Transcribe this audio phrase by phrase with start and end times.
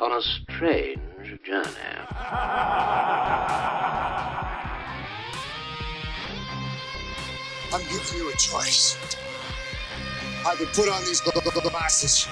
[0.00, 0.98] on a strange
[1.42, 1.66] journey.
[7.72, 8.96] I'm giving you a choice.
[10.46, 12.28] Either put on these gl- gl- glasses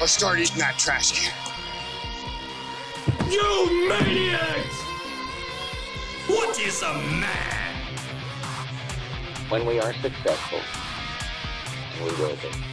[0.00, 1.32] or start eating that trash can.
[3.30, 4.76] You maniacs!
[6.26, 7.74] What is a man?
[9.48, 10.60] When we are successful,
[12.04, 12.71] we will be,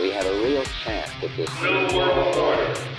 [0.00, 2.95] we have a real chance at this new world order.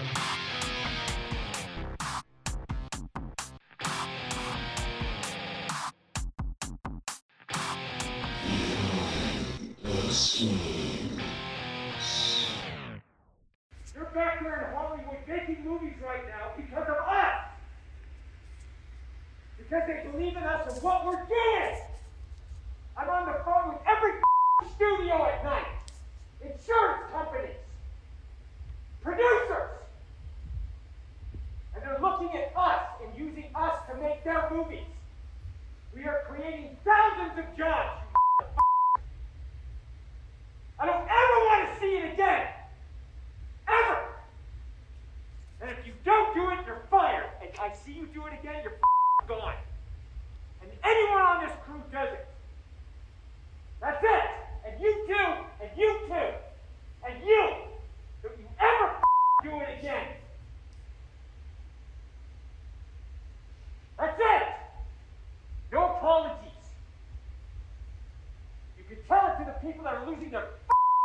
[69.62, 70.47] People that are losing their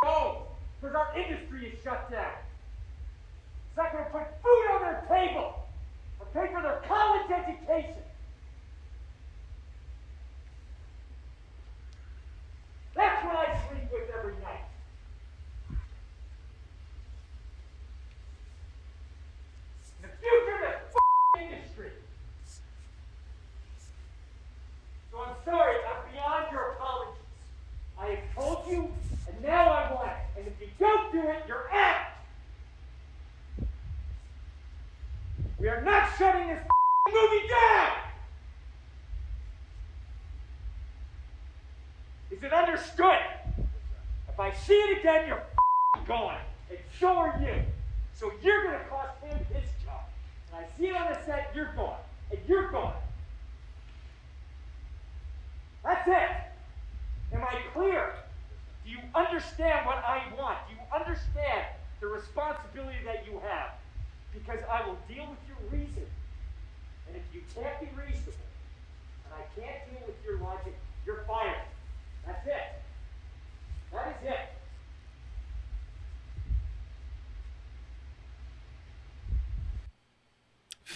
[0.03, 0.47] homes
[0.81, 2.33] because our industry is shut down.
[3.69, 5.55] It's not going to put food on their table
[6.21, 8.03] or pay for their college education.
[12.95, 14.65] That's what I sleep with every night.
[20.03, 21.93] The future of this industry.
[25.11, 27.23] So I'm sorry, I'm beyond your apologies.
[27.99, 28.91] I have told you,
[29.29, 30.41] and now I want it.
[30.41, 32.07] And if you don't do it, you're out.
[35.59, 36.63] We are not shutting this
[37.09, 37.93] movie down.
[42.31, 43.19] Is it understood?
[44.29, 45.43] If I see it again, you're
[46.07, 46.39] gone,
[46.71, 47.55] and so are you.
[48.15, 50.05] So you're gonna cost him his job.
[50.53, 51.99] And I see it on the set, you're gone,
[52.31, 52.95] and you're gone.
[55.83, 57.35] That's it.
[57.35, 58.15] Am I clear?
[58.85, 60.59] Do you understand what I want?
[60.69, 61.67] Do you understand
[62.01, 63.73] the responsibility that you have?
[64.33, 66.07] Because I will deal with your reason.
[67.07, 68.33] And if you can't be reasonable,
[69.27, 70.75] and I can't deal with your logic,
[71.05, 71.67] you're fired.
[72.27, 72.83] That's it.
[73.93, 74.49] That is it.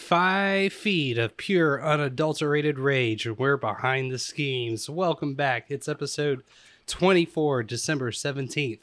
[0.06, 4.88] Five feet of pure, unadulterated rage, and we're behind the schemes.
[4.88, 5.68] Welcome back.
[5.68, 6.44] It's episode
[6.86, 8.82] 24, December 17th.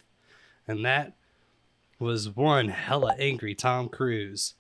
[0.67, 1.13] And that
[1.97, 4.56] was one hella angry Tom Cruise.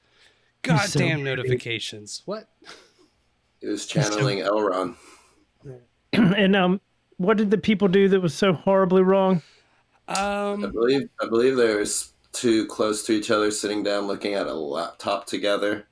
[0.65, 1.23] so Goddamn angry.
[1.35, 2.21] notifications.
[2.23, 2.47] What?
[3.59, 4.61] He was channeling L.
[4.61, 4.95] Ron.
[6.13, 6.79] and um,
[7.17, 9.41] what did the people do that was so horribly wrong?
[10.07, 14.47] Um, I believe I believe there's two close to each other sitting down looking at
[14.47, 15.87] a laptop together.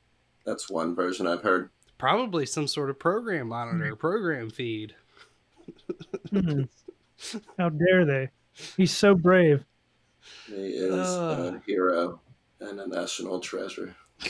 [0.45, 1.69] That's one version I've heard.
[1.97, 4.95] probably some sort of program monitor, program feed.
[6.29, 6.63] Hmm.
[7.57, 8.29] How dare they?
[8.77, 9.63] He's so brave.
[10.47, 11.55] He is Ugh.
[11.55, 12.19] a hero
[12.59, 13.95] and a national treasure.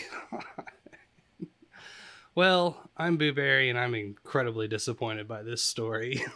[2.34, 6.22] Well, I'm Boo Berry, and I'm incredibly disappointed by this story.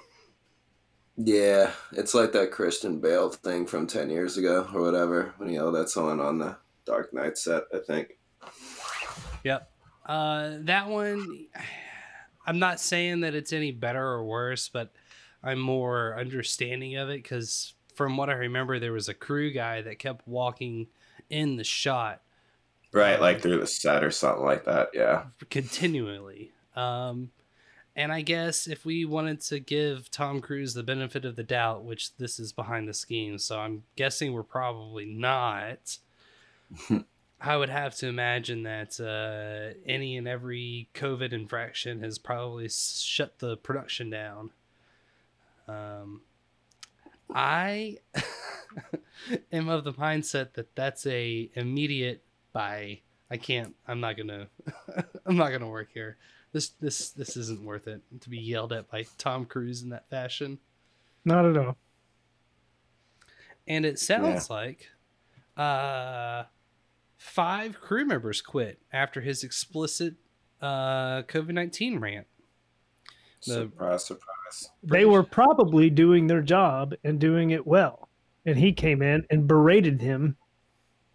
[1.17, 5.55] Yeah, it's like that Christian Bale thing from ten years ago or whatever when he
[5.55, 7.63] yelled at someone on the Dark Knight set.
[7.73, 8.17] I think.
[9.45, 9.71] Yep.
[10.05, 11.47] Uh, that one,
[12.45, 14.93] I'm not saying that it's any better or worse, but
[15.43, 19.81] I'm more understanding of it because from what I remember, there was a crew guy
[19.81, 20.87] that kept walking
[21.29, 22.21] in the shot
[22.95, 24.91] Right, like through the set or something like that.
[24.93, 25.23] Yeah.
[25.49, 26.53] continually.
[26.77, 27.31] Um,
[27.93, 31.83] and I guess if we wanted to give Tom Cruise the benefit of the doubt,
[31.83, 35.97] which this is behind the scheme, so I'm guessing we're probably not.
[37.45, 43.37] I would have to imagine that uh, any and every COVID infraction has probably shut
[43.37, 44.49] the production down.
[45.67, 46.21] Um,
[47.33, 47.97] I
[49.51, 53.01] am of the mindset that that's a immediate buy.
[53.29, 53.75] I can't.
[53.87, 54.47] I'm not gonna.
[55.25, 56.17] I'm not gonna work here.
[56.51, 60.09] This this this isn't worth it to be yelled at by Tom Cruise in that
[60.09, 60.57] fashion.
[61.23, 61.77] Not at all.
[63.67, 64.89] And it sounds like
[65.57, 66.43] uh,
[67.17, 70.15] five crew members quit after his explicit
[70.61, 72.27] uh, COVID 19 rant.
[73.45, 74.69] The- surprise, surprise.
[74.83, 78.09] They were probably doing their job and doing it well.
[78.45, 80.37] And he came in and berated him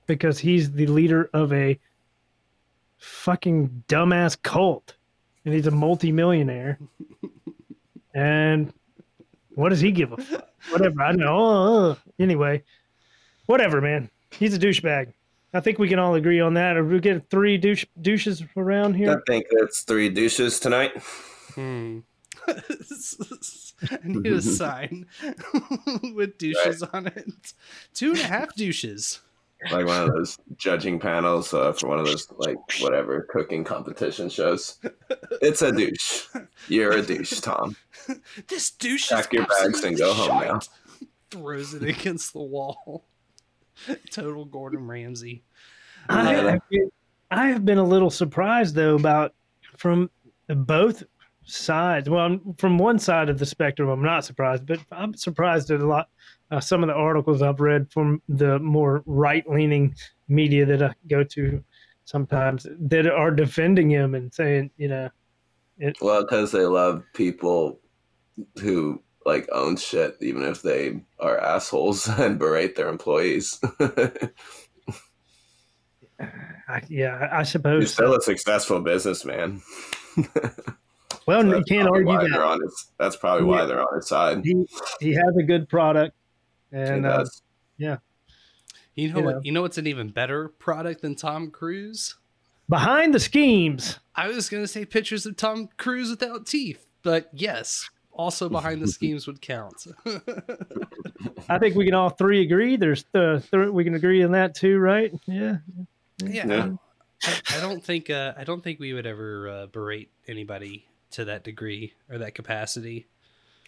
[0.06, 1.78] because he's the leader of a
[2.98, 4.96] fucking dumbass cult.
[5.44, 6.78] And he's a multimillionaire.
[8.14, 8.72] and
[9.54, 10.48] what does he give a fuck?
[10.70, 11.02] Whatever.
[11.02, 11.90] I don't know.
[11.90, 12.62] Uh, anyway,
[13.46, 14.10] whatever, man.
[14.32, 15.12] He's a douchebag.
[15.52, 16.76] I think we can all agree on that.
[16.76, 19.10] Or we get three douche douches around here?
[19.10, 20.92] I think it's three douches tonight.
[21.54, 22.00] Hmm.
[22.48, 25.06] I need a sign
[26.14, 27.54] with douches on it.
[27.94, 29.20] Two and a half douches.
[29.70, 34.30] Like one of those judging panels uh, for one of those like whatever cooking competition
[34.30, 34.78] shows.
[35.42, 36.28] It's a douche.
[36.68, 37.76] You're a douche, Tom.
[38.48, 40.48] This douche Pack is your bags and absolutely go home shite.
[40.48, 40.60] now.
[41.30, 43.04] Throws it against the wall.
[44.10, 45.42] Total Gordon Ramsay.
[46.08, 46.90] I have, been,
[47.30, 49.34] I have been a little surprised though about
[49.76, 50.10] from
[50.48, 51.04] both
[51.44, 52.08] sides.
[52.08, 55.80] Well, I'm, from one side of the spectrum, I'm not surprised, but I'm surprised at
[55.80, 56.08] a lot.
[56.50, 59.94] Uh, some of the articles I've read from the more right-leaning
[60.28, 61.62] media that I go to
[62.04, 65.08] sometimes that are defending him and saying, you know,
[66.00, 67.80] Well, because they love people
[68.60, 73.60] who like own shit, even if they are assholes and berate their employees.
[76.68, 77.92] I, yeah, I You're suppose.
[77.92, 79.60] still a successful businessman.
[81.26, 82.40] well, you can't argue that.
[82.40, 83.64] on his, that's probably why Yeah.
[83.66, 84.42] they're on his side.
[84.44, 84.66] He
[85.00, 86.14] he has a good product,
[86.70, 87.24] He and uh,
[87.78, 87.96] yeah,
[88.94, 89.34] You know You what?
[89.36, 89.40] know.
[89.44, 92.16] You know what's an even better product than Tom Cruise?
[92.68, 93.98] behind the schemes.
[94.14, 98.88] I was gonna say pictures of Tom Cruise without teeth, but yes, also behind the
[98.88, 99.86] schemes would count.
[101.48, 102.76] I think we can all three agree.
[102.76, 105.12] There's the th- we can agree on that too, right?
[105.26, 105.58] Yeah.
[106.22, 106.68] yeah, Yeah.
[107.22, 111.24] I, I don't think uh, I don't think we would ever uh, berate anybody to
[111.26, 113.06] that degree or that capacity.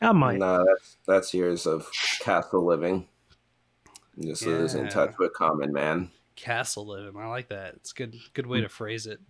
[0.01, 0.39] I might.
[0.39, 1.89] No, that's that's years of
[2.21, 3.07] castle living.
[4.21, 4.91] Just losing Yeah.
[4.91, 6.11] touch with common man.
[6.35, 7.75] Castle living, I like that.
[7.75, 9.21] It's a good good way to phrase it.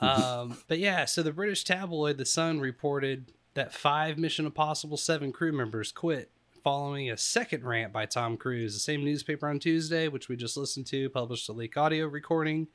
[0.00, 5.32] Um, but yeah, so the British tabloid The Sun reported that five Mission Impossible Seven
[5.32, 6.30] crew members quit
[6.62, 8.74] following a second rant by Tom Cruise.
[8.74, 12.68] The same newspaper on Tuesday, which we just listened to, published a leak audio recording.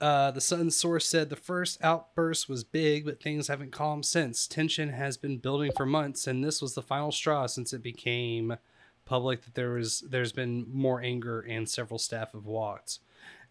[0.00, 4.46] Uh, the Sun source said the first outburst was big, but things haven't calmed since.
[4.46, 8.56] Tension has been building for months, and this was the final straw since it became
[9.04, 13.00] public that there was there's been more anger and several staff have walked.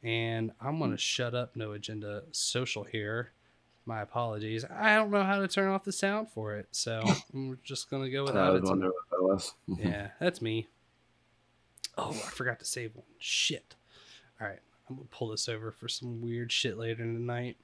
[0.04, 3.32] And I'm gonna shut up, no agenda social here.
[3.88, 4.66] My apologies.
[4.66, 7.02] I don't know how to turn off the sound for it, so
[7.34, 8.64] I'm just gonna go without it.
[8.64, 8.92] that
[9.22, 9.54] was.
[9.80, 10.68] Yeah, that's me.
[11.98, 13.06] Oh, I forgot to save one.
[13.18, 13.76] Shit.
[14.42, 17.56] All right, I'm gonna pull this over for some weird shit later tonight.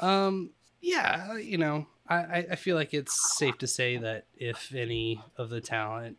[0.00, 0.50] Um,
[0.80, 5.20] yeah, you know, I I- I feel like it's safe to say that if any
[5.36, 6.16] of the talent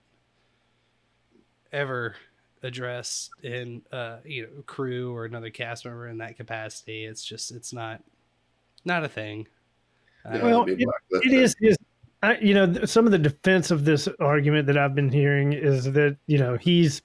[1.71, 2.15] ever
[2.63, 7.51] address in uh you know crew or another cast member in that capacity, it's just
[7.51, 8.03] it's not
[8.87, 9.47] not a thing.
[10.25, 10.79] Uh, Well, it,
[11.11, 11.55] it is.
[11.61, 11.77] is
[12.23, 15.91] I, you know, some of the defense of this argument that I've been hearing is
[15.91, 17.03] that you know he's,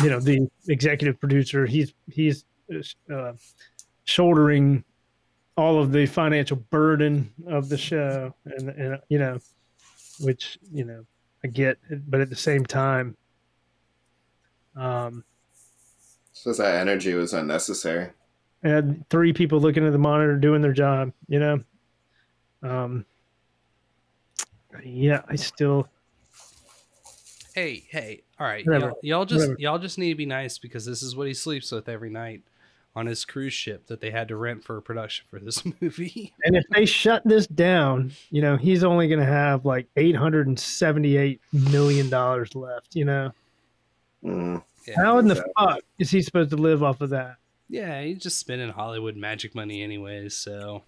[0.00, 1.66] you know, the executive producer.
[1.66, 2.44] He's he's
[3.12, 3.32] uh,
[4.04, 4.84] shouldering
[5.56, 9.38] all of the financial burden of the show, and and you know,
[10.20, 11.04] which you know
[11.42, 13.16] I get, but at the same time,
[14.76, 15.24] um,
[16.32, 18.10] Says that energy was unnecessary.
[18.64, 21.60] I had three people looking at the monitor doing their job, you know.
[22.62, 23.04] Um,
[24.84, 25.88] yeah, I still
[27.54, 29.60] Hey, hey, all right, y'all, y'all just Whatever.
[29.60, 32.42] y'all just need to be nice because this is what he sleeps with every night
[32.96, 36.32] on his cruise ship that they had to rent for production for this movie.
[36.44, 40.16] and if they shut this down, you know, he's only going to have like eight
[40.16, 42.94] hundred and seventy-eight million dollars left.
[42.96, 43.32] You know,
[44.24, 44.62] Mm.
[44.86, 47.36] Yeah, how in the fuck is he supposed to live off of that?
[47.72, 50.36] Yeah, he's just spending Hollywood magic money anyways.
[50.36, 50.82] So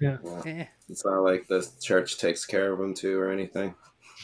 [0.00, 0.42] Yeah, Yeah.
[0.46, 3.74] eh, It's not like the church takes care of him too or anything.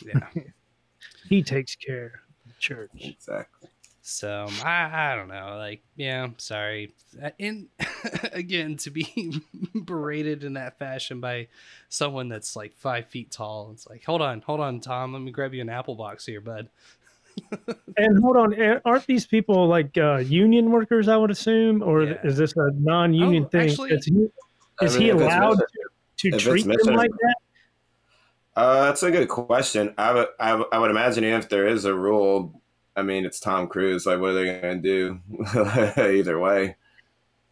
[0.05, 0.29] yeah.
[1.29, 2.13] he takes care of
[2.49, 2.91] the church.
[2.99, 3.69] Exactly.
[4.01, 5.57] So I, I don't know.
[5.59, 6.95] Like, yeah, I'm sorry.
[7.23, 7.69] Uh, And
[8.33, 9.43] again, to be
[9.75, 11.49] berated in that fashion by
[11.91, 15.13] someone that's like five feet tall, it's like, hold on, hold on, Tom.
[15.13, 16.71] Let me grab you an apple box here, bud.
[17.97, 18.55] And hold on,
[18.85, 21.09] aren't these people like uh, union workers?
[21.09, 22.15] I would assume, or Yeah.
[22.25, 23.71] is this a non-union Oh, thing?
[23.71, 24.27] actually- is he,
[24.81, 25.67] I is mean, he allowed mission-
[26.19, 27.35] to treat them mission- like that?
[28.57, 29.95] Uh, that's a good question.
[29.99, 32.61] I would, I would, imagine if there is a rule,
[32.97, 34.05] I mean, it's Tom Cruise.
[34.05, 35.21] Like, what are they going to do?
[35.97, 36.75] Either way,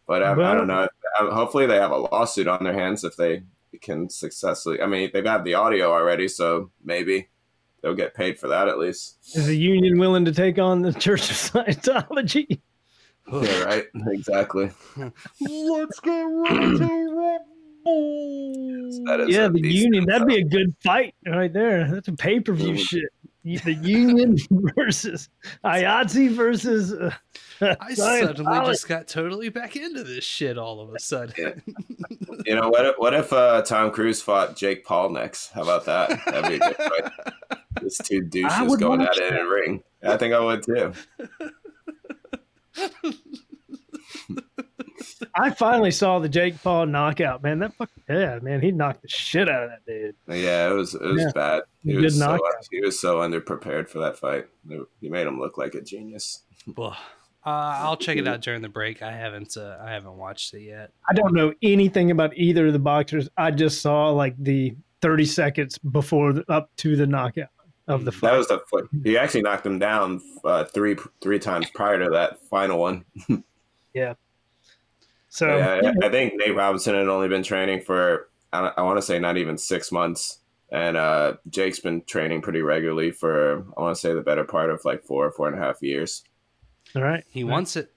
[0.05, 0.87] but I, I don't know.
[1.19, 3.43] Uh, Hopefully, they have a lawsuit on their hands if they
[3.81, 4.81] can successfully.
[4.81, 7.29] I mean, they've had the audio already, so maybe
[7.87, 9.17] they'll get paid for that at least.
[9.33, 12.59] Is the union willing to take on the Church of Scientology?
[13.31, 13.85] Yeah, right.
[14.07, 14.71] Exactly.
[14.97, 17.39] Let's get ready to
[19.05, 20.03] That is yeah, the union.
[20.03, 21.89] in That'd be a good fight right there.
[21.89, 22.79] That's a pay per view Mhm.
[22.79, 23.63] shit.
[23.63, 24.35] The union
[24.75, 25.29] versus
[25.63, 26.91] IATSE versus.
[26.93, 27.11] Uh,
[27.79, 31.61] I suddenly just got totally back into this shit all of a sudden.
[32.45, 32.85] You know what?
[32.85, 35.51] If, what if uh, Tom Cruise fought Jake Paul next?
[35.51, 36.19] How about that?
[36.25, 37.11] That'd be a good fight.
[37.81, 39.83] These two douches going watch at it in a ring.
[40.03, 40.93] I think I would too.
[45.35, 47.43] I finally saw the Jake Paul knockout.
[47.43, 50.15] Man, that fuck yeah, man, he knocked the shit out of that dude.
[50.27, 51.31] Yeah, it was it was Yeah.
[51.33, 51.63] bad.
[51.83, 52.67] He Good was so knockout.
[52.71, 54.47] he was so underprepared for that fight.
[55.01, 56.43] He made him look like a genius.
[56.75, 56.95] Well,
[57.45, 59.01] uh, I'll check it out during the break.
[59.01, 60.91] I haven't uh, I haven't watched it yet.
[61.09, 63.29] I don't know anything about either of the boxers.
[63.37, 67.49] I just saw like the 30 seconds before the, up to the knockout
[67.87, 68.31] of the fight.
[68.31, 68.83] That was the fight.
[69.03, 73.05] He actually knocked him down uh, three three times prior to that final one.
[75.29, 78.97] so yeah, I, I think Nate Robinson had only been training for I, I want
[78.97, 80.39] to say not even six months,
[80.71, 84.69] and uh, Jake's been training pretty regularly for I want to say the better part
[84.69, 86.23] of like four four and a half years.
[86.95, 87.23] all right.
[87.29, 87.91] He wants it.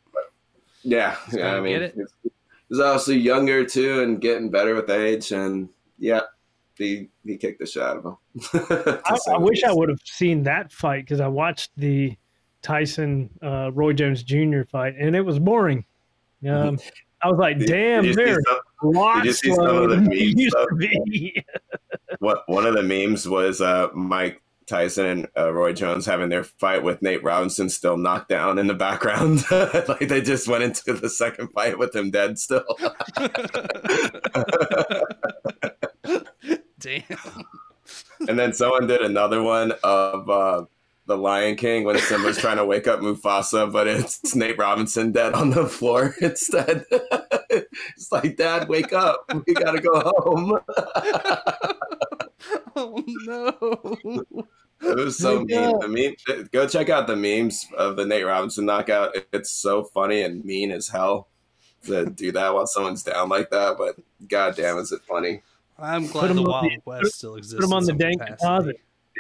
[0.83, 1.55] Yeah, He's yeah.
[1.57, 1.95] I mean, get it.
[1.95, 2.33] he's-
[2.69, 5.69] he's obviously younger too, and getting better with age, and
[5.99, 6.21] yeah,
[6.81, 8.17] he he kicked the shit out of him.
[9.05, 12.17] I, I wish I would have seen that fight because I watched the
[12.63, 14.63] Tyson uh, Roy Jones Jr.
[14.71, 15.85] fight and it was boring.
[16.49, 16.79] Um,
[17.23, 20.15] I was like, damn, did you some- a lot did some slower of the memes,
[20.37, 21.45] used to be.
[22.19, 26.45] what one of the memes was uh, Mike Tyson and uh, Roy Jones having their
[26.45, 29.45] fight with Nate Robinson still knocked down in the background.
[29.51, 32.65] like they just went into the second fight with him dead still.
[36.81, 37.05] Damn.
[38.29, 40.65] and then someone did another one of uh,
[41.11, 45.35] the Lion King when Simba's trying to wake up Mufasa, but it's Nate Robinson dead
[45.35, 46.85] on the floor instead.
[47.51, 49.25] it's like, Dad, wake up.
[49.47, 50.61] We gotta go home.
[52.77, 54.25] oh no.
[54.83, 55.79] It was so Wake mean.
[55.81, 55.89] The
[56.29, 56.47] meme.
[56.53, 59.17] Go check out the memes of the Nate Robinson knockout.
[59.33, 61.27] It's so funny and mean as hell
[61.87, 63.77] to do that while someone's down like that.
[63.79, 63.97] But
[64.29, 65.43] goddamn, is it funny?
[65.81, 67.55] I'm glad glad 'em the on Wild the- West still exists.
[67.55, 68.37] Put them on the some dank capacity.
[68.43, 68.77] deposit.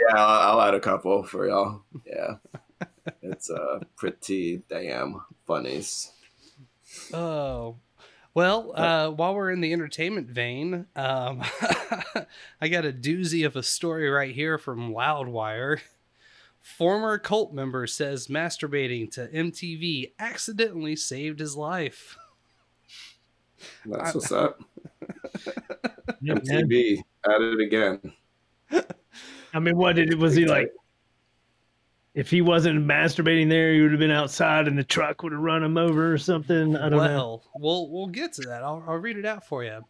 [0.08, 1.82] Yeah, I'll, I'll add a couple for y'all.
[2.06, 2.36] Yeah,
[3.22, 6.12] it's uh pretty damn funnies.
[7.12, 7.76] Oh.
[8.32, 11.42] Well, uh, while we're in the entertainment vein, um,
[12.60, 15.80] I got a doozy of a story right here from Loudwire.
[16.60, 22.16] Former cult member says masturbating to MTV accidentally saved his life.
[23.84, 24.60] That's what's up.
[26.22, 28.00] MTV at it again.
[29.54, 30.72] I mean, what did it was he like?
[32.12, 35.40] If he wasn't masturbating there, he would have been outside, and the truck would have
[35.40, 36.76] run him over or something.
[36.76, 37.06] I don't know.
[37.06, 38.64] well, we'll we'll get to that.
[38.64, 39.84] I'll, I'll read it out for you.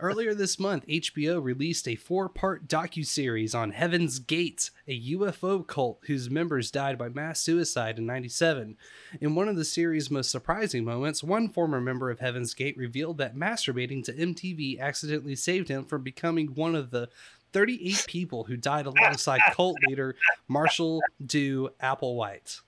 [0.00, 6.30] Earlier this month, HBO released a four-part docu-series on Heaven's Gate, a UFO cult whose
[6.30, 8.76] members died by mass suicide in 97.
[9.20, 13.18] In one of the series' most surprising moments, one former member of Heaven's Gate revealed
[13.18, 17.08] that masturbating to MTV accidentally saved him from becoming one of the
[17.56, 20.14] 38 people who died alongside cult leader
[20.46, 22.60] Marshall Do Applewhite.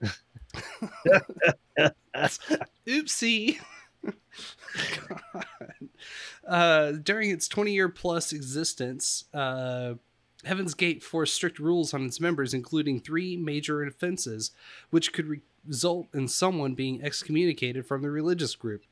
[2.88, 3.58] Oopsie.
[6.44, 9.94] Uh, during its 20 year plus existence, uh,
[10.44, 14.50] Heaven's Gate forced strict rules on its members, including three major offenses,
[14.90, 18.82] which could re- result in someone being excommunicated from the religious group.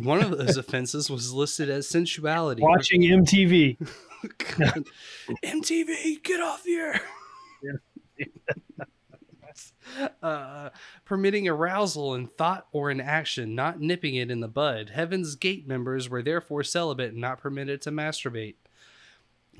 [0.00, 2.62] One of those offenses was listed as sensuality.
[2.62, 3.78] Watching MTV.
[5.44, 7.00] MTV, get off here.
[10.22, 10.70] uh,
[11.04, 14.90] permitting arousal in thought or in action, not nipping it in the bud.
[14.90, 18.56] Heaven's Gate members were therefore celibate and not permitted to masturbate.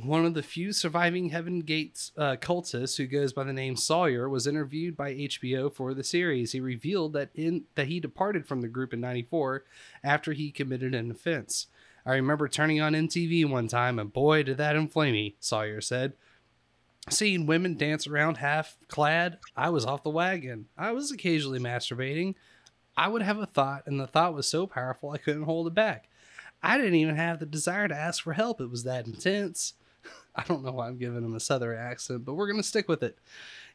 [0.03, 4.29] One of the few surviving Heaven Gates uh, cultists who goes by the name Sawyer
[4.29, 6.53] was interviewed by HBO for the series.
[6.53, 9.65] He revealed that in that he departed from the group in '94
[10.05, 11.67] after he committed an offense.
[12.07, 15.37] I remember turning on MTV one time, and boy, did that inflame me.
[15.41, 16.13] Sawyer said.
[17.11, 20.67] Seeing women dance around half clad, I was off the wagon.
[20.77, 22.35] I was occasionally masturbating.
[22.99, 25.75] I would have a thought, and the thought was so powerful I couldn't hold it
[25.75, 26.09] back.
[26.63, 28.61] I didn't even have the desire to ask for help.
[28.61, 29.75] It was that intense.
[30.39, 32.89] I don't know why I'm giving him a southern accent, but we're going to stick
[32.89, 33.19] with it.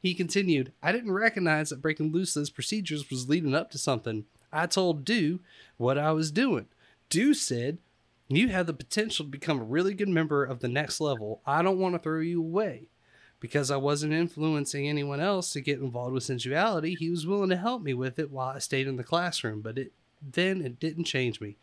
[0.01, 4.23] He continued, I didn't recognize that breaking loose those procedures was leading up to something.
[4.51, 5.41] I told Do
[5.75, 6.67] what I was doing.
[7.09, 7.79] Do said,
[8.29, 11.41] You have the potential to become a really good member of the next level.
[11.45, 12.87] I don't want to throw you away.
[13.41, 17.57] Because I wasn't influencing anyone else to get involved with sensuality, he was willing to
[17.57, 19.91] help me with it while I stayed in the classroom, but it
[20.31, 21.57] then it didn't change me.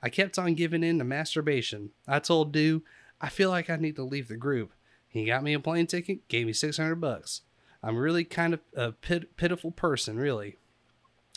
[0.00, 1.90] I kept on giving in to masturbation.
[2.06, 2.82] I told Do,
[3.24, 4.74] I feel like I need to leave the group.
[5.08, 7.40] He got me a plane ticket, gave me 600 bucks.
[7.82, 10.58] I'm really kind of a pit- pitiful person, really.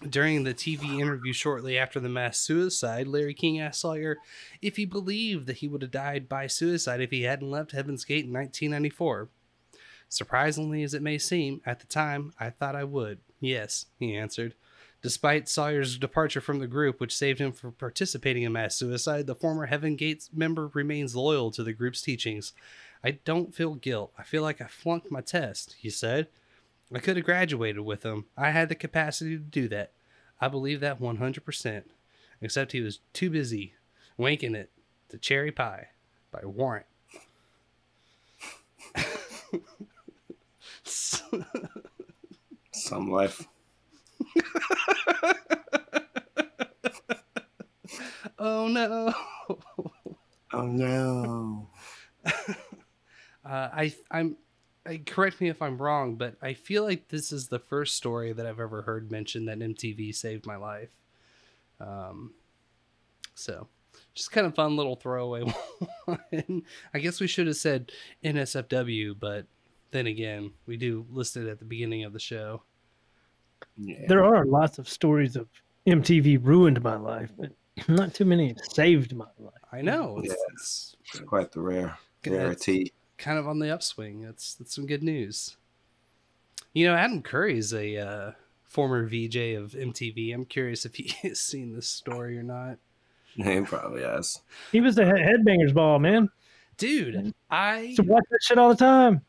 [0.09, 4.17] During the TV interview shortly after the mass suicide, Larry King asked Sawyer
[4.61, 8.03] if he believed that he would have died by suicide if he hadn't left Heaven's
[8.03, 9.29] Gate in 1994.
[10.09, 13.19] Surprisingly as it may seem, at the time, I thought I would.
[13.39, 14.55] Yes, he answered.
[15.07, 19.35] Despite Sawyer's departure from the group, which saved him from participating in mass suicide, the
[19.35, 22.51] former Heaven Gates member remains loyal to the group's teachings.
[23.01, 24.11] I don't feel guilt.
[24.17, 26.27] I feel like I flunked my test, he said.
[26.93, 28.25] I could have graduated with him.
[28.35, 29.93] I had the capacity to do that.
[30.41, 31.83] I believe that 100%.
[32.41, 33.75] Except he was too busy
[34.19, 34.71] wanking it
[35.07, 35.87] to Cherry Pie
[36.31, 36.85] by Warrant.
[42.73, 43.47] Some life.
[48.39, 49.13] oh no.
[50.53, 51.67] Oh no.
[53.45, 54.35] Uh, I I'm
[54.85, 58.33] I, correct me if I'm wrong, but I feel like this is the first story
[58.33, 60.89] that I've ever heard mention that MTV saved my life.
[61.79, 62.33] Um,
[63.35, 63.67] so
[64.13, 65.43] just kind of fun little throwaway
[66.05, 66.63] one.
[66.93, 67.91] I guess we should have said
[68.23, 69.45] NSFW, but
[69.91, 72.63] then again, we do list it at the beginning of the show.
[73.77, 74.05] Yeah.
[74.07, 75.47] There are lots of stories of
[75.87, 77.51] MTV ruined my life, but
[77.87, 79.53] not too many saved my life.
[79.71, 80.35] I know it's, Yeah.
[80.53, 82.91] it's It's quite the rare rarity.
[83.17, 84.21] kind of on the upswing.
[84.23, 85.55] That's that's some good news.
[86.73, 88.31] You know, Adam Curry is a uh,
[88.63, 90.33] former VJ of MTV.
[90.33, 92.77] I'm curious if he has seen this story or not.
[93.37, 94.41] He probably has.
[94.71, 96.29] He was the he- headbangers ball, man.
[96.77, 99.21] Dude, I Used to watch that shit all the time.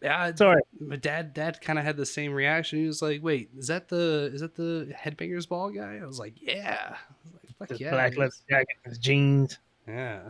[0.00, 0.62] Yeah, Sorry.
[0.80, 2.78] my dad dad kind of had the same reaction.
[2.80, 6.18] He was like, "Wait, is that the is that the headbangers ball guy?" I was
[6.18, 9.58] like, "Yeah." Was like, "Fuck His yeah." black leather jacket, his jeans.
[9.86, 10.20] Yeah.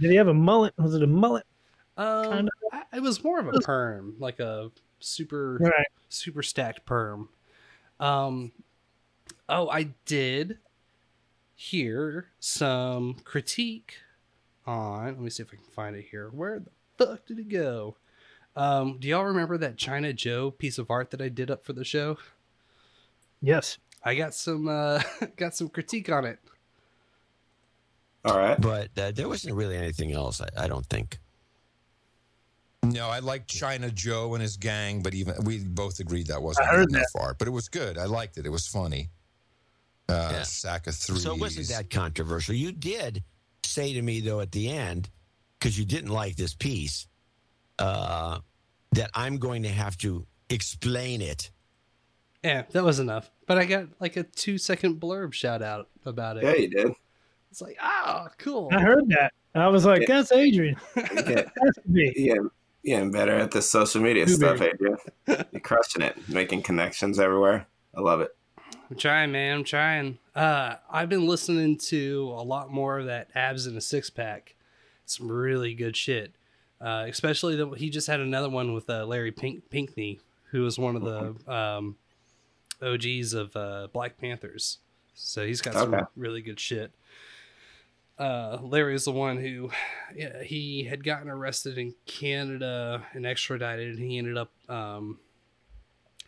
[0.00, 0.74] Did he have a mullet?
[0.78, 1.44] Was it a mullet?
[1.96, 2.50] Um, Kinda.
[2.72, 5.86] I, it was more of a perm, like a super Right.
[6.08, 7.28] super stacked perm.
[8.00, 8.52] Um,
[9.48, 10.58] oh, I did
[11.54, 13.96] hear some critique
[14.66, 15.06] on.
[15.06, 16.28] Let me see if I can find it here.
[16.30, 17.96] Where the fuck did it go?
[18.54, 21.72] Um, do y'all remember that China Joe piece of art that I did up for
[21.72, 22.18] the show?
[23.40, 23.78] Yes.
[24.04, 25.02] I got some uh,
[25.36, 26.38] got some critique on it.
[28.24, 28.60] All right.
[28.60, 31.18] But uh, there wasn't really anything else, I, I don't think.
[32.84, 36.68] No, I liked China Joe and his gang, but even we both agreed that wasn't
[36.68, 37.38] I heard good enough art.
[37.38, 37.96] But it was good.
[37.96, 38.46] I liked it.
[38.46, 39.08] It was funny.
[40.08, 40.42] Uh, Yeah.
[40.42, 41.18] Sack of three.
[41.18, 42.54] So it wasn't that controversial.
[42.54, 43.22] You did
[43.64, 45.08] say to me, though, at the end,
[45.58, 47.06] because you didn't like this piece,
[47.78, 48.40] uh,
[48.92, 51.50] that I'm going to have to explain it.
[52.44, 53.30] Yeah, that was enough.
[53.46, 56.42] But I got like a two second blurb shout out about it.
[56.44, 56.92] Yeah, you did.
[57.50, 58.68] It's like, ah, cool.
[58.72, 59.32] I heard that.
[59.54, 60.16] I was like, Yeah.
[60.16, 60.76] that's Adrian.
[60.96, 62.12] You get, Has to be.
[62.16, 62.34] yeah,
[62.82, 64.74] yeah, and better at the social media Too stuff, big.
[64.74, 64.96] Adrian.
[65.52, 67.66] You're crushing it, making connections everywhere.
[67.94, 68.34] I love it.
[68.90, 69.58] I'm trying, man.
[69.58, 70.18] I'm trying.
[70.34, 74.54] Uh, I've been listening to a lot more of that abs in a six pack.
[75.04, 76.34] Some really good shit.
[76.82, 80.18] Uh, especially the he just had another one with uh, Larry Pink Pinkney,
[80.50, 81.96] who was one of the um,
[82.82, 84.78] OGs of uh, Black Panthers.
[85.14, 86.04] So he's got some Okay.
[86.16, 86.90] really good shit.
[88.18, 89.70] Uh, Larry is the one who
[90.14, 95.18] yeah, he had gotten arrested in Canada and extradited, and he ended up um,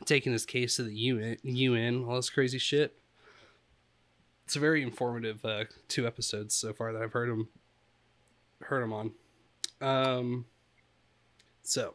[0.05, 2.97] taking his case to the UN, UN, all this crazy shit.
[4.47, 7.49] It's a very informative uh, two episodes so far that I've heard him
[8.63, 9.13] heard him on.
[9.81, 10.47] Um,
[11.63, 11.95] so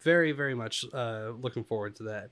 [0.00, 2.30] very very much uh, looking forward to that.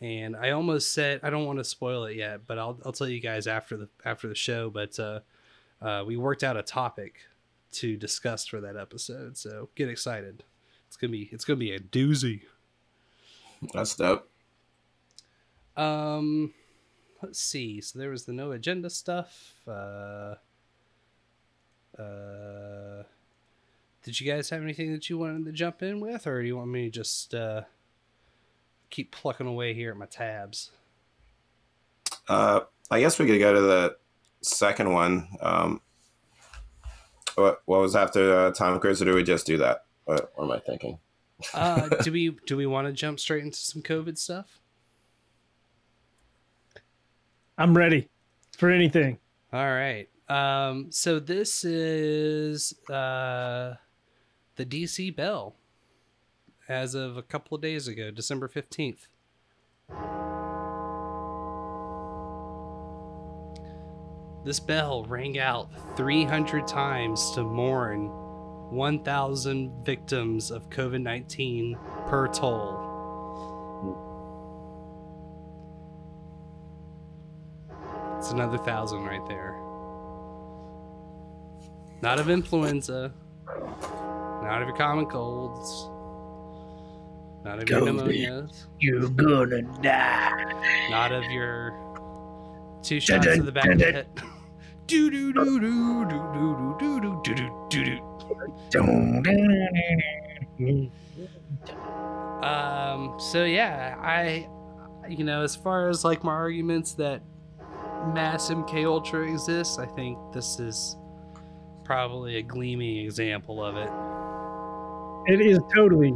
[0.00, 3.08] And I almost said I don't want to spoil it yet, but I'll I'll tell
[3.08, 4.70] you guys after the after the show.
[4.70, 5.20] But uh,
[5.82, 7.16] uh, we worked out a topic
[7.72, 9.36] to discuss for that episode.
[9.36, 10.42] So get excited.
[10.88, 12.42] It's gonna be it's gonna be a doozy.
[13.74, 14.28] That's dope.
[15.76, 16.52] Um,
[17.22, 17.80] let's see.
[17.80, 19.54] So there was the no agenda stuff.
[19.68, 20.34] Uh,
[21.98, 23.04] uh,
[24.04, 26.56] did you guys have anything that you wanted to jump in with, or do you
[26.56, 27.62] want me to just uh,
[28.88, 30.70] keep plucking away here at my tabs?
[32.28, 32.60] Uh,
[32.90, 33.96] I guess we could go to the
[34.42, 35.28] second one.
[35.40, 35.80] Um,
[37.34, 39.84] what, what was after uh, Tom Cruise, or do we just do that?
[40.04, 40.98] What, what am I thinking?
[41.54, 44.58] Uh, do we do we want to jump straight into some COVID stuff?
[47.58, 48.08] I'm ready
[48.56, 49.18] for anything.
[49.52, 50.08] All right.
[50.28, 53.74] Um, so this is uh,
[54.60, 55.56] the DC Bell
[56.68, 59.08] as of a couple of days ago, December 15th.
[64.44, 68.08] This bell rang out 300 times to mourn
[68.70, 72.86] 1,000 victims of COVID 19 per toll.
[78.18, 79.56] It's another thousand right there.
[82.02, 83.14] Not of influenza,
[84.50, 85.88] not of your common colds,
[87.44, 90.88] not of your pneumonias, You're gonna die.
[90.90, 91.70] not of your
[92.82, 94.08] two shots to the back of the head.
[94.86, 97.34] Do do do do do do do do do
[97.70, 98.00] do
[99.22, 99.30] do
[100.58, 100.90] do.
[102.44, 103.20] Um.
[103.20, 104.48] So yeah, I,
[105.08, 107.22] you know, as far as like my arguments that
[108.12, 110.96] mass MK Ultra exists, I think this is
[111.84, 113.90] probably a gleaming example of it.
[115.26, 116.14] It is totally.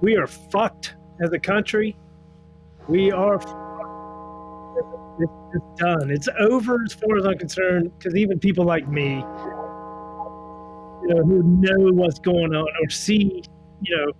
[0.00, 1.96] We are fucked as a country.
[2.88, 3.36] We are.
[5.18, 6.10] It's, it's done.
[6.10, 7.90] It's over as far as I'm concerned.
[7.98, 9.16] Because even people like me,
[11.02, 13.42] you know, who know what's going on or see,
[13.82, 14.12] you know,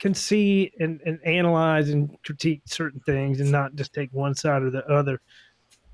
[0.00, 4.62] can see and, and analyze and critique certain things and not just take one side
[4.62, 5.20] or the other,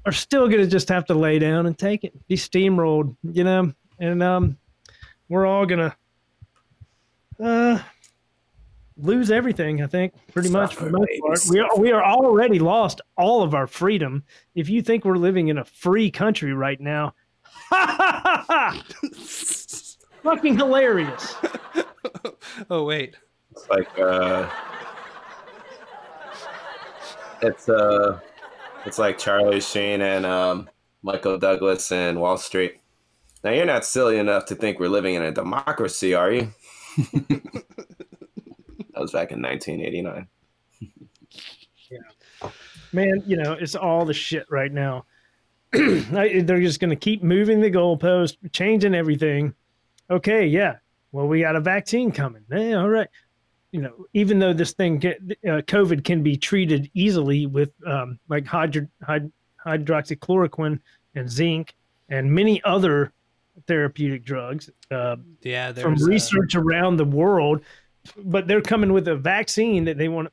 [0.05, 3.45] are still going to just have to lay down and take it, be steamrolled, you
[3.45, 3.73] know.
[4.01, 4.59] And um,
[5.29, 5.95] we're all gonna
[7.43, 7.79] uh,
[8.97, 9.83] lose everything.
[9.83, 11.41] I think pretty much for the most part.
[11.51, 14.25] We are we are already lost all of our freedom.
[14.55, 17.15] If you think we're living in a free country right now,
[20.23, 21.35] fucking hilarious.
[22.71, 23.17] oh wait,
[23.53, 24.49] It's like uh,
[27.43, 28.21] it's uh,
[28.87, 30.69] it's like Charlie Sheen and um,
[31.03, 32.77] Michael Douglas and Wall Street.
[33.43, 36.53] Now you're not silly enough to think we're living in a democracy, are you?
[37.13, 40.27] That was back in 1989.
[41.91, 42.51] yeah,
[42.93, 45.05] Man, you know it's all the shit right now.
[45.73, 49.55] They're just going to keep moving the goalpost, changing everything.
[50.11, 50.77] Okay, yeah.
[51.13, 52.45] Well, we got a vaccine coming.
[52.53, 53.09] Eh, all right.
[53.71, 58.19] You know, even though this thing, get, uh, COVID, can be treated easily with um,
[58.29, 59.31] like hydro, hyd,
[59.65, 60.81] hydroxychloroquine
[61.15, 61.75] and zinc
[62.09, 63.13] and many other
[63.67, 67.63] therapeutic drugs uh, yeah, from research around the world,
[68.17, 70.33] but they're coming with a vaccine that they want to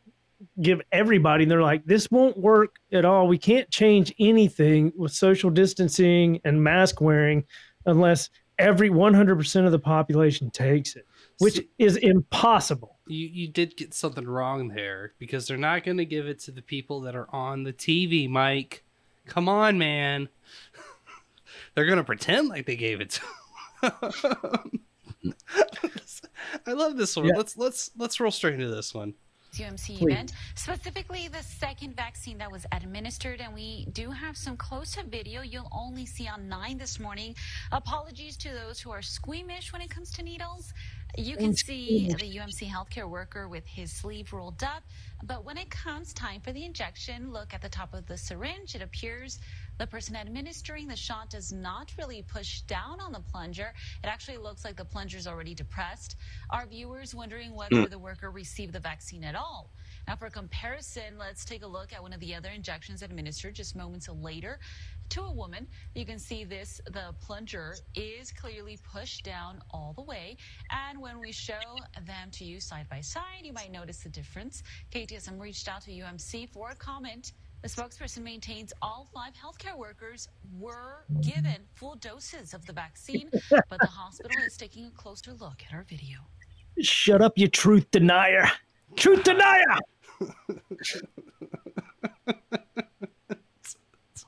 [0.61, 1.43] give everybody.
[1.43, 3.27] And they're like, this won't work at all.
[3.27, 7.43] We can't change anything with social distancing and mask wearing
[7.85, 11.05] unless every 100% of the population takes it,
[11.39, 12.97] which is impossible.
[13.07, 16.51] you you did get something wrong there because they're not going to give it to
[16.51, 18.83] the people that are on the TV, Mike.
[19.25, 20.29] Come on, man.
[21.77, 23.21] They're going to pretend like they gave it to.
[26.65, 27.27] I love this one.
[27.27, 27.35] Yeah.
[27.37, 29.13] Let's let's let's roll straight into this one.
[29.53, 30.11] UMC Please.
[30.11, 33.41] event, specifically the second vaccine that was administered.
[33.41, 37.35] And we do have some close up video you'll only see on 9 this morning.
[37.71, 40.73] Apologies to those who are squeamish when it comes to needles.
[41.15, 44.83] You can see the UMC healthcare worker with his sleeve rolled up.
[45.23, 48.75] But when it comes time for the injection, look at the top of the syringe.
[48.75, 49.39] It appears
[49.77, 53.73] the person administering the shot does not really push down on the plunger.
[54.03, 56.15] It actually looks like the plunger is already depressed.
[56.49, 57.89] Our viewers wondering whether Mm.
[57.89, 59.71] the worker received the vaccine at all.
[60.07, 63.75] Now, for comparison, let's take a look at one of the other injections administered just
[63.75, 64.59] moments later
[65.09, 65.67] to a woman.
[65.95, 70.37] You can see this, the plunger is clearly pushed down all the way.
[70.69, 71.59] And when we show
[72.05, 74.63] them to you side by side, you might notice the difference.
[74.91, 77.33] KTSM reached out to UMC for a comment.
[77.63, 83.79] The spokesperson maintains all five healthcare workers were given full doses of the vaccine, but
[83.79, 86.19] the hospital is taking a closer look at our video.
[86.81, 88.49] Shut up, you truth denier.
[88.95, 89.77] Truth denier.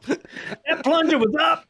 [0.07, 1.65] that plunger was up.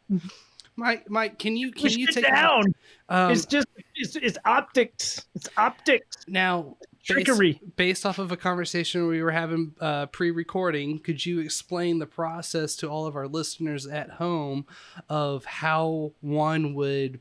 [0.75, 2.63] Mike, Mike, can you can Push you it take a- down.
[3.09, 5.25] Um, it's just it's, it's optics.
[5.35, 6.17] It's optics.
[6.27, 7.59] now based- Trickery.
[7.75, 12.75] Based, off of a conversation we were having uh, pre-recording, could you explain the process
[12.77, 14.65] to all of our listeners at home
[15.07, 17.19] of how one would,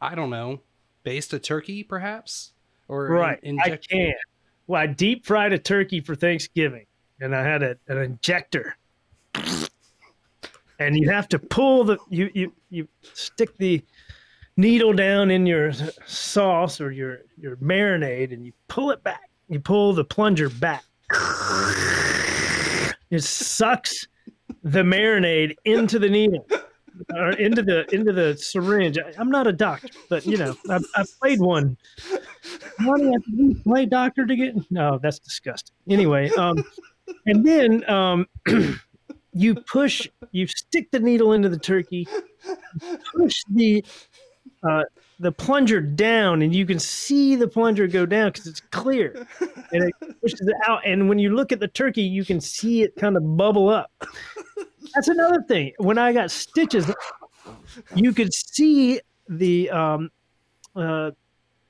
[0.00, 0.60] I don't know,
[1.02, 2.52] baste a turkey, perhaps,
[2.88, 3.40] or Right.
[3.42, 4.14] inject- I can.
[4.68, 6.86] Well, I deep fried a turkey for Thanksgiving,
[7.20, 8.76] and I had a, an injector.
[10.78, 13.82] And you have to pull the you you you stick the
[14.56, 15.72] needle down in your
[16.06, 19.30] sauce or your your marinade, and you pull it back.
[19.48, 20.84] You pull the plunger back.
[23.10, 24.06] It sucks
[24.62, 26.46] the marinade into the needle
[27.14, 28.98] or into the into the syringe.
[28.98, 31.76] I, I'm not a doctor, but you know, I, I played one.
[32.78, 34.54] Why do you have to play doctor to get?
[34.70, 35.74] No, that's disgusting.
[35.88, 36.62] Anyway, um,
[37.26, 38.26] and then um,
[39.32, 42.08] you push, you stick the needle into the turkey,
[43.14, 43.84] push the
[44.68, 44.82] uh,
[45.18, 49.26] the plunger down, and you can see the plunger go down because it's clear,
[49.72, 50.80] and it pushes it out.
[50.84, 53.90] And when you look at the turkey, you can see it kind of bubble up.
[54.94, 55.72] That's another thing.
[55.78, 56.90] When I got stitches,
[57.94, 60.10] you could see the um,
[60.74, 61.10] uh,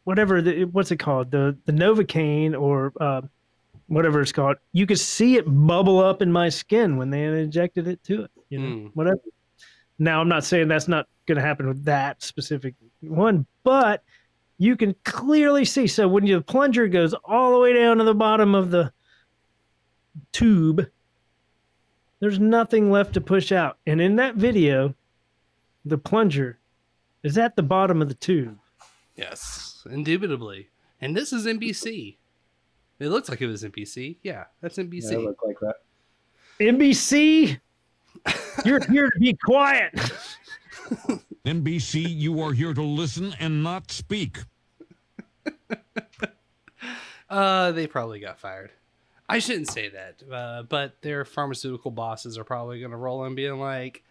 [0.05, 3.23] whatever the what's it called the the novocaine or uh,
[3.87, 4.57] whatever it's called.
[4.73, 8.31] You could see it bubble up in my skin when they injected it to it.
[8.49, 8.91] You know, Mm.
[8.95, 9.21] whatever.
[9.99, 14.03] Now I'm not saying that's not going to happen with that specific one, but
[14.59, 15.87] you can clearly see.
[15.87, 18.93] So when your plunger goes all the way down to the bottom of the
[20.33, 20.89] tube,
[22.21, 23.79] there's nothing left to push out.
[23.87, 24.95] And in that video,
[25.85, 26.59] the plunger
[27.23, 28.59] is at the bottom of the tube.
[29.17, 30.69] Yes, indubitably.
[31.01, 32.17] And this is NBC.
[32.99, 34.17] It looks like it was NBC.
[34.23, 35.13] Yeah, that's NBC.
[35.13, 35.77] Yeah, it looked like that.
[36.59, 37.59] NBC,
[38.65, 39.93] you're here to be quiet.
[41.47, 44.39] NBC, you are here to listen and not speak.
[47.29, 48.71] Uh, they probably got fired.
[49.29, 53.35] I shouldn't say that, uh, but their pharmaceutical bosses are probably going to roll in
[53.35, 54.05] being like,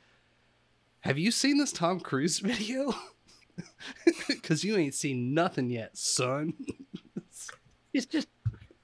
[0.99, 2.93] "Have you seen this Tom Cruise video?
[4.27, 6.53] Because you ain't seen nothing yet, son."
[7.93, 8.27] It's just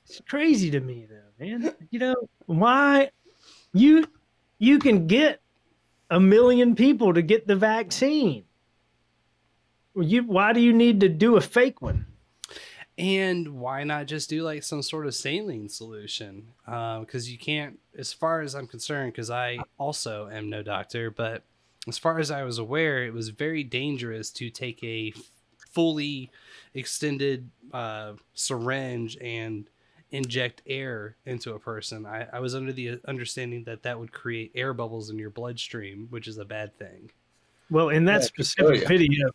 [0.05, 1.73] it's crazy to me though, man.
[1.89, 3.09] You know, why
[3.73, 4.05] you
[4.59, 5.41] you can get
[6.12, 8.43] a million people to get the vaccine.
[9.95, 12.06] You why do you need to do a fake one?
[12.97, 16.50] And why not just do like some sort of saline solution?
[16.65, 21.43] Because you can't, as far as I'm concerned, because I also am no doctor, but
[21.88, 25.13] as far as I was aware, it was very dangerous to take a
[25.71, 26.30] fully
[26.74, 29.67] extended uh, syringe and
[30.12, 32.06] inject air into a person.
[32.06, 36.08] I, I was under the understanding that that would create air bubbles in your bloodstream,
[36.10, 37.12] which is a bad thing.
[37.69, 38.88] Well, in that Yeah, specific tell ya.
[38.88, 39.30] video,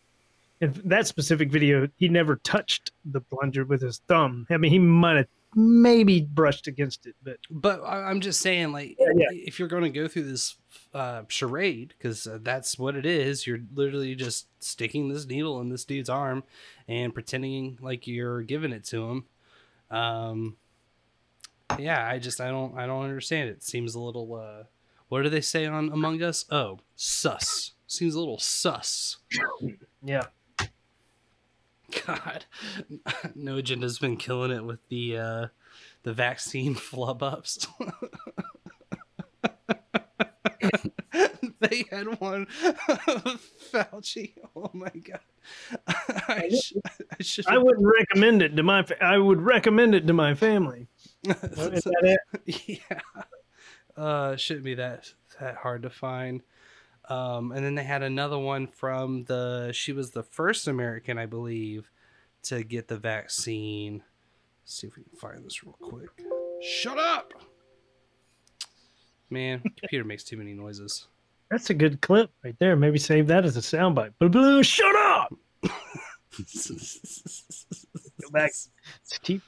[0.61, 4.45] in that specific video, he never touched the plunger with his thumb.
[4.49, 8.71] I mean, he might have maybe brushed against it, but But I- I'm just saying,
[8.71, 9.27] like, Yeah, yeah.
[9.31, 10.55] if you're going to go through this
[10.93, 15.69] uh, charade, because uh, that's what it is, you're literally just sticking this needle in
[15.69, 16.43] this dude's arm
[16.87, 19.25] and pretending like you're giving it to him.
[19.89, 20.57] Um,
[21.77, 23.63] yeah, I just I don't I don't understand it.
[23.63, 24.33] Seems a little.
[24.35, 24.63] Uh,
[25.09, 26.45] what do they say on Among Us?
[26.51, 27.71] Oh, sus.
[27.87, 29.17] Seems a little sus.
[30.03, 30.23] yeah.
[32.05, 32.45] God,
[33.35, 35.47] no agenda's been killing it with the uh,
[36.03, 37.65] the vaccine flub ups.
[41.59, 42.47] they had one
[42.87, 44.33] of Fauci.
[44.55, 45.19] Oh my god!
[46.27, 46.49] I,
[47.21, 47.55] sh- I.
[47.55, 48.83] I wouldn't recommend it to my.
[48.83, 50.87] Fa- I would recommend it to my family.
[51.27, 52.45] Is that it?
[52.89, 52.99] yeah.
[53.95, 56.41] Uh, shouldn't be that that hard to find.
[57.09, 59.71] Um, and then they had another one from the.
[59.73, 61.89] She was the first American, I believe,
[62.43, 64.03] to get the vaccine.
[64.63, 66.09] Let's see if we can find this real quick.
[66.61, 67.33] Shut up,
[69.29, 69.59] man!
[69.79, 71.07] Computer makes too many noises.
[71.49, 72.75] That's a good clip right there.
[72.75, 74.11] Maybe save that as a soundbite.
[74.19, 75.33] Blah, blue, shut up.
[75.63, 75.71] Go
[78.31, 78.51] back.
[79.23, 79.41] Keep.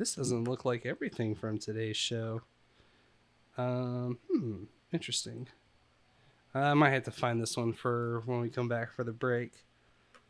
[0.00, 2.40] This doesn't look like everything from today's show.
[3.58, 4.62] Um, hmm,
[4.94, 5.46] interesting.
[6.54, 9.52] I might have to find this one for when we come back for the break.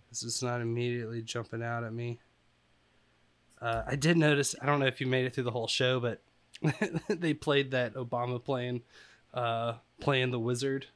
[0.08, 2.18] This is not immediately jumping out at me.
[3.62, 4.56] Uh, I did notice.
[4.60, 6.20] I don't know if you made it through the whole show, but
[7.08, 8.82] they played that Obama playing,
[9.34, 10.86] uh, playing the wizard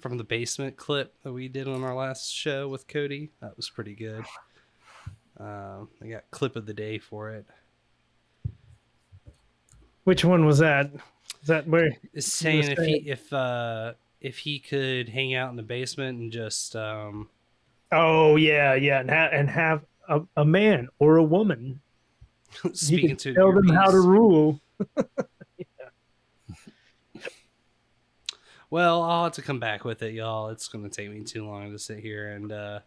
[0.00, 3.32] from the basement clip that we did on our last show with Cody.
[3.42, 4.24] That was pretty good.
[5.38, 7.44] Um, I got clip of the day for it.
[10.04, 10.90] Which one was that?
[11.42, 11.90] Is that where?
[12.18, 16.76] Saying if he if uh if he could hang out in the basement and just
[16.76, 17.28] um,
[17.92, 21.80] Oh yeah, yeah, and, ha- and have a, a man or a woman
[22.72, 24.60] speak you can tell them how to rule.
[28.70, 30.48] Well, I'll have to come back with it, y'all.
[30.48, 32.80] It's going to take me too long to sit here and uh,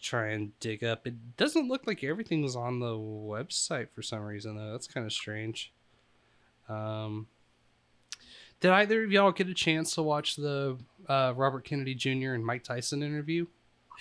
[0.00, 1.06] try and dig up.
[1.06, 4.72] It doesn't look like everything's on the website for some reason, though.
[4.72, 5.72] That's kind of strange.
[6.72, 7.26] Um,
[8.60, 12.34] did either of y'all get a chance to watch the uh, Robert Kennedy Jr.
[12.34, 13.46] and Mike Tyson interview?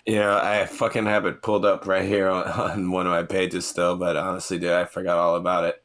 [0.05, 3.67] Yeah, I fucking have it pulled up right here on, on one of my pages
[3.67, 5.83] still, but honestly, dude, I forgot all about it.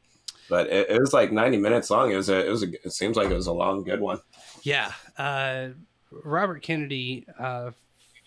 [0.49, 2.11] But it, it was like 90 minutes long.
[2.11, 4.19] It was a, it was a, it seems like it was a long, good one.
[4.63, 5.69] Yeah, uh,
[6.11, 7.71] Robert Kennedy uh,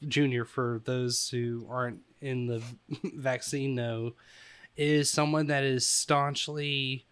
[0.07, 0.45] Jr.
[0.45, 2.63] For those who aren't in the
[3.15, 4.13] vaccine know,
[4.77, 7.07] is someone that is staunchly.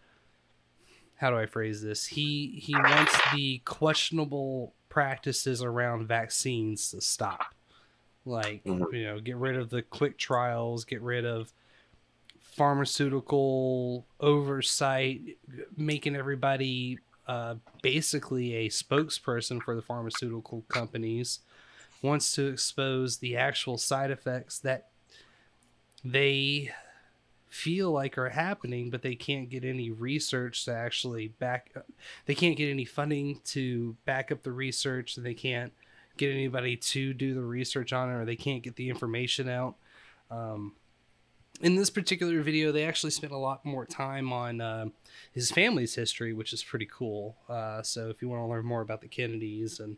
[1.19, 2.07] How do I phrase this?
[2.07, 7.55] He he wants the questionable practices around vaccines to stop,
[8.25, 8.93] like Mhm.
[8.93, 11.53] you know, get rid of the quick trials, get rid of
[12.41, 15.39] pharmaceutical oversight,
[15.77, 21.41] making everybody uh, basically a spokesperson for the pharmaceutical companies,
[22.01, 24.89] wants to expose the actual side effects that
[26.03, 26.73] they
[27.49, 31.73] feel like are happening, but they can't get any research to actually back.
[32.27, 35.17] They can't get any funding to back up the research.
[35.17, 35.73] And they can't
[36.17, 39.77] get anybody to do the research on it, or they can't get the information out.
[40.31, 40.75] Um,
[41.61, 44.87] in this particular video, they actually spent a lot more time on uh,
[45.33, 47.37] his family's history, which is pretty cool.
[47.49, 49.97] Uh, so if you want to learn more about the Kennedys and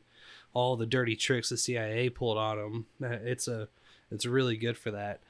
[0.55, 3.69] all the dirty tricks the CIA pulled on them, uh, it's a
[4.11, 5.21] it's really good for that.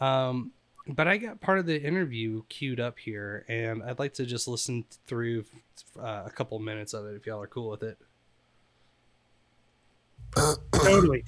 [0.00, 0.52] Um,
[0.86, 4.48] but I got part of the interview queued up here, and I'd like to just
[4.48, 5.44] listen through
[5.98, 7.98] uh, a couple minutes of it if y'all are cool with it.
[10.72, 11.24] Totally.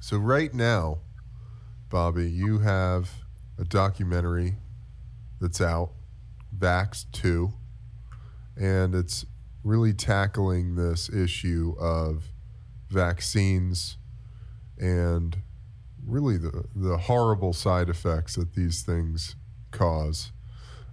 [0.00, 0.98] So right now,
[1.88, 3.10] Bobby, you have
[3.58, 4.56] a documentary
[5.40, 5.92] that's out,
[6.56, 7.52] Vax 2,
[8.56, 9.24] and it's
[9.62, 12.24] really tackling this issue of
[12.90, 13.96] vaccines
[14.78, 15.38] and
[16.06, 19.36] really the, the horrible side effects that these things
[19.70, 20.32] cause.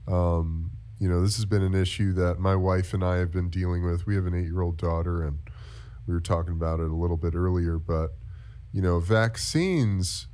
[0.08, 3.50] Um, you know, this has been an issue that my wife and I have been
[3.50, 4.06] dealing with.
[4.06, 5.40] We have an eight year old daughter, and
[6.08, 8.12] we were talking about it a little bit earlier, but
[8.72, 10.28] you know, vaccines,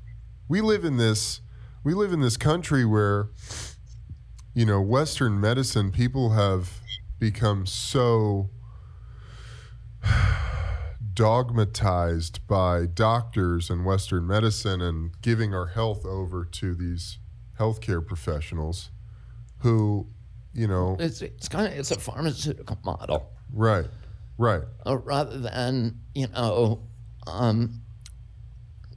[0.48, 1.42] we live in this
[1.84, 3.30] we live in this country where
[4.58, 6.82] you know, western medicine people have
[7.20, 8.50] become so
[11.18, 17.18] dogmatized by doctors and western medicine and giving our health over to these
[17.60, 18.92] healthcare professionals
[19.60, 20.08] who,
[20.54, 23.32] you know, It's it's kind of it's a pharmaceutical model.
[23.52, 23.86] right.
[24.38, 24.62] Right.
[24.86, 26.84] uh, rather than you know
[27.26, 27.82] um,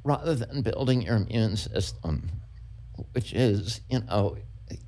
[0.05, 2.31] rather than building your immune system
[3.13, 4.37] which is you know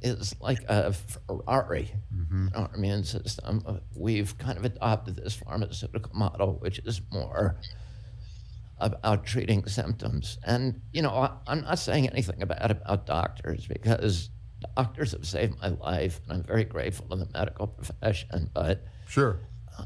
[0.02, 1.92] is like a ferrari
[2.54, 7.56] our immune system uh, we've kind of adopted this pharmaceutical model which is more
[8.78, 14.30] about treating symptoms and you know I, i'm not saying anything bad about doctors because
[14.76, 19.40] doctors have saved my life and i'm very grateful to the medical profession but Sure.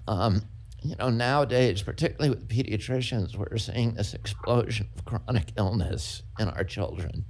[0.08, 0.42] um,
[0.82, 6.62] you know, nowadays, particularly with pediatricians, we're seeing this explosion of chronic illness in our
[6.62, 7.24] children.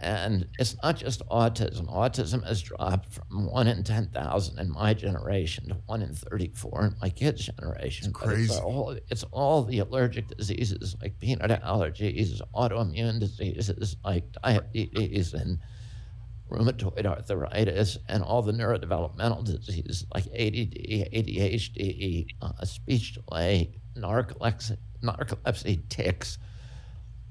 [0.00, 1.92] And it's not just autism.
[1.92, 6.94] Autism has dropped from one in 10,000 in my generation to one in 34 in
[7.00, 8.12] my kids' generation.
[8.12, 8.44] But crazy.
[8.44, 15.58] It's all, it's all the allergic diseases like peanut allergies, autoimmune diseases like diabetes and
[16.52, 20.74] rheumatoid arthritis, and all the neurodevelopmental diseases like ADD,
[21.12, 26.38] ADHD, uh, speech delay, narcolepsy, narcolepsy tics,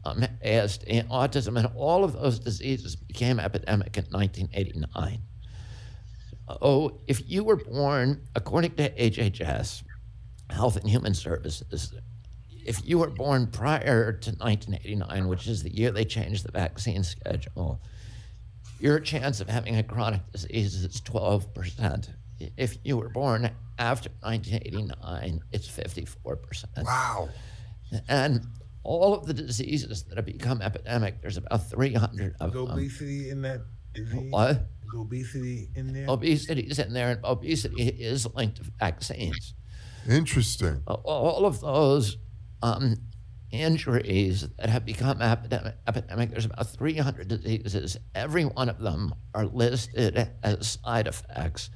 [0.04, 5.22] um, ASD, autism, and all of those diseases became epidemic in 1989.
[6.62, 9.84] Oh, if you were born, according to HHS,
[10.50, 11.94] Health and Human Services,
[12.66, 17.04] if you were born prior to 1989, which is the year they changed the vaccine
[17.04, 17.82] schedule,
[18.80, 22.10] your chance of having a chronic disease is 12%.
[22.58, 26.84] If you were born after 1989, it's 54%.
[26.84, 27.30] Wow.
[28.08, 28.48] And
[28.84, 32.72] all of the diseases that have become epidemic, there's about 300 of Is them.
[32.72, 33.62] obesity in that
[33.94, 34.32] disease?
[34.32, 34.52] What?
[34.52, 36.06] Is obesity in there?
[36.10, 39.54] Obesity is in there, and obesity is linked to vaccines.
[40.10, 40.82] Interesting.
[40.88, 42.18] All of those
[42.64, 42.96] um,
[43.52, 47.98] injuries that have become epidemic, epidemic, there's about 300 diseases.
[48.16, 51.70] Every one of them are listed as side effects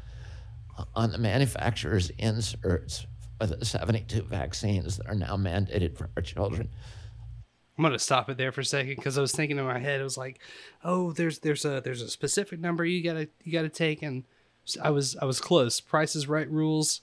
[0.95, 3.05] on the manufacturer's inserts
[3.39, 6.69] with the 72 vaccines that are now mandated for our children.
[7.77, 9.99] I'm gonna stop it there for a second because I was thinking in my head,
[9.99, 10.39] it was like,
[10.83, 14.23] oh, there's there's a there's a specific number you gotta you gotta take, and
[14.81, 15.81] I was I was close.
[15.81, 17.01] Price is Right rules.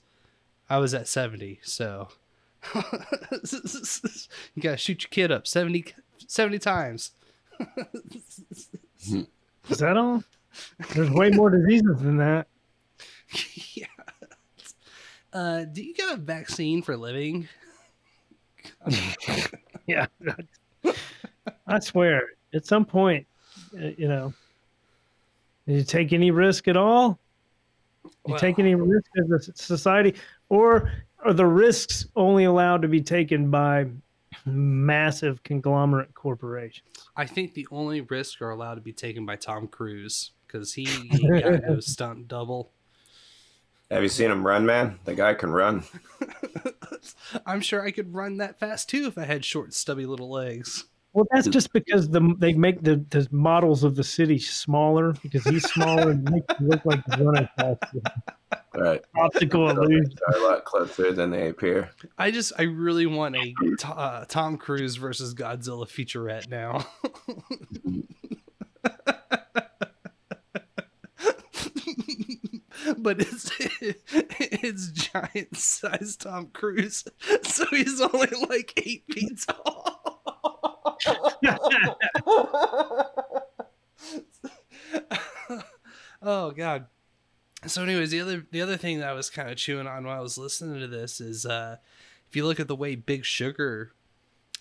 [0.71, 2.09] I was at seventy, so
[2.75, 5.85] you gotta shoot your kid up 70,
[6.27, 7.11] 70 times.
[9.69, 10.25] Is that all?
[10.95, 12.47] There's way more diseases than that.
[13.75, 13.87] yeah.
[15.33, 17.49] Uh, do you get a vaccine for living?
[19.87, 20.07] yeah.
[21.67, 23.27] I swear, at some point,
[23.75, 24.33] uh, you know,
[25.67, 27.19] you take any risk at all?
[28.27, 30.15] You take any risk as a society,
[30.49, 30.93] or
[31.25, 33.87] are the risks only allowed to be taken by
[34.45, 36.89] massive conglomerate corporations?
[37.17, 40.89] I think the only risks are allowed to be taken by Tom Cruise because he
[40.89, 42.71] ain't got no stunt double.
[43.93, 44.99] Have you seen him run, man?
[45.05, 45.85] The guy can run.
[47.47, 50.87] I'm sure I could run that fast too if I had short, stubby little legs.
[51.13, 55.45] Well, that's just because the they make the, the models of the city smaller because
[55.45, 58.01] he's smaller and makes it look like he's running faster.
[58.75, 59.03] Right.
[59.15, 60.15] Optical illusion.
[60.27, 61.91] Are a lot closer than they appear.
[62.17, 66.87] I just, I really want a uh, Tom Cruise versus Godzilla featurette now.
[73.03, 77.05] but it's it's giant size Tom Cruise,
[77.43, 80.99] so he's only like eight feet tall.
[86.23, 86.87] oh god.
[87.67, 90.19] So, anyways, the other the other thing that I was kind of chewing on while
[90.19, 91.77] I was listening to this is, uh,
[92.29, 93.93] if you look at the way Big Sugar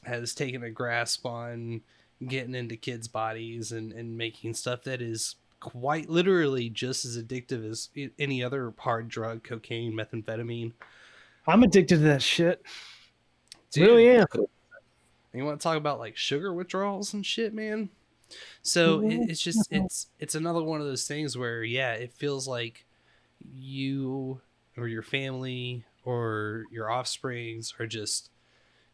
[0.03, 1.81] has taken a grasp on
[2.27, 7.69] getting into kids' bodies and and making stuff that is quite literally just as addictive
[7.69, 7.87] as
[8.19, 10.73] any other hard drug, cocaine, methamphetamine.
[11.47, 12.61] I'm addicted to that shit.
[13.71, 13.87] Dude.
[13.87, 14.25] Really am.
[15.33, 17.89] You want to talk about like sugar withdrawals and shit, man?
[18.61, 19.29] So it, mm-hmm.
[19.29, 22.85] it's just it's it's another one of those things where yeah, it feels like
[23.53, 24.41] you
[24.77, 28.29] or your family or your offsprings are just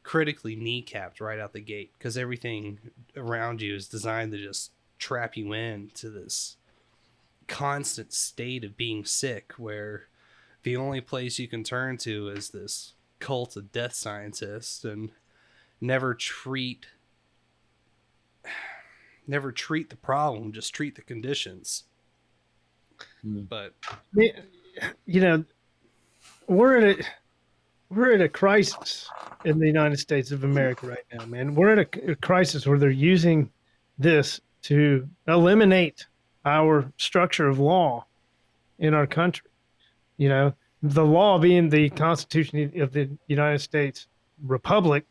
[0.03, 2.79] critically kneecapped right out the gate because everything
[3.15, 6.56] around you is designed to just trap you in to this
[7.47, 10.07] constant state of being sick where
[10.63, 15.11] the only place you can turn to is this cult of death scientists and
[15.79, 16.87] never treat
[19.27, 21.83] never treat the problem just treat the conditions
[23.23, 23.41] hmm.
[23.41, 23.73] but
[25.05, 25.43] you know,
[26.47, 27.03] we're at a
[27.89, 29.09] we're at a crisis
[29.45, 31.55] in the United States of America right now, man.
[31.55, 33.49] We're at a, a crisis where they're using
[33.97, 36.05] this to eliminate
[36.47, 38.05] our structure of law
[38.79, 39.49] in our country.
[40.17, 44.07] You know, the law being the Constitution of the United States
[44.43, 45.05] Republic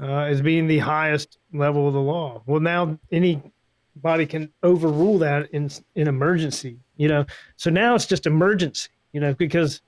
[0.00, 2.42] uh, as being the highest level of the law.
[2.46, 6.78] Well, now anybody can overrule that in in emergency.
[6.96, 7.26] You know,
[7.56, 8.90] so now it's just emergency.
[9.12, 9.82] You know, because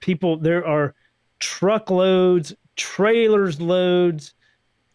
[0.00, 0.94] people there are
[1.38, 4.34] truckloads, trailers loads.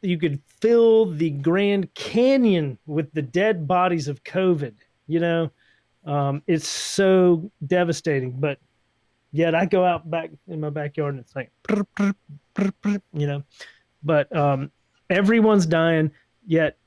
[0.05, 4.73] You could fill the Grand Canyon with the dead bodies of COVID.
[5.07, 5.51] You know,
[6.05, 8.31] um, it's so devastating.
[8.31, 8.59] But
[9.31, 11.51] yet I go out back in my backyard and it's like,
[13.13, 13.43] you know,
[14.03, 14.71] but um,
[15.09, 16.11] everyone's dying.
[16.45, 16.77] Yet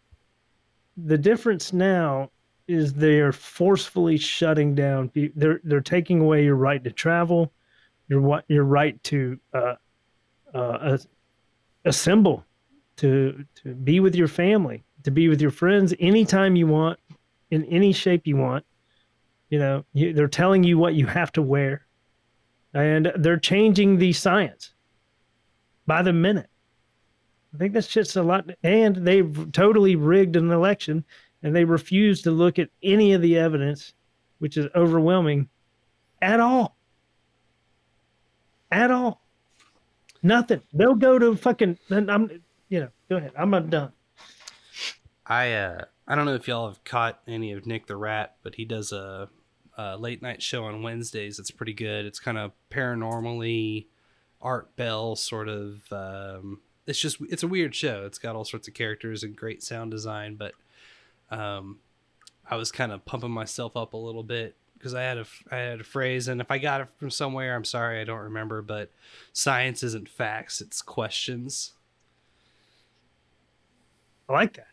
[0.96, 2.30] the difference now
[2.66, 5.10] is they're forcefully shutting down.
[5.34, 7.52] They're they're taking away your right to travel,
[8.08, 9.74] your what your right to uh,
[10.54, 10.98] uh,
[11.84, 12.44] assemble,
[12.98, 16.98] to to be with your family, to be with your friends anytime you want,
[17.50, 18.64] in any shape you want.
[19.50, 21.86] You know, you, they're telling you what you have to wear,
[22.74, 24.74] and they're changing the science
[25.86, 26.50] by the minute.
[27.54, 28.48] I think that's just a lot.
[28.62, 31.04] And they've totally rigged an election
[31.42, 33.94] and they refuse to look at any of the evidence,
[34.38, 35.48] which is overwhelming,
[36.20, 36.76] at all.
[38.70, 39.22] At all.
[40.22, 40.60] Nothing.
[40.74, 41.78] They'll go to fucking.
[41.90, 43.32] I'm, you know, go ahead.
[43.36, 43.92] I'm not done.
[45.26, 48.54] I uh I don't know if y'all have caught any of Nick the Rat, but
[48.54, 49.28] he does a,
[49.76, 51.38] a late night show on Wednesdays.
[51.38, 52.06] It's pretty good.
[52.06, 53.86] It's kind of paranormally
[54.40, 55.82] Art Bell sort of.
[55.92, 58.06] Um, it's just it's a weird show.
[58.06, 60.54] It's got all sorts of characters and great sound design, but
[61.30, 61.78] um,
[62.48, 65.56] I was kind of pumping myself up a little bit because I had a I
[65.56, 68.62] had a phrase, and if I got it from somewhere, I'm sorry, I don't remember.
[68.62, 68.90] But
[69.34, 71.72] science isn't facts; it's questions.
[74.28, 74.66] I like that.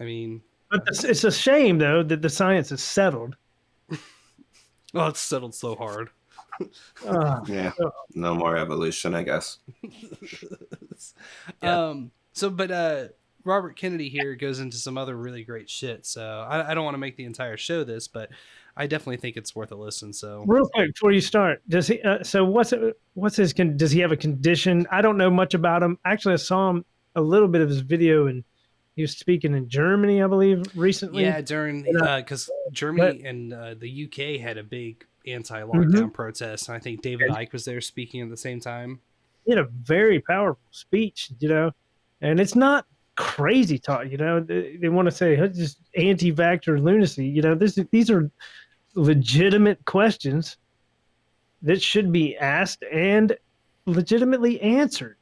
[0.00, 3.36] I mean, But it's, it's a shame, though, that the science is settled.
[4.94, 6.10] oh, it's settled so hard.
[7.06, 7.72] Ah, Yeah.
[8.14, 9.58] No more evolution, I guess.
[11.60, 12.10] Um.
[12.32, 13.08] So, but uh,
[13.44, 16.04] Robert Kennedy here goes into some other really great shit.
[16.06, 18.30] So I, I don't want to make the entire show this, but
[18.76, 20.12] I definitely think it's worth a listen.
[20.12, 22.00] So Real quick before you start, does he?
[22.02, 22.72] Uh, so what's
[23.14, 23.52] what's his?
[23.52, 24.86] Con- does he have a condition?
[24.90, 25.98] I don't know much about him.
[26.04, 26.84] Actually, I saw him
[27.16, 28.44] a little bit of his video, and
[28.94, 31.22] he was speaking in Germany, I believe, recently.
[31.24, 36.12] yeah, during because Germany and uh, the UK had a big anti-lockdown Mhm.
[36.14, 39.00] protest, and I think David Icke was there speaking at the same time.
[39.44, 41.70] he had a very powerful speech, you know,
[42.20, 42.84] and it's not
[43.16, 44.40] crazy talk, you know.
[44.40, 47.54] They, they want to say "Huh, just anti-vaxxer lunacy, you know.
[47.54, 48.30] This these are
[48.94, 50.56] legitimate questions
[51.62, 53.36] that should be asked and
[53.86, 55.16] legitimately answered.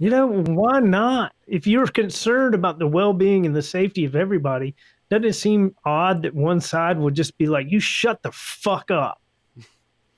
[0.00, 1.34] You know, why not?
[1.46, 4.74] If you're concerned about the well-being and the safety of everybody,
[5.10, 8.90] doesn't it seem odd that one side would just be like, "You shut the fuck
[8.90, 9.20] up."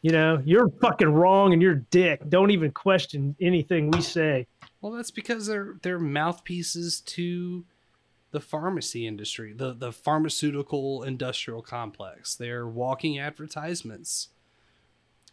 [0.00, 2.28] You know, you're fucking wrong and you're dick.
[2.28, 4.46] Don't even question anything we say.
[4.80, 7.64] Well, that's because they're they're mouthpieces to
[8.30, 12.36] the pharmacy industry, the the pharmaceutical industrial complex.
[12.36, 14.28] They're walking advertisements.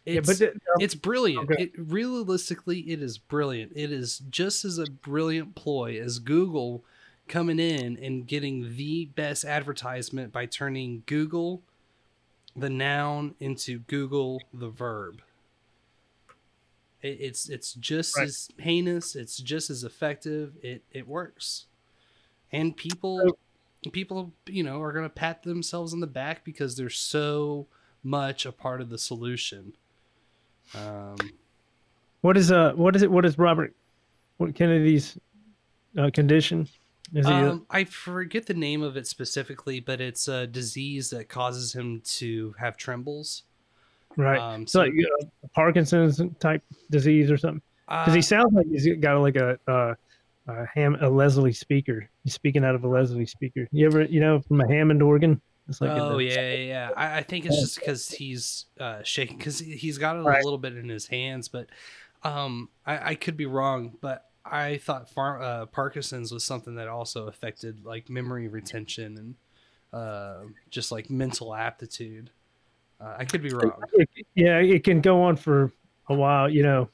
[0.06, 1.50] Yeah, It's, but the- um, it's brilliant.
[1.50, 1.64] Okay.
[1.64, 3.72] It realistically, it is brilliant.
[3.74, 6.84] It is just as a brilliant ploy as Google
[7.28, 11.62] coming in and getting the best advertisement by turning Google,
[12.56, 15.22] the noun, into Google, the verb.
[17.02, 18.24] It, it's it's just Right.
[18.26, 19.14] as heinous.
[19.16, 20.54] It's just as effective.
[20.62, 21.66] It it works,
[22.52, 23.38] and people
[23.92, 27.66] people you know are gonna pat themselves on the back because they're so
[28.02, 29.74] much a part of the solution.
[30.74, 31.16] Um,
[32.20, 33.74] What is uh what is it what is Robert
[34.36, 35.18] what Kennedy's
[35.98, 36.68] uh, condition?
[37.14, 41.10] Is he a- um, I forget the name of it specifically, but it's a disease
[41.10, 43.42] that causes him to have trembles.
[44.16, 44.38] right?
[44.38, 47.62] um, so like uh, Parkinson's type disease or something.
[47.88, 49.94] Because Uh, he sounds like he's got like a uh,
[50.46, 52.08] a ham a Leslie speaker.
[52.22, 53.66] He's speaking out of a Leslie speaker.
[53.72, 55.40] You ever you know from a Hammond organ?
[55.70, 56.90] It's like oh yeah, yeah, yeah.
[56.96, 60.42] I, I think it's just because he's uh, shaking because he's got it Right.
[60.42, 61.68] a little bit in his hands, but
[62.24, 63.96] um, I, I could be wrong.
[64.00, 69.34] But I thought far, uh, Parkinson's was something that also affected like memory retention and
[69.92, 70.40] uh,
[70.70, 72.30] just like mental aptitude.
[73.00, 73.80] Uh, I could be wrong.
[74.34, 75.72] Yeah, it can go on for
[76.08, 76.50] a while.
[76.50, 76.88] You know,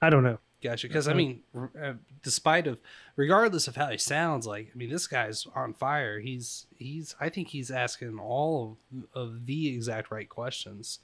[0.00, 0.38] I don't know.
[0.62, 0.86] Gotcha.
[0.86, 2.80] Because I mean, uh, despite of,
[3.16, 6.20] regardless of how he sounds, like I mean, this guy's on fire.
[6.20, 7.14] He's he's.
[7.20, 8.78] I think he's asking all
[9.14, 11.00] of, of the exact right questions.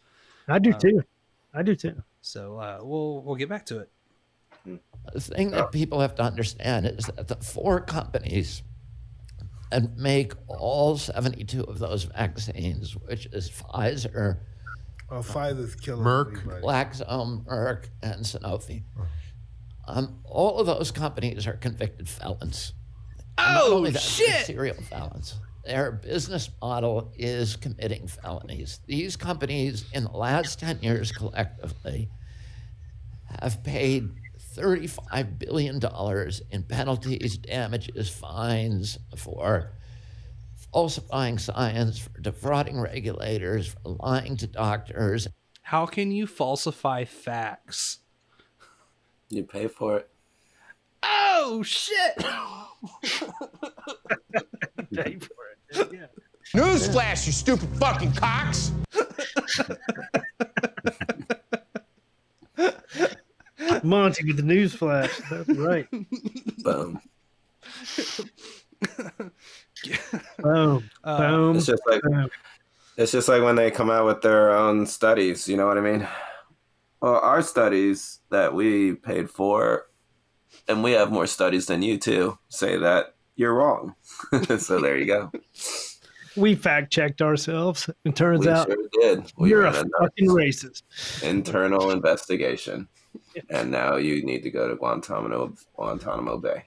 [0.47, 1.03] I do Uh, too.
[1.55, 2.03] I do too.
[2.21, 3.91] So uh, we'll we'll get back to it.
[5.15, 8.63] The thing that people have to understand is that the four companies
[9.71, 14.39] that make all 72 of those vaccines, which is Pfizer,
[15.11, 16.33] Oh, Pfizer's killing Merck.
[16.39, 16.63] everybody.
[16.63, 18.83] Glaxo, Merck, and Sanofi,
[19.89, 22.75] um, all of those companies are convicted felons.
[23.39, 24.47] Oh, that, shit!
[24.47, 25.35] Serial felons.
[25.65, 28.81] Their business model is committing felonies.
[28.87, 32.11] These companies, in the last 10 years collectively,
[33.41, 34.11] have paid
[34.57, 35.81] $35 billion
[36.51, 39.73] in penalties, damages, fines for
[40.73, 45.29] falsifying science, for defrauding regulators, for lying to doctors.
[45.63, 48.01] How can you falsify facts?
[49.31, 50.09] You pay for it.
[51.03, 52.17] Oh shit!
[56.55, 58.73] Newsflash, you stupid fucking cocks!
[63.83, 65.11] Monty with the newsflash.
[65.29, 65.87] That's right.
[66.63, 67.01] Boom.
[70.39, 70.91] Boom.
[71.05, 71.57] Uh, Boom.
[71.57, 72.31] It's just like boom.
[72.97, 75.49] it's just like when they come out with their own studies.
[75.49, 76.09] You know what I mean?
[77.01, 79.87] Well, our studies that we paid for,
[80.67, 83.95] and we have more studies than you too, say that you're wrong.
[84.59, 85.31] so there you go.
[86.37, 87.89] We fact checked ourselves.
[88.05, 89.33] It turns we out sure did.
[89.37, 90.83] We you're a fucking racist.
[91.23, 92.89] internal investigation,
[93.49, 96.65] and now you need to go to Guantanamo Guantanamo Bay.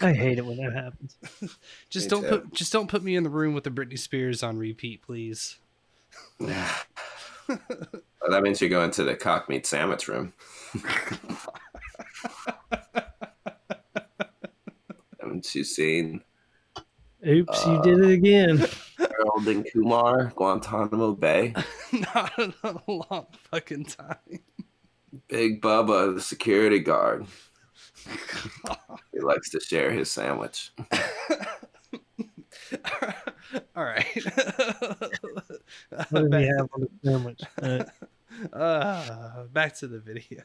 [0.00, 1.16] I hate it when that happens.
[1.88, 2.28] Just Me don't too.
[2.28, 5.58] put just don't put me in the room with the Britney Spears on repeat, please.
[8.20, 10.32] Well, that means you go into the cock meat sandwich room.
[15.20, 16.24] Haven't you seen
[17.26, 18.58] Oops, you uh, did it again.
[18.98, 21.54] Harold and Kumar, Guantanamo Bay?
[22.14, 24.40] Not in a long fucking time.
[25.28, 27.26] Big Bubba, the security guard.
[29.12, 30.72] he likes to share his sandwich.
[33.74, 34.06] All right.
[36.10, 37.40] What did back, have on the sandwich?
[37.62, 37.84] Uh,
[38.56, 40.42] uh, back to the video.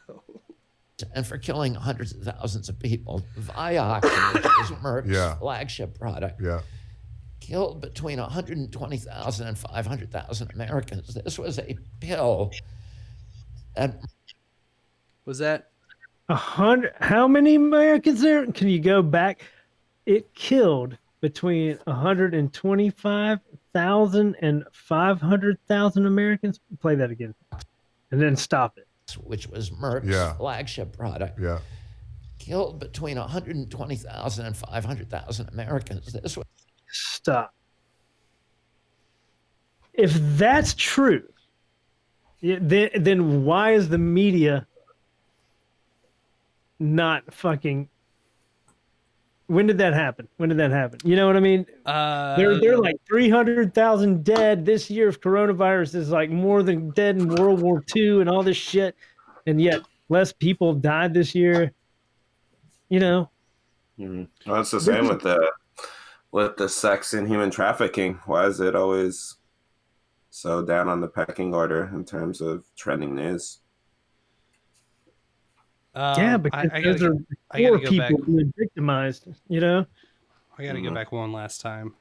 [1.16, 3.24] and for killing hundreds of thousands of people.
[3.40, 5.36] Vioxx, which is Merck's Yeah.
[5.36, 6.62] flagship product, Yeah.
[7.40, 11.14] killed between 120,000 and 500,000 Americans.
[11.14, 12.52] This was a pill
[13.76, 13.96] And
[15.26, 15.70] Was that
[16.30, 16.94] A hundred.
[17.00, 18.46] How many Americans there?
[18.52, 19.44] Can you go back?
[20.06, 26.60] It killed between 125,000 and 500,000 Americans.
[26.82, 27.34] Play that again,
[28.12, 28.88] and then stop it.
[29.24, 30.34] which was Merck's Yeah.
[30.36, 31.60] flagship product, Yeah.
[32.40, 36.14] killed between 120,000 and 500,000 Americans.
[36.14, 36.46] This was
[36.88, 37.54] Stop.
[39.94, 41.28] If that's true,
[42.42, 44.66] then then why is the media
[46.80, 47.90] not fucking?
[49.52, 50.30] When did that happen?
[50.38, 51.00] When did that happen?
[51.04, 51.66] You know what I mean?
[51.86, 56.64] uh They're they're like three hundred thousand dead this year of coronavirus is like more
[56.64, 58.96] than dead in World War II and all this shit,
[59.46, 61.74] and yet less people died this year.
[62.90, 63.30] You know,
[64.00, 64.28] Mhm.
[64.48, 65.52] Well, it's the same with the
[66.32, 68.20] with the sex and human trafficking.
[68.26, 69.38] Why is it always
[70.30, 73.61] so down on the pecking order in terms of trending news?
[75.96, 77.20] Um, yeah, I- because I, gotta those are go,
[77.56, 78.26] poor people back.
[78.26, 79.28] being victimized.
[79.48, 79.86] You know,
[80.58, 80.88] I gotta Mm-hmm.
[80.90, 81.94] go back one last time.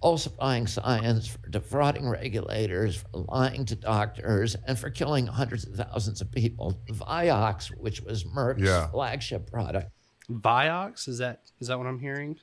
[0.00, 6.20] falsifying science, for defrauding regulators, for lying to doctors, and for killing hundreds of thousands
[6.20, 6.76] of people.
[6.90, 8.88] Vioxx, which was Merck's Yeah.
[8.88, 9.92] flagship product,
[10.30, 12.38] Vioxx is that is that what I'm hearing?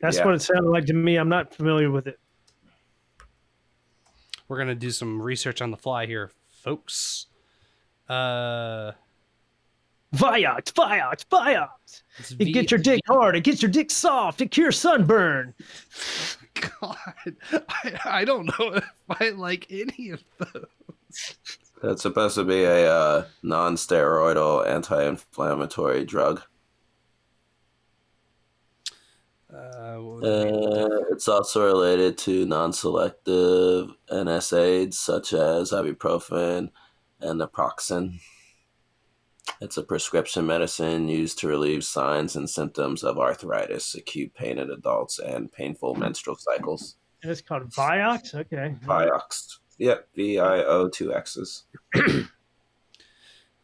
[0.00, 0.24] that's Yeah.
[0.24, 1.16] what it sounded like to me.
[1.16, 2.18] I'm not familiar with it.
[4.48, 7.26] We're gonna do some research on the fly here, folks.
[8.08, 8.92] Uh,
[10.14, 12.02] Vioxx, Vioxx, Vioxx.
[12.18, 13.36] it's It V- gets your dick hard.
[13.36, 14.40] It gets your dick soft.
[14.40, 15.54] It cures sunburn.
[16.80, 16.96] God,
[17.52, 21.36] I, I don't know if I like any of those.
[21.82, 26.42] It's supposed to be a uh, non-steroidal anti-inflammatory drug.
[29.52, 30.82] Uh, what would it be?
[30.82, 36.70] Uh, it's also related to non-selective NSAIDs such as ibuprofen
[37.20, 38.18] and naproxen.
[39.60, 44.70] It's a prescription medicine used to relieve signs and symptoms of arthritis, acute pain in
[44.70, 46.96] adults, and painful menstrual cycles.
[47.22, 48.34] And it's called Vioxx.
[48.34, 48.76] Okay.
[48.84, 49.58] Vioxx.
[49.78, 51.64] Yep, V I O two X's.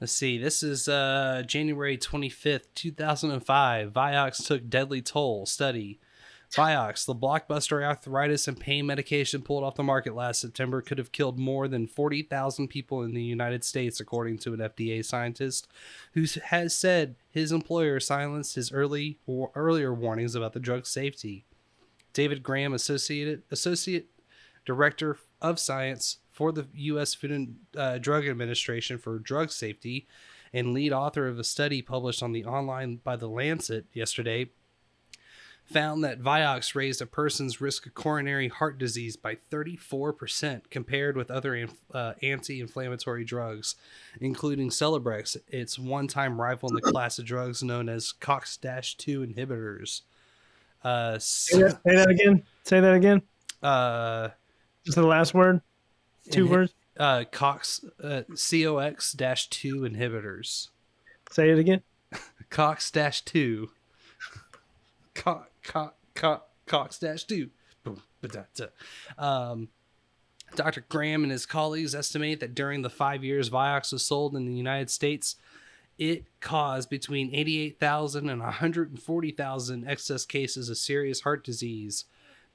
[0.01, 0.39] Let's see.
[0.39, 3.93] This is uh, January 25th, 2005.
[3.93, 5.47] Vioxx took deadly toll.
[5.47, 6.01] Study.
[6.53, 11.13] Vioxx, the blockbuster arthritis and pain medication pulled off the market last September, could have
[11.13, 15.67] killed more than 40,000 people in the United States, according to an FDA scientist
[16.13, 21.45] who has said his employer silenced his early or earlier warnings about the drug's safety.
[22.13, 24.07] David Graham, associate associate
[24.65, 27.15] director of science for the U.S.
[27.15, 30.07] Food and uh, Drug Administration for drug safety,
[30.53, 34.51] and lead author of a study published on the online by the Lancet yesterday,
[35.65, 41.31] found that Vioxx raised a person's risk of coronary heart disease by 34% compared with
[41.31, 43.75] other uh, anti-inflammatory drugs,
[44.21, 50.03] including Celebrex, its one-time rival in the class of drugs known as COX-2 inhibitors.
[50.83, 52.43] Uh, Say that, say that again.
[52.65, 53.23] Say that again.
[53.63, 54.29] uh,
[54.85, 55.63] Just the last word.
[56.31, 56.75] Two Inhi- words.
[56.99, 60.69] Uh, Cox uh, COX dash two inhibitors.
[61.31, 61.83] Say it again.
[62.51, 63.71] Cox dash two.
[65.15, 65.95] Cox Cox
[66.67, 67.51] Cox dash two.
[67.83, 68.01] Boom.
[69.19, 69.69] Um,
[70.55, 70.85] Dr.
[70.89, 74.55] Graham and his colleagues estimate that during the five years Vioxx was sold in the
[74.55, 75.37] United States,
[75.99, 82.05] it caused between 88,000 and 140,000 excess cases of serious heart disease.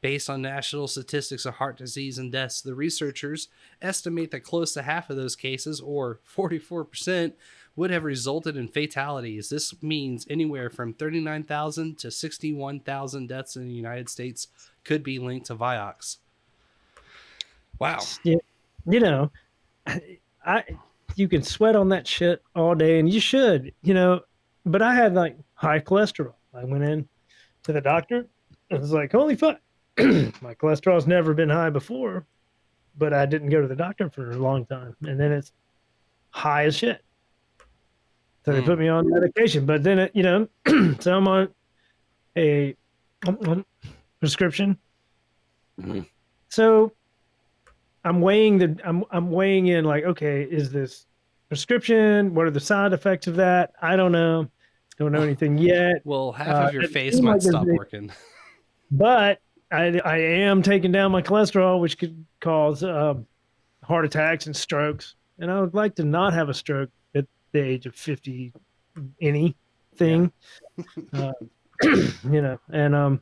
[0.01, 3.49] Based on national statistics of heart disease and deaths, the researchers
[3.81, 7.33] estimate that close to half of those cases, or 44%,
[7.79, 9.47] would have resulted in fatalities.
[9.47, 14.49] This means anywhere from 39,000 to 61,000 deaths in the United States
[14.83, 16.17] could be linked to Vioxx.
[17.79, 17.99] Wow.
[18.23, 18.41] You,
[18.99, 19.31] know,
[20.45, 20.65] I
[21.15, 24.23] you can sweat on that shit all day, and you should, you know.
[24.65, 26.33] But I had like high cholesterol.
[26.53, 27.07] I went in
[27.63, 28.27] to the doctor.
[28.69, 29.61] I was like, holy fuck,
[29.97, 32.25] my cholesterol's never been high before,
[32.97, 35.53] but I didn't go to the doctor for a long time, and then it's
[36.31, 37.01] high as shit.
[38.45, 38.65] So they Mm.
[38.65, 40.47] put me on medication, but then it, you know,
[40.99, 41.49] so I'm on
[42.37, 42.75] a
[43.27, 43.65] um, um,
[44.19, 44.77] prescription.
[45.79, 46.05] Mhm.
[46.49, 46.93] So
[48.03, 51.05] I'm weighing the I'm I'm weighing in like, okay, is this
[51.49, 52.33] prescription?
[52.33, 53.73] What are the side effects of that?
[53.81, 54.47] I don't know.
[54.97, 56.01] Don't know anything yet.
[56.05, 58.11] Well, half Uh, of your face might like stop working.
[58.91, 59.39] But
[59.71, 63.27] I, I am taking down my cholesterol, which could cause um,
[63.83, 65.13] heart attacks and strokes.
[65.37, 66.89] And I would like to not have a stroke
[67.51, 68.53] the age of 50,
[69.21, 70.31] anything.
[71.13, 71.31] uh,
[71.83, 73.21] you know, and, um,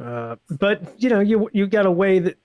[0.00, 2.38] uh, but you know, you, you got a way that,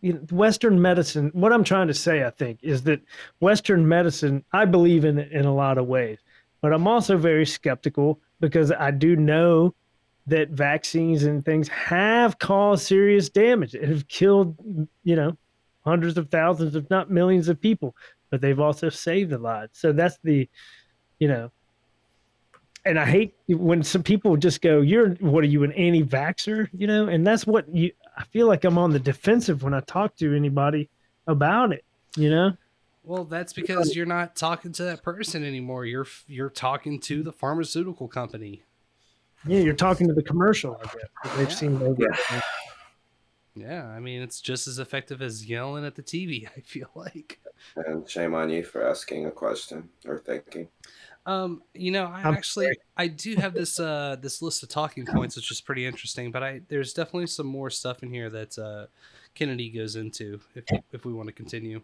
[0.00, 3.00] you know, Western medicine, what I'm trying to say, I think, is that
[3.40, 6.18] Western medicine, I believe in it in a lot of ways,
[6.60, 9.74] but I'm also very skeptical because I do know
[10.26, 14.56] that vaccines and things have caused serious damage and have killed,
[15.02, 15.36] you know,
[15.84, 17.94] hundreds of thousands, if not millions of people,
[18.30, 19.70] but they've also saved a lot.
[19.72, 20.48] So that's the,
[21.18, 21.50] you know,
[22.86, 26.86] and I hate when some people just go, "You're what are you an anti-vaxer?" You
[26.86, 27.92] know, and that's what you.
[28.16, 30.90] I feel like I'm on the defensive when I talk to anybody
[31.26, 31.82] about it.
[32.16, 32.52] You know,
[33.02, 35.86] Well, that's because you're not talking to that person anymore.
[35.86, 38.62] You're you're talking to the pharmaceutical company.
[39.46, 40.76] yeah, you're talking to the commercial.
[40.76, 41.96] I guess that they've seen over.
[41.98, 42.40] Yeah,
[43.56, 46.48] I mean it's just as effective as yelling at the TV.
[46.56, 47.40] I feel like.
[47.76, 50.68] And shame on you for asking a question or thinking.
[51.26, 55.06] Um, you know, I I'm actually I do have this uh this list of talking
[55.06, 56.30] points, which is pretty interesting.
[56.30, 58.86] But I there's definitely some more stuff in here that uh,
[59.34, 61.80] Kennedy goes into if if we want to continue.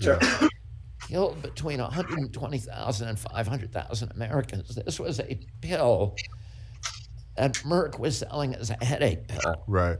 [0.00, 0.18] Sure.
[1.08, 4.74] Killed between 120,000 and 500,000 Americans.
[4.74, 6.16] This was a pill
[7.36, 9.40] that Merck was selling as a headache pill.
[9.46, 9.98] Uh, right.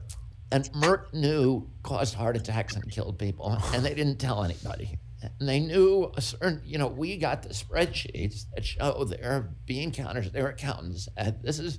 [0.53, 4.99] And Merck knew caused heart attacks and killed people, and they didn't tell anybody.
[5.23, 9.91] And they knew a certain, you know, we got the spreadsheets that show their bean
[9.91, 11.79] counters, their accountants said, this is,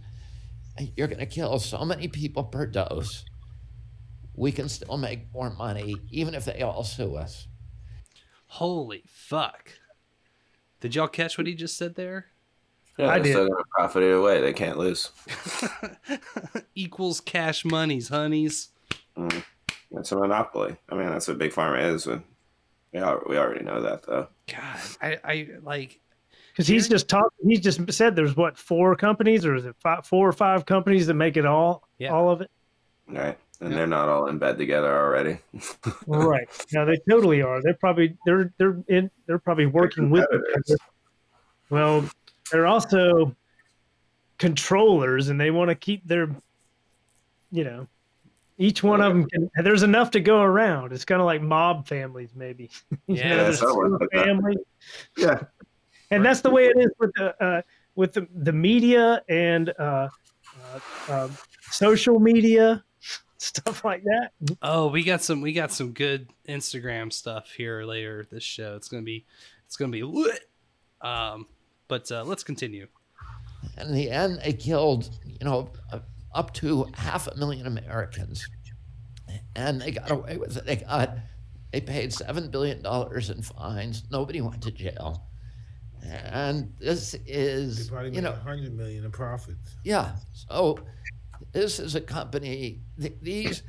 [0.96, 3.24] you're going to kill so many people per dose.
[4.34, 7.48] We can still make more money, even if they all sue us.
[8.48, 9.72] Holy fuck!
[10.80, 12.28] Did y'all catch what he just said there?
[12.98, 13.32] Yeah, I they're did.
[13.34, 14.42] still gonna profit either way.
[14.42, 15.12] They can't lose.
[16.76, 18.70] Equals cash monies, honeys.
[19.18, 19.44] Mm.
[19.92, 20.76] It's a monopoly.
[20.90, 22.08] I mean, that's what big pharma is.
[22.08, 22.24] and
[22.94, 24.28] We al- we already know that though.
[24.48, 26.00] God, I, I like
[26.52, 27.48] Because he's just talking.
[27.50, 31.08] He's just said there's what four companies, or is it five, four or five companies
[31.08, 32.14] that make it all, Yeah.
[32.14, 32.50] all of it?
[33.08, 33.38] Right.
[33.60, 35.40] And they're not all in bed together already.
[36.08, 36.48] right.
[36.74, 37.62] No, they totally are.
[37.62, 40.24] They're probably they're they're in they're probably working with.
[40.24, 40.76] each competitors.
[41.70, 42.06] Well,
[42.52, 43.36] they're also
[44.38, 46.30] controllers, and they want to keep their,
[47.52, 47.88] you know,
[48.58, 49.28] each one of them.
[49.30, 50.94] Can, there's enough to go around.
[50.94, 52.70] It's kind of like mob families, maybe.
[53.08, 54.26] You know, Yeah, there's somewhat like that.
[54.26, 54.56] family,
[55.18, 55.44] Yeah.
[56.12, 57.62] and that's the way it is with the uh,
[57.96, 60.08] with the, the media and uh,
[61.10, 61.38] uh, um,
[61.72, 62.84] social media
[63.38, 64.32] stuff like that.
[64.62, 68.76] Oh, we got some we got some good Instagram stuff here later this show.
[68.76, 69.26] It's gonna be
[69.66, 70.42] it's gonna be lit.
[71.02, 71.48] Um,
[71.88, 72.88] but uh, let's continue.
[73.80, 76.00] In the end, they killed, you know, uh,
[76.34, 78.48] up to half a million Americans.
[79.56, 80.66] And they got away with it.
[80.66, 81.18] They got,
[81.72, 84.04] they paid $7 billion in fines.
[84.12, 85.24] Nobody went to jail.
[86.04, 89.76] And this is, They you know, hundred million in profits.
[89.84, 90.16] yeah.
[90.32, 90.78] So
[91.52, 93.64] this is a company, th- these,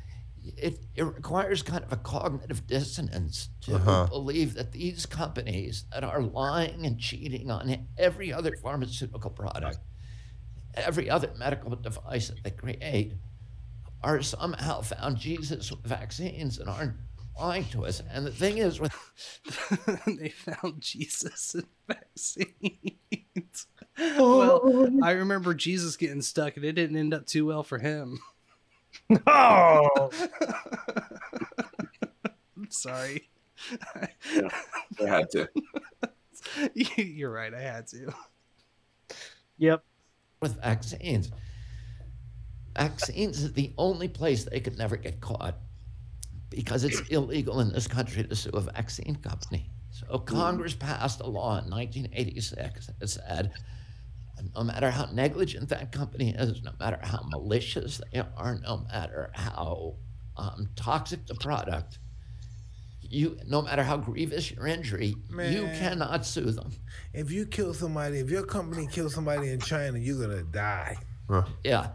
[0.57, 4.07] it, it requires kind of a cognitive dissonance to Uh-huh.
[4.07, 9.77] believe that these companies that are lying and cheating on every other pharmaceutical product,
[10.75, 13.13] every other medical device that they create,
[14.03, 16.95] are somehow found Jesus with vaccines and aren't
[17.37, 18.01] lying to us.
[18.11, 18.93] And the thing is, with
[20.05, 23.67] they found Jesus in vaccines.
[24.17, 28.19] well, I remember Jesus getting stuck, and it didn't end up too well for him.
[29.27, 30.11] Oh,
[32.57, 33.29] I'm sorry.
[33.91, 34.07] I
[34.99, 35.49] had to.
[36.97, 37.53] You're right.
[37.53, 38.13] I had to.
[39.57, 39.83] Yep.
[40.41, 41.31] with vaccines.
[42.77, 45.57] Vaccines is the only place they could never get caught
[46.49, 49.69] because it's illegal in this country to sue a vaccine company.
[49.91, 53.51] So Congress passed a law in 1986 that said
[54.55, 59.31] no matter how negligent that company is, no matter how malicious they are, no matter
[59.33, 59.95] how
[60.37, 61.99] um, toxic the product,
[63.01, 65.15] you no matter how grievous your injury,
[65.51, 66.71] you cannot sue them.
[67.13, 70.97] If you kill somebody, if your company kills somebody in China, you're gonna die.
[71.63, 71.89] Yeah.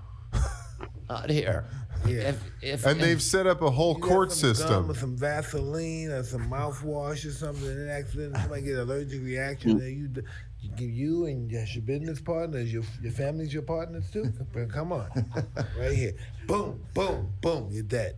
[1.08, 1.66] Not here.
[2.06, 2.30] Yeah.
[2.30, 4.90] If, if, And they've set up a whole You court some gum system.
[4.90, 9.74] or some Vaseline or some mouthwash or something, and accident, somebody get an allergic reaction,
[9.74, 9.80] mm.
[9.80, 10.22] then you,
[10.60, 14.32] you give you and just your business partners, your your family's your partners too.
[14.52, 15.08] But come on,
[15.78, 16.12] right here,
[16.46, 18.16] boom, boom, boom, you're dead.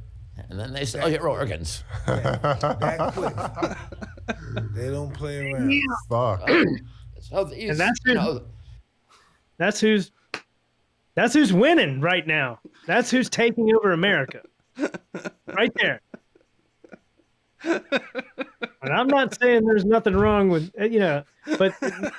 [0.51, 1.83] And then they sell oh, your organs.
[2.07, 3.13] That
[4.27, 4.67] quick.
[4.75, 5.73] they don't play around.
[6.09, 6.49] Fuck.
[7.21, 8.43] So these, And that's you know,
[9.57, 10.11] That's who's
[11.15, 12.61] That's who's winning right now.
[12.87, 14.43] That's who's taking over America.
[15.47, 16.01] Right there.
[17.65, 21.25] And I'm not saying there's nothing wrong with uh, you know,
[21.59, 21.75] but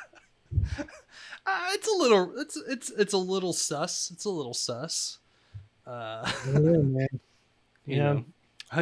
[1.47, 2.33] Uh, it's a little.
[2.37, 4.11] It's it's it's a little sus.
[4.13, 5.19] It's a little sus.
[5.85, 7.07] Uh, Yeah, man.
[7.85, 8.25] you You know,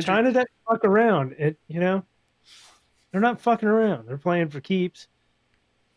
[0.01, 1.35] China doesn't fuck around.
[1.37, 2.03] It you know,
[3.11, 4.07] they're not fucking around.
[4.07, 5.07] They're playing for keeps.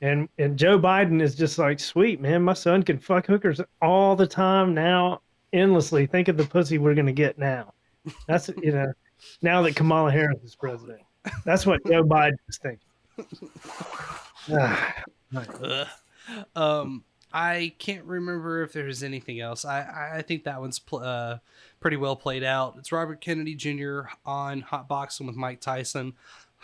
[0.03, 4.15] And and Joe Biden is just like, sweet man, my son can fuck hookers all
[4.15, 5.23] the time now,
[5.53, 6.07] endlessly.
[6.07, 7.73] Think of the pussy we're gonna get now.
[8.27, 8.93] That's you know,
[9.43, 11.01] now that Kamala Harris is president.
[11.45, 12.79] That's what Joe Biden is thinking.
[16.55, 19.65] Um, I can't remember if there's anything else.
[19.65, 21.39] I I- I think that one's pl- uh,
[21.81, 22.75] pretty well played out.
[22.79, 24.01] It's Robert Kennedy Jr.
[24.27, 26.15] on Hot Boxing with Mike Tyson.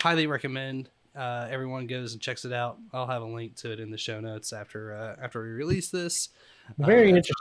[0.01, 0.91] Highly recommend.
[1.17, 2.77] Uh, everyone goes and checks it out.
[2.93, 5.89] I'll have a link to it in the show notes after uh, after we release
[5.91, 6.29] this.
[6.79, 7.35] Very Uh, interesting.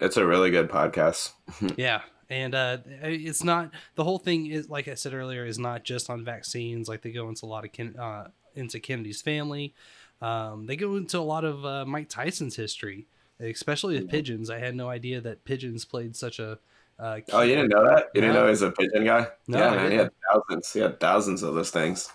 [0.00, 1.32] It's a really good podcast.
[1.76, 5.84] yeah and uh it's not the whole thing is like i said earlier is not
[5.84, 8.26] just on vaccines like they go into a lot of Ken, uh
[8.56, 9.72] into kennedy's family
[10.20, 13.06] um they go into a lot of uh, mike tyson's history
[13.38, 16.58] especially with pigeons i had no idea that pigeons played such a
[16.98, 18.06] uh Oh, you didn't know that?
[18.12, 18.42] You didn't No.
[18.42, 19.28] know he's a pigeon guy?
[19.46, 19.90] No, yeah, man.
[19.92, 20.72] He had thousands.
[20.72, 22.08] He had thousands of those things.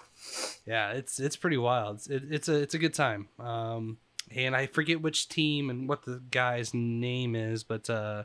[0.65, 3.97] yeah it's it's pretty wild it's, it, it's a it's a good time um
[4.35, 8.23] and i forget which team and what the guy's name is but uh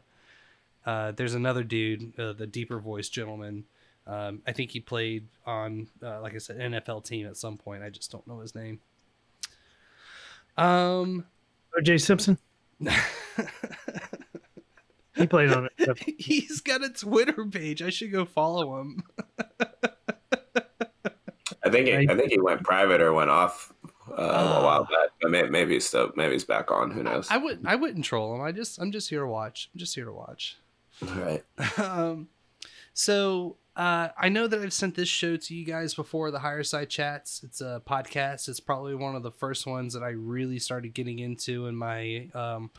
[0.84, 3.64] uh there's another dude uh, the deeper voice gentleman.
[4.06, 7.82] Um i think he played on uh, like i said nfl team at some point.
[7.82, 8.80] I just don't know his name.
[10.56, 11.26] Um
[11.78, 12.38] OJ Simpson.
[15.14, 15.98] he played on it.
[16.18, 17.82] he's got a twitter page.
[17.82, 19.02] I should go follow him.
[21.66, 23.72] I think he, I think he went private or went off
[24.10, 24.60] uh, Oh.
[24.60, 25.10] a while back.
[25.20, 26.90] But maybe he's still maybe he's back on.
[26.90, 27.28] Who knows?
[27.30, 29.94] i wouldn't i wouldn't troll him i just i'm just here to watch i'm just
[29.94, 30.56] here to watch
[31.02, 31.44] Right.
[31.78, 32.28] um,
[32.94, 36.62] so uh, I know that I've sent this show to you guys before, the Higher
[36.62, 37.42] Side Chats.
[37.44, 38.48] It's a podcast.
[38.48, 42.30] It's probably one of the first ones that I really started getting into in my
[42.32, 42.70] um,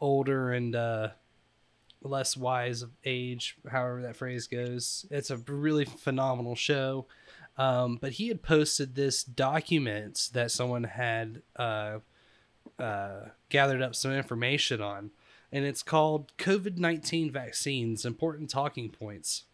[0.00, 1.08] older and uh,
[2.02, 5.04] less wise of age, however that phrase goes.
[5.10, 7.06] It's a really phenomenal show.
[7.58, 11.98] Um, but he had posted this document that someone had uh,
[12.78, 15.10] uh, gathered up some information on,
[15.50, 19.44] and it's called COVID 19 Vaccines Important Talking Points.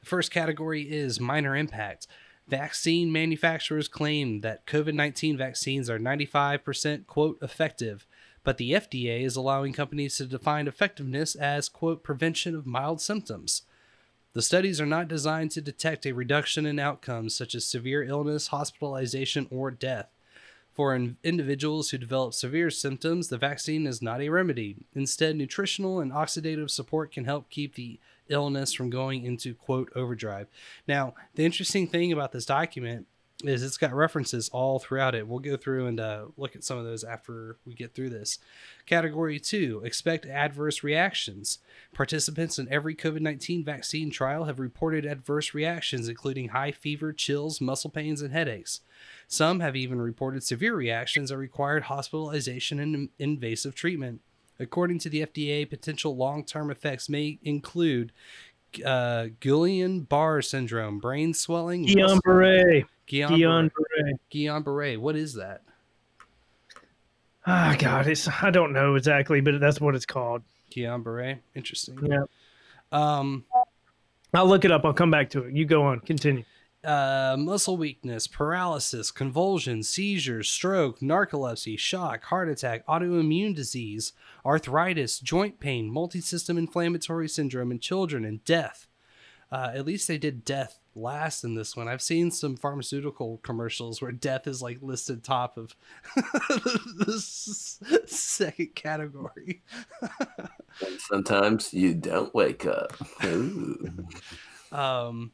[0.00, 2.06] The first category is minor impact.
[2.46, 8.06] Vaccine manufacturers claim that COVID 19 vaccines are 95% quote effective,
[8.44, 13.62] but the FDA is allowing companies to define effectiveness as quote prevention of mild symptoms.
[14.36, 18.48] The studies are not designed to detect a reduction in outcomes such as severe illness,
[18.48, 20.10] hospitalization, or death.
[20.74, 24.76] For in- individuals who develop severe symptoms, the vaccine is not a remedy.
[24.94, 30.48] Instead, nutritional and oxidative support can help keep the illness from going into quote overdrive.
[30.86, 33.06] Now, the interesting thing about this document
[33.44, 35.28] is it's got references all throughout it.
[35.28, 38.38] We'll go through and uh, look at some of those after we get through this.
[38.86, 41.58] Category two expect adverse reactions.
[41.92, 47.60] Participants in every COVID 19 vaccine trial have reported adverse reactions, including high fever, chills,
[47.60, 48.80] muscle pains, and headaches.
[49.28, 54.22] Some have even reported severe reactions that required hospitalization and invasive treatment.
[54.58, 58.12] According to the FDA, potential long term effects may include
[58.82, 62.84] uh, Guillain Barre syndrome, brain swelling, Guillain Barre.
[63.08, 64.12] Guillain Guillain Barre.
[64.32, 64.96] Guillain Barre.
[64.96, 65.62] What is that?
[67.46, 70.42] Ah, God, it's I don't know exactly, but that's what it's called.
[70.70, 71.40] Guillain Barre.
[71.54, 71.98] Interesting.
[72.04, 72.24] Yeah.
[72.92, 73.44] Um,
[74.34, 74.84] I'll look it up.
[74.84, 75.54] I'll come back to it.
[75.54, 76.00] You go on.
[76.00, 76.44] Continue.
[76.84, 84.12] uh, muscle weakness, paralysis, convulsions, seizures, stroke, narcolepsy, shock, heart attack, autoimmune disease,
[84.44, 88.86] arthritis, joint pain, multisystem inflammatory syndrome in children, and death.
[89.50, 91.88] Uh, at least they did death last in this one.
[91.88, 95.76] I've seen some pharmaceutical commercials where death is like listed top of
[96.16, 97.22] the
[98.06, 99.62] second category.
[100.98, 102.92] Sometimes you don't wake up.
[104.72, 105.30] Um,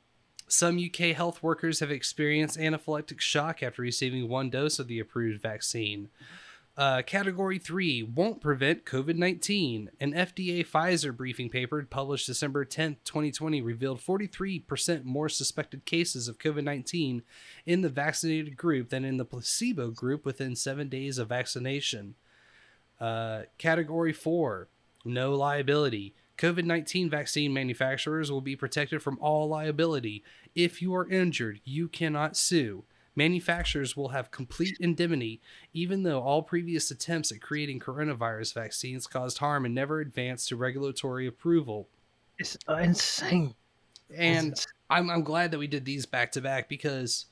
[0.47, 5.41] some UK health workers have experienced anaphylactic shock after receiving one dose of the approved
[5.41, 6.11] vaccine.
[6.75, 9.91] Uh, category 3 won't prevent COVID 19.
[10.01, 16.39] An FDA Pfizer briefing paper published December 10th, 2020, revealed 43% more suspected cases of
[16.39, 17.23] COVID 19
[17.67, 22.15] in the vaccinated group than in the placebo group within seven days of vaccination.
[22.99, 24.69] Uh, category 4
[25.05, 26.15] no liability.
[26.39, 30.25] COVID 19 vaccine manufacturers will be protected from all liability.
[30.55, 32.85] If you are injured, you cannot sue.
[33.15, 35.41] Manufacturers will have complete indemnity,
[35.73, 40.57] even though all previous attempts at creating coronavirus vaccines caused harm and never advanced to
[40.57, 41.89] regulatory approval.
[42.39, 43.55] It's insane.
[44.15, 44.55] And
[44.91, 47.27] I'm, I'm glad that we did these back to back because,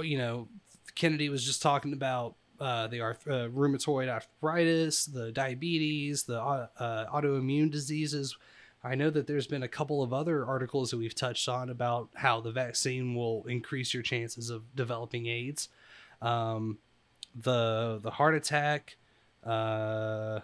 [0.00, 0.48] you know,
[0.94, 6.66] Kennedy was just talking about uh, the arth- uh, rheumatoid arthritis, the diabetes, the uh,
[6.78, 8.36] uh, autoimmune diseases.
[8.84, 12.10] I know that there's been a couple of other articles that we've touched on about
[12.14, 15.70] how the vaccine will increase your chances of developing AIDS.
[16.20, 16.78] Um,
[17.34, 18.96] the the heart attack,
[19.44, 20.40] uh,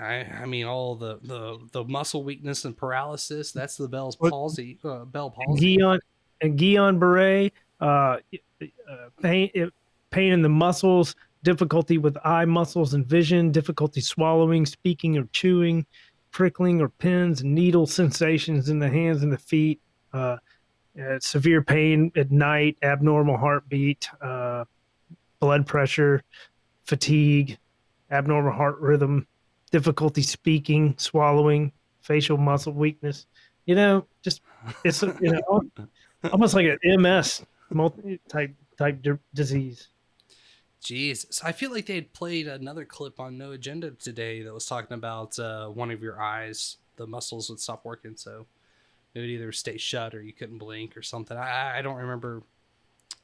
[0.00, 3.52] I I mean all the the the muscle weakness and paralysis.
[3.52, 4.78] That's the Bell's palsy.
[4.82, 5.76] Uh, Bell palsy.
[5.76, 5.98] Guillain
[6.40, 8.66] and Guillain Barre, uh, uh,
[9.22, 9.50] pain
[10.10, 15.84] pain in the muscles, difficulty with eye muscles and vision, difficulty swallowing, speaking, or chewing,
[16.30, 19.80] prickling or pins and needle sensations in the hands and the feet,
[20.12, 20.36] uh,
[21.00, 24.64] uh, severe pain at night, abnormal heartbeat, uh,
[25.40, 26.22] blood pressure,
[26.84, 27.58] fatigue,
[28.10, 29.26] abnormal heart rhythm,
[29.70, 33.26] difficulty speaking, swallowing, facial muscle weakness.
[33.66, 34.40] You know, just
[34.84, 35.62] it's you know
[36.32, 39.88] almost like an MS multi type type d- disease.
[40.82, 44.66] Jesus, I feel like they had played another clip on No Agenda today that was
[44.66, 48.46] talking about uh, one of your eyes, the muscles would stop working, so
[49.14, 51.36] it would either stay shut or you couldn't blink or something.
[51.36, 52.42] I I don't remember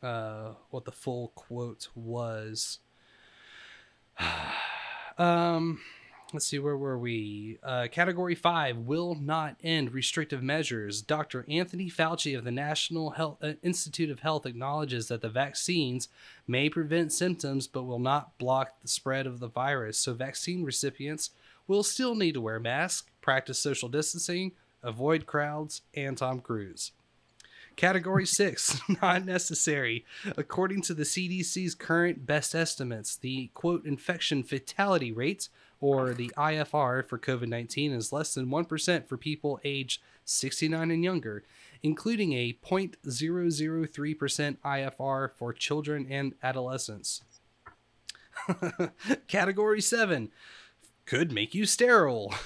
[0.02, 2.78] uh, what the full quote was.
[5.18, 5.80] um,
[6.34, 7.58] let's see, where were we?
[7.62, 11.00] Uh, category five will not end restrictive measures.
[11.00, 11.46] Dr.
[11.48, 16.08] Anthony Fauci of the National Health uh, Institute of Health acknowledges that the vaccines
[16.48, 19.96] may prevent symptoms but will not block the spread of the virus.
[19.98, 21.30] So, vaccine recipients
[21.68, 26.90] will still need to wear masks, practice social distancing, avoid crowds, and Tom Cruise.
[27.76, 30.04] Category six, not necessary.
[30.36, 35.48] According to the CDC's current best estimates, the quote infection fatality rate,
[35.80, 41.04] or the IFR for COVID 19, is less than 1% for people aged 69 and
[41.04, 41.44] younger,
[41.82, 47.22] including a 0.003% IFR for children and adolescents.
[49.28, 50.30] Category seven
[51.06, 52.34] could make you sterile.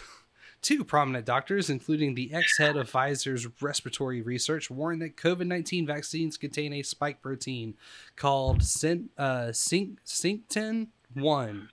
[0.60, 5.86] Two prominent doctors, including the ex head of Pfizer's respiratory research, warned that COVID 19
[5.86, 7.74] vaccines contain a spike protein
[8.16, 11.68] called Syn- uh, Sync- Syncytin 1,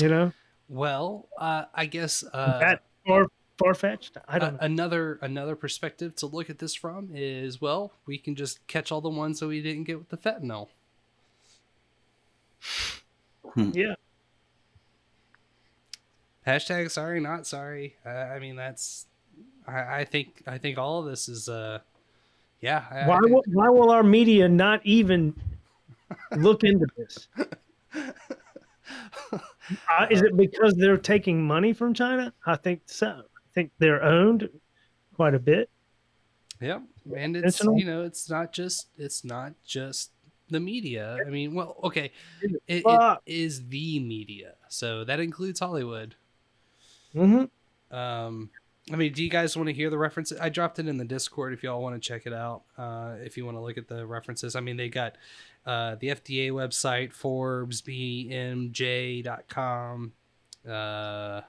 [0.00, 0.32] you know?
[0.68, 3.26] Well, uh, I guess uh, that far
[3.60, 7.60] far fetched i don't a- know another another perspective to look at this from is
[7.60, 10.68] well, we can just catch all the ones that we didn't get with the fentanyl.
[13.56, 13.94] yeah
[16.46, 17.96] Hashtag sorry, not sorry.
[18.04, 19.06] Uh, I mean, that's.
[19.68, 21.48] I, I think I think all of this is.
[21.50, 21.80] uh
[22.60, 22.84] Yeah.
[22.90, 25.34] I, I why think- will, why will our media not even
[26.36, 27.28] look into this
[29.32, 34.02] uh, is it because they're taking money from china i think so i think they're
[34.02, 34.48] owned
[35.14, 35.70] quite a bit
[36.60, 36.82] Yep,
[37.16, 40.10] and it's you know it's not just it's not just
[40.50, 41.16] the media.
[41.26, 46.16] I mean, well, okay, it, it is the media, so that includes Hollywood.
[47.14, 47.44] mm-hmm.
[47.96, 48.50] Um,
[48.92, 50.38] I mean, do you guys want to hear the references?
[50.38, 52.64] I dropped it in the Discord if y'all want to check it out.
[52.76, 55.16] Uh, if you want to look at the references, I mean, they got
[55.64, 59.32] uh, the FDA website, Forbes, BMJ.com,
[60.68, 61.40] uh,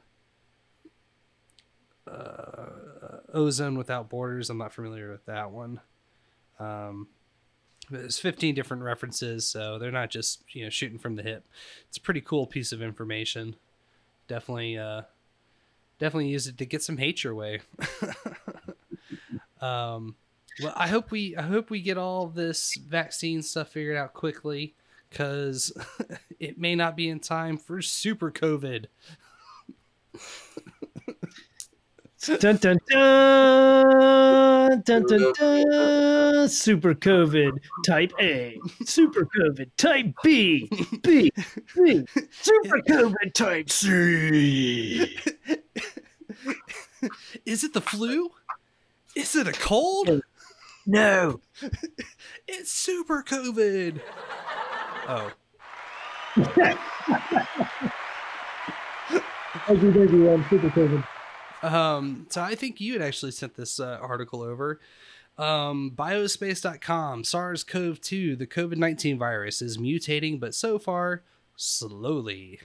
[2.08, 4.50] uh, Ozone Without Borders.
[4.50, 5.82] I'm not familiar with that one.
[6.60, 7.08] Um,
[7.90, 11.46] there's 15 different references, so they're not just you know shooting from the hip.
[11.88, 13.56] It's a pretty cool piece of information.
[14.28, 15.04] Definitely, uh,
[16.00, 17.62] definitely use it to get some hate your way.
[19.62, 20.16] um,
[20.62, 24.76] well, I hope we I hope we get all this vaccine stuff figured out quickly,
[25.10, 25.74] because
[26.40, 28.86] it may not be in time for super COVID.
[32.24, 32.78] Dun, dun, dun,
[34.84, 36.48] dun, dun, dun.
[36.50, 40.70] Super COVID type A, Super COVID type B,
[41.02, 41.32] B,
[41.74, 45.18] B, Super COVID type C.
[47.44, 48.30] Is it the flu?
[49.16, 50.22] Is it a cold?
[50.86, 51.40] No.
[52.48, 54.00] It's super COVID.
[55.08, 55.32] Oh.
[56.36, 56.80] Thank
[59.82, 61.04] you, thank you, um, Super COVID.
[61.62, 64.80] Um, so I think you had actually sent this uh, article over.
[65.38, 71.24] Um, biospace.com, SARS CoV 2, the COVID 19 virus, is mutating, but so far,
[71.56, 72.60] slowly.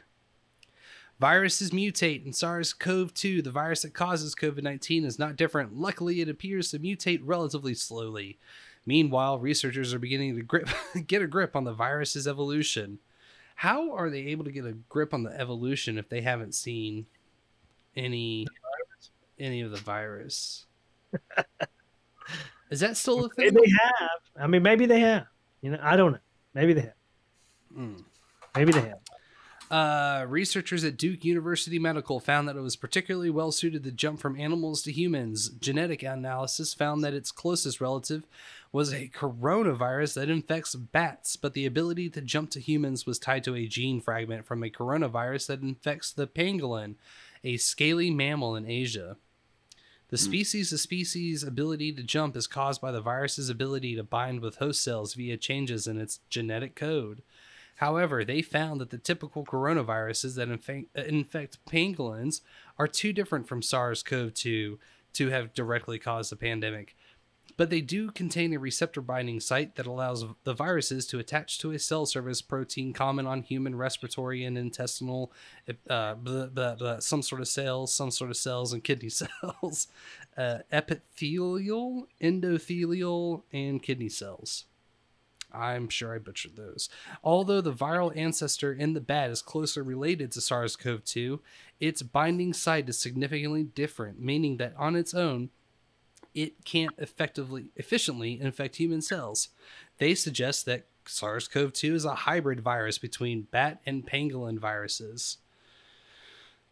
[1.18, 5.76] Viruses mutate, and SARS CoV 2, the virus that causes COVID 19, is not different.
[5.76, 8.38] Luckily, it appears to mutate relatively slowly.
[8.84, 10.68] Meanwhile, researchers are beginning to grip,
[11.06, 12.98] get a grip on the virus's evolution.
[13.56, 17.06] How are they able to get a grip on the evolution if they haven't seen
[17.96, 18.46] any
[19.38, 20.66] any of the virus?
[22.70, 23.54] Is that still a thing?
[23.54, 24.42] Maybe they have.
[24.42, 25.26] I mean, maybe they have.
[25.60, 26.18] You know, I don't know.
[26.54, 26.94] Maybe they have.
[27.74, 27.94] Hmm.
[28.54, 28.98] Maybe they have.
[29.68, 34.20] Uh, researchers at Duke University Medical found that it was particularly well suited to jump
[34.20, 35.48] from animals to humans.
[35.48, 38.24] Genetic analysis found that its closest relative
[38.70, 43.42] was a coronavirus that infects bats, but the ability to jump to humans was tied
[43.44, 46.94] to a gene fragment from a coronavirus that infects the pangolin,
[47.42, 49.16] a scaly mammal in Asia.
[50.08, 54.40] The species to species ability to jump is caused by the virus's ability to bind
[54.40, 57.22] with host cells via changes in its genetic code.
[57.76, 62.40] However, they found that the typical coronaviruses that infect, uh, infect pangolins
[62.78, 64.78] are too different from SARS CoV 2
[65.14, 66.95] to have directly caused the pandemic.
[67.56, 71.70] But they do contain a receptor binding site that allows the viruses to attach to
[71.70, 75.32] a cell surface protein common on human respiratory and intestinal,
[75.88, 76.14] uh,
[77.00, 79.08] some sort of cells, some sort of cells, and kidney
[79.42, 79.88] cells,
[80.36, 84.66] uh, epithelial, endothelial, and kidney cells.
[85.52, 86.88] I'm sure I butchered those.
[87.24, 91.40] Although the viral ancestor in the bat is closely related to SARS CoV 2,
[91.80, 95.50] its binding site is significantly different, meaning that on its own,
[96.36, 99.48] it can't effectively, efficiently infect human cells.
[99.98, 105.38] They suggest that SARS CoV 2 is a hybrid virus between bat and pangolin viruses.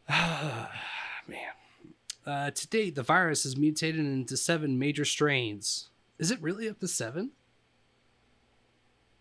[0.09, 0.69] Man.
[2.27, 5.89] Uh, to date, the virus has mutated into seven major strains.
[6.19, 7.31] Is it really up to seven?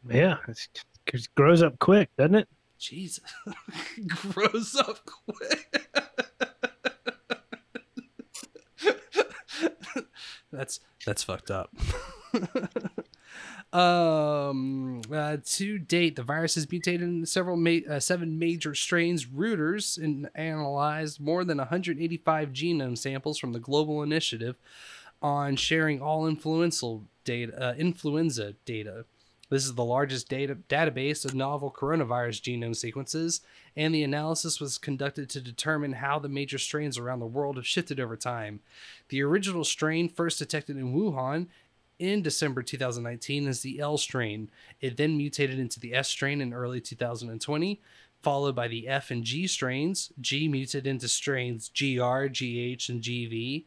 [0.10, 2.50] Yeah, it grows up quick, doesn't it?
[2.78, 3.24] Jesus.
[4.08, 5.88] Grows up quick.
[10.54, 11.74] that's that's fucked up.
[13.74, 19.26] um, uh, to date, the virus has mutated into several ma- uh, seven major strains.
[19.26, 24.56] Reuters and analyzed more than 185 genome samples from the Global Initiative
[25.22, 27.70] on sharing all influenza data.
[27.70, 29.06] Uh, influenza data.
[29.50, 33.42] This is the largest data database of novel coronavirus genome sequences,
[33.76, 37.68] and the analysis was conducted to determine how the major strains around the world have
[37.68, 38.62] shifted over time.
[39.10, 41.48] The original strain, first detected in Wuhan
[42.00, 44.50] in December 2019, is the L strain.
[44.82, 47.82] It then mutated into the S strain in early 2020,
[48.22, 50.12] followed by the F and G strains.
[50.20, 53.66] G mutated into strains GR, GH, and GV.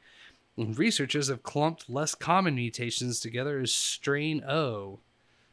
[0.57, 5.01] And researchers have clumped less common mutations together as strain O.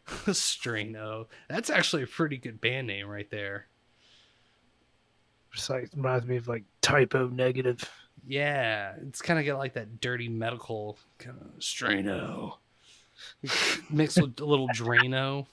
[0.32, 1.28] strain O.
[1.50, 3.68] That's actually a pretty good band name right there.
[5.54, 7.80] It's like reminds me of like Type O Negative.
[8.26, 12.56] Yeah, it's kind of got like that dirty medical kind of straino
[13.90, 15.46] mixed with a little Drano.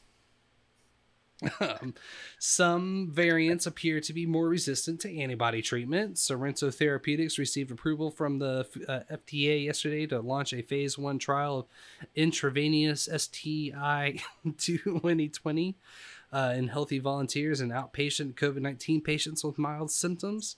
[1.61, 1.95] Um,
[2.39, 6.19] some variants appear to be more resistant to antibody treatment.
[6.19, 11.61] Sorrento Therapeutics received approval from the uh, FDA yesterday to launch a phase one trial
[11.61, 11.67] of
[12.15, 15.77] intravenous STI 2020
[16.33, 20.57] uh, in healthy volunteers and outpatient COVID 19 patients with mild symptoms.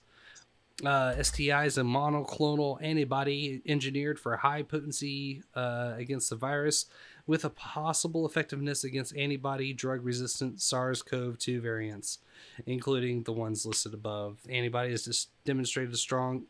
[0.83, 6.87] Uh, STI is a monoclonal antibody engineered for high potency uh, against the virus
[7.25, 12.19] with a possible effectiveness against antibody drug resistant SARS CoV 2 variants,
[12.65, 14.39] including the ones listed above.
[14.49, 16.43] Antibody has just demonstrated a strong.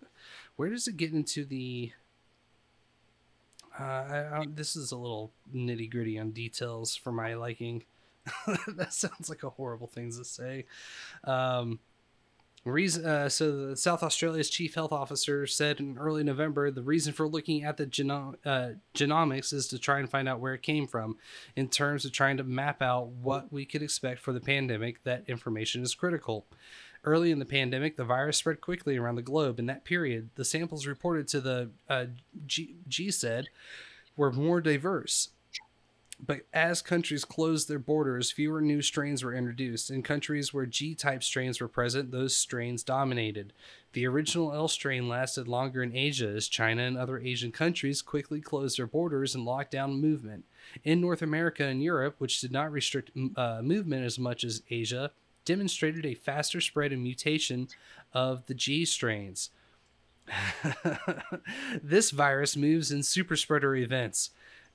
[0.55, 1.91] Where does it get into the.
[3.79, 7.83] Uh, I, I, this is a little nitty gritty on details for my liking.
[8.67, 10.65] that sounds like a horrible thing to say.
[11.23, 11.79] Um,
[12.65, 17.11] Reason, uh, so the South Australia's chief health officer said in early November the reason
[17.11, 20.61] for looking at the geno- uh, genomics is to try and find out where it
[20.61, 21.17] came from.
[21.57, 25.25] In terms of trying to map out what we could expect for the pandemic, that
[25.27, 26.45] information is critical.
[27.03, 29.59] Early in the pandemic, the virus spread quickly around the globe.
[29.59, 32.05] In that period, the samples reported to the uh,
[32.47, 33.47] G- GISAID
[34.15, 35.29] were more diverse.
[36.25, 39.91] But as countries closed their borders, fewer new strains were introduced.
[39.91, 43.51] In countries where G type strains were present, those strains dominated.
[43.91, 48.39] The original L strain lasted longer in Asia as China and other Asian countries quickly
[48.39, 50.45] closed their borders and locked down movement.
[50.85, 55.11] In North America and Europe, which did not restrict uh, movement as much as Asia,
[55.43, 57.67] demonstrated a faster spread and mutation
[58.13, 59.49] of the G strains.
[61.83, 64.29] this virus moves in super spreader events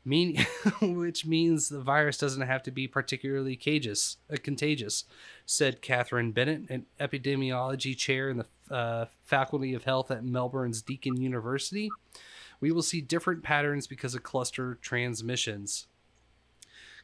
[0.09, 0.47] mean
[0.81, 5.05] which means the virus doesn't have to be particularly contagious, uh, contagious
[5.47, 11.17] said Catherine Bennett, an epidemiology chair in the uh, Faculty of Health at Melbourne's Deakin
[11.17, 11.89] University.
[12.61, 15.87] We will see different patterns because of cluster transmissions.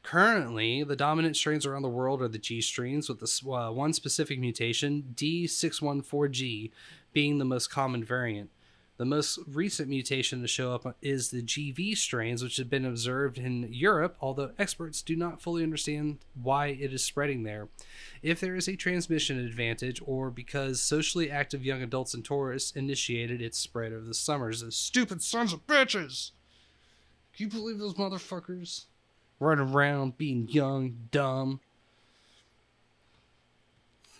[0.02, 3.94] Currently, the dominant strains around the world are the G strains, with the, uh, one
[3.94, 6.70] specific mutation, D614G,
[7.14, 8.50] being the most common variant.
[8.96, 13.38] The most recent mutation to show up is the GV strains, which have been observed
[13.38, 17.68] in Europe, although experts do not fully understand why it is spreading there.
[18.22, 23.42] If there is a transmission advantage, or because socially active young adults and tourists initiated
[23.42, 26.30] its spread over the summers, those stupid sons of bitches!
[27.36, 28.84] Can you believe those motherfuckers?
[29.40, 31.58] Running around being young, dumb.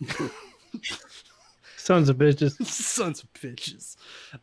[1.85, 2.65] Sons of bitches.
[2.67, 3.97] Sons of bitches.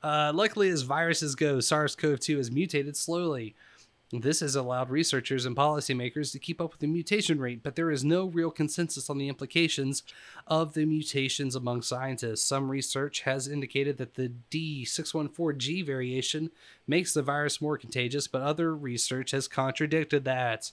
[0.04, 3.56] Uh, luckily, as viruses go, SARS CoV 2 has mutated slowly.
[4.14, 7.90] This has allowed researchers and policymakers to keep up with the mutation rate, but there
[7.90, 10.04] is no real consensus on the implications
[10.46, 12.44] of the mutations among scientists.
[12.44, 16.52] Some research has indicated that the D614G variation
[16.86, 20.72] makes the virus more contagious, but other research has contradicted that.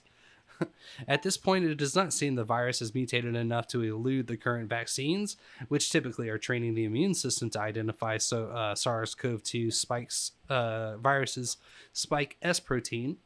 [1.09, 4.37] At this point, it does not seem the virus has mutated enough to elude the
[4.37, 5.37] current vaccines,
[5.69, 11.57] which typically are training the immune system to identify so, uh, SARS-CoV-2 spikes uh, viruses
[11.93, 13.19] spike S protein,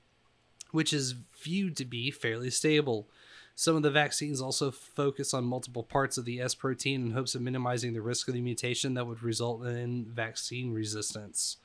[0.71, 3.09] which is viewed to be fairly stable.
[3.55, 7.35] Some of the vaccines also focus on multiple parts of the S protein in hopes
[7.35, 11.59] of minimizing the risk of the mutation that would result in vaccine resistance.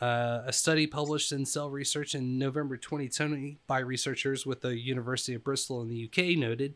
[0.00, 5.34] Uh, a study published in Cell Research in November 2020 by researchers with the University
[5.34, 6.74] of Bristol in the UK noted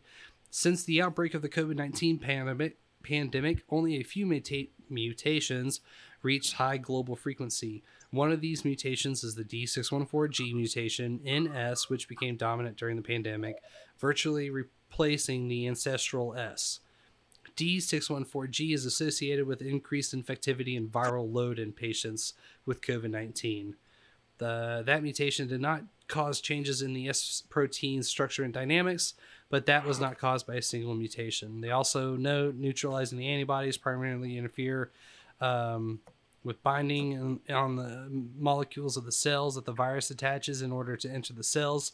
[0.51, 5.81] since the outbreak of the COVID 19 pandemic, pandemic, only a few muta- mutations
[6.23, 7.83] reached high global frequency.
[8.11, 13.03] One of these mutations is the D614G mutation in S, which became dominant during the
[13.03, 13.57] pandemic,
[13.99, 16.81] virtually replacing the ancestral S.
[17.57, 22.35] D614G is associated with increased infectivity and viral load in patients
[22.67, 23.77] with COVID 19.
[24.39, 29.15] That mutation did not cause changes in the S protein structure and dynamics,
[29.49, 31.61] but that was not caused by a single mutation.
[31.61, 34.91] They also note neutralizing the antibodies primarily interfere
[35.41, 36.01] um,
[36.45, 41.11] with binding on the molecules of the cells that the virus attaches in order to
[41.11, 41.93] enter the cells.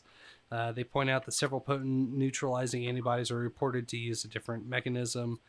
[0.50, 4.66] Uh, they point out that several potent neutralizing antibodies are reported to use a different
[4.66, 5.40] mechanism.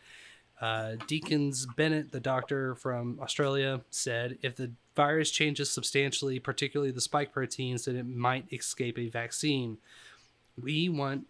[0.59, 6.99] Uh, Deakin's Bennett, the doctor from Australia, said if the virus changes substantially, particularly the
[6.99, 9.77] spike proteins, then it might escape a vaccine.
[10.61, 11.27] We want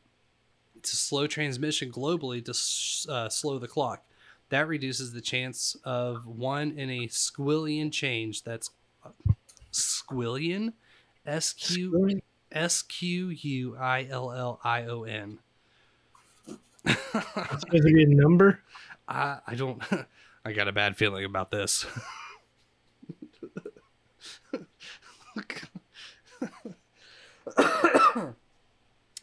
[0.82, 4.04] to slow transmission globally to uh, slow the clock.
[4.50, 8.42] That reduces the chance of one in a squillion change.
[8.42, 8.72] That's
[9.06, 9.10] uh,
[9.72, 10.74] squillion,
[11.28, 12.20] S Q
[12.52, 15.40] S Q U I L L I O N.
[16.86, 18.62] It's supposed to be a number.
[19.08, 19.82] I I don't.
[20.46, 21.86] I got a bad feeling about this.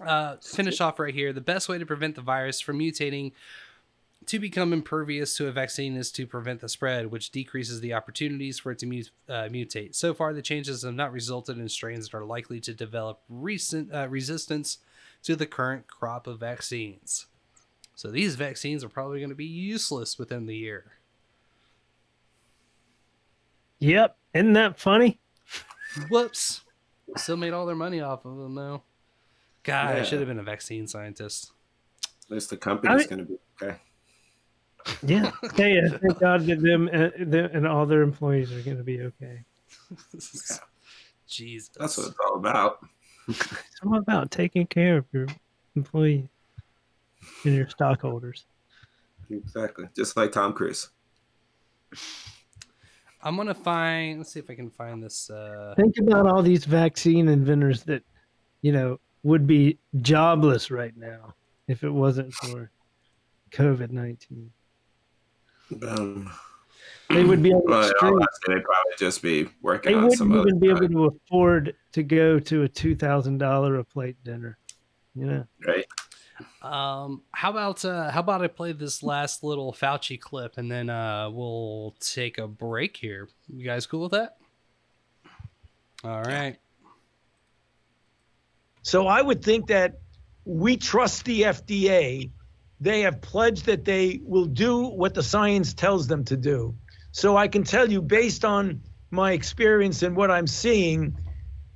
[0.01, 1.33] uh, finish off right here.
[1.33, 3.33] The best way to prevent the virus from mutating
[4.27, 8.59] to become impervious to a vaccine is to prevent the spread, which decreases the opportunities
[8.59, 9.95] for it to mut- uh, mutate.
[9.95, 13.95] So far, the changes have not resulted in strains that are likely to develop recent
[13.95, 14.79] uh, resistance
[15.23, 17.27] to the current crop of vaccines.
[17.95, 20.93] So these vaccines are probably going to be useless within the year.
[23.79, 24.17] Yep.
[24.35, 25.21] Isn't that funny?
[26.11, 26.63] Whoops.
[27.17, 28.83] Still made all their money off of them though.
[29.63, 31.53] God, I should have been a vaccine scientist.
[32.25, 33.77] At least the company's I- going to be okay.
[35.03, 35.31] Yeah.
[35.55, 39.03] Hey, thank God that them, uh, them and all their employees are going to be
[39.03, 39.43] okay.
[41.27, 41.71] Jesus.
[41.79, 42.87] That's what it's all about.
[43.29, 45.27] It's all about taking care of your
[45.75, 46.29] employees
[47.45, 48.45] and your stockholders.
[49.31, 49.87] Exactly.
[49.97, 50.91] Just like Tom Cruise.
[53.23, 54.19] I'm gonna find.
[54.19, 55.31] Let's see if I can find this.
[55.31, 58.05] Uh, Think about all these vaccine inventors that,
[58.63, 61.35] you know, would be jobless right now
[61.67, 62.71] if it wasn't for
[63.51, 64.51] COVID 19.
[65.87, 66.31] Um,
[67.09, 68.55] They would be on the well, in all street.
[68.57, 71.77] they'd probably just be working They on wouldn't some other even be able to afford
[71.93, 74.59] to go to a $2,000 a plate dinner.
[75.15, 75.45] You know?
[75.67, 75.87] right?
[76.61, 80.91] Um, how about uh, how about I play this last little Fauci clip and then
[80.91, 83.29] uh, we'll take a break here.
[83.49, 84.37] You guys cool with that?
[86.05, 86.59] All right.
[88.83, 90.01] So I would think that
[90.45, 92.31] we trust the FDA.
[92.81, 96.75] They have pledged that they will do what the science tells them to do.
[97.13, 101.19] So I can tell you, based on my experience and what I'm seeing,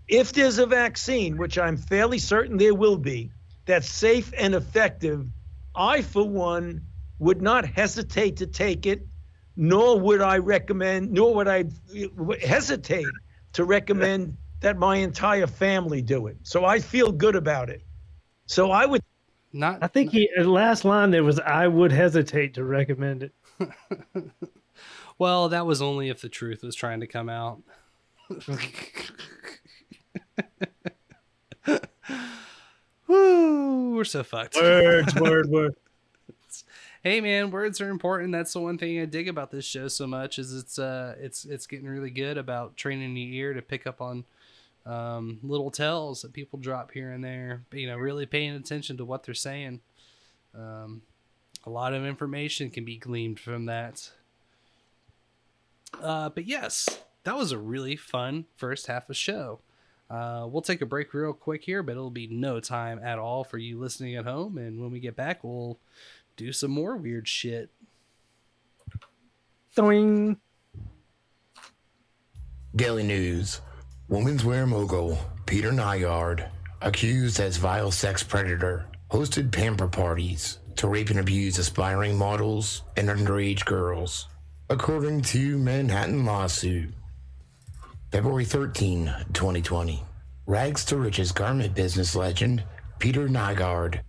[0.08, 3.30] if there's a vaccine, which I'm fairly certain there will be,
[3.64, 5.28] that's safe and effective,
[5.74, 6.82] I, for one,
[7.18, 9.06] would not hesitate to take it,
[9.56, 11.64] nor would I recommend, nor would I
[12.42, 13.06] hesitate
[13.52, 16.36] to recommend that my entire family do it.
[16.42, 17.82] So I feel good about it.
[18.46, 19.02] So I would
[19.52, 19.78] not.
[19.82, 23.32] I think he, the last line there was, I would hesitate to recommend it.
[25.20, 27.60] Well, that was only if the truth was trying to come out.
[33.06, 34.56] Woo, we're so fucked.
[34.56, 35.74] Words, word, word.
[37.02, 38.30] Hey man, words are important.
[38.32, 41.46] That's the one thing I dig about this show so much is it's uh it's
[41.46, 44.26] it's getting really good about training your ear to pick up on
[44.86, 47.62] um, little tells that people drop here and there.
[47.72, 49.80] You know, really paying attention to what they're saying.
[50.54, 51.02] Um,
[51.64, 54.10] a lot of information can be gleaned from that.
[56.02, 59.60] Uh, but yes, that was a really fun first half of show.
[60.08, 63.44] Uh, we'll take a break real quick here, but it'll be no time at all
[63.44, 64.58] for you listening at home.
[64.58, 65.78] And when we get back, we'll
[66.36, 67.70] do some more weird shit.
[69.76, 70.38] Doing.
[72.74, 73.60] Daily News.
[74.10, 75.16] Women's wear mogul
[75.46, 76.48] Peter Nygard,
[76.82, 83.08] accused as vile sex predator, hosted pamper parties to rape and abuse aspiring models and
[83.08, 84.26] underage girls,
[84.68, 86.92] according to Manhattan lawsuit.
[88.10, 90.02] February 13, 2020.
[90.44, 92.64] Rags to riches garment business legend
[92.98, 94.00] Peter Nygard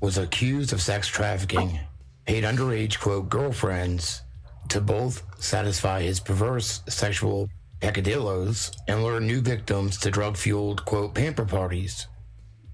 [0.00, 1.78] was accused of sex trafficking,
[2.26, 4.22] paid underage, quote, girlfriends
[4.70, 7.50] to both satisfy his perverse sexual
[7.80, 12.06] peccadillos and lure new victims to drug fueled, quote, pamper parties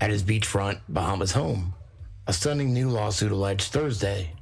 [0.01, 1.75] at his beachfront Bahamas home.
[2.27, 4.33] A stunning new lawsuit alleged Thursday.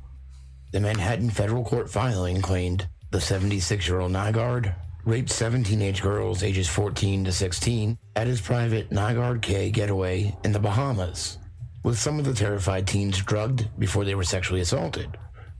[0.73, 4.74] The Manhattan federal court filing claimed the 76 year old Nygard
[5.05, 10.53] raped seven teenage girls ages 14 to 16 at his private Nygard Cay getaway in
[10.53, 11.39] the Bahamas,
[11.82, 15.16] with some of the terrified teens drugged before they were sexually assaulted.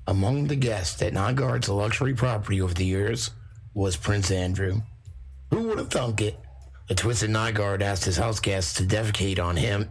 [0.07, 3.31] Among the guests at Nygard's luxury property over the years
[3.75, 4.81] was Prince Andrew.
[5.51, 6.39] Who would have thunk it?
[6.89, 9.89] A twisted Nygard asked his house guests to defecate on him,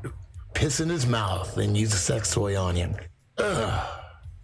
[0.53, 2.95] piss in his mouth, and use a sex toy on him.
[3.38, 3.88] Ugh.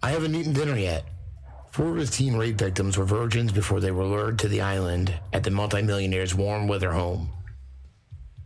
[0.02, 1.04] I haven't eaten dinner yet.
[1.70, 5.12] Four of his teen rape victims were virgins before they were lured to the island
[5.34, 7.28] at the multimillionaire's warm weather home.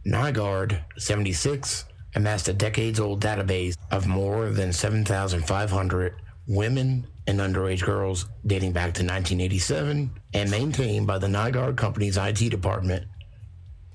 [0.05, 1.85] Nygard, 76,
[2.17, 6.15] amassed a decades old database of more than 7,500
[6.49, 12.51] women and underage girls dating back to 1987 and maintained by the Nygard Company's IT
[12.51, 13.07] department.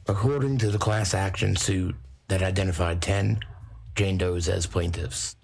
[0.08, 1.96] According to the class action suit
[2.28, 3.40] that identified 10
[3.96, 5.36] Jane Does as plaintiffs.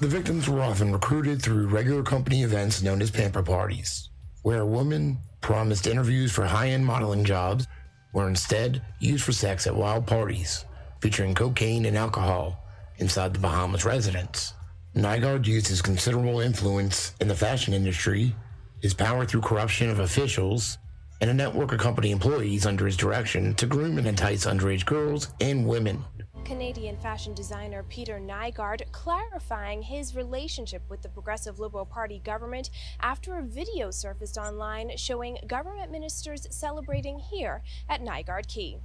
[0.00, 4.10] The victims were often recruited through regular company events known as pamper parties,
[4.42, 7.66] where a woman promised interviews for high end modeling jobs
[8.12, 10.64] were instead used for sex at wild parties
[11.00, 12.62] featuring cocaine and alcohol
[12.98, 14.54] inside the Bahamas residence.
[14.94, 18.34] Nygard used his considerable influence in the fashion industry,
[18.82, 20.78] his power through corruption of officials,
[21.20, 25.28] and a network of company employees under his direction to groom and entice underage girls
[25.40, 26.02] and women.
[26.44, 33.38] Canadian fashion designer Peter Nygard clarifying his relationship with the Progressive Liberal Party government after
[33.38, 38.80] a video surfaced online showing government ministers celebrating here at Nygard Cay.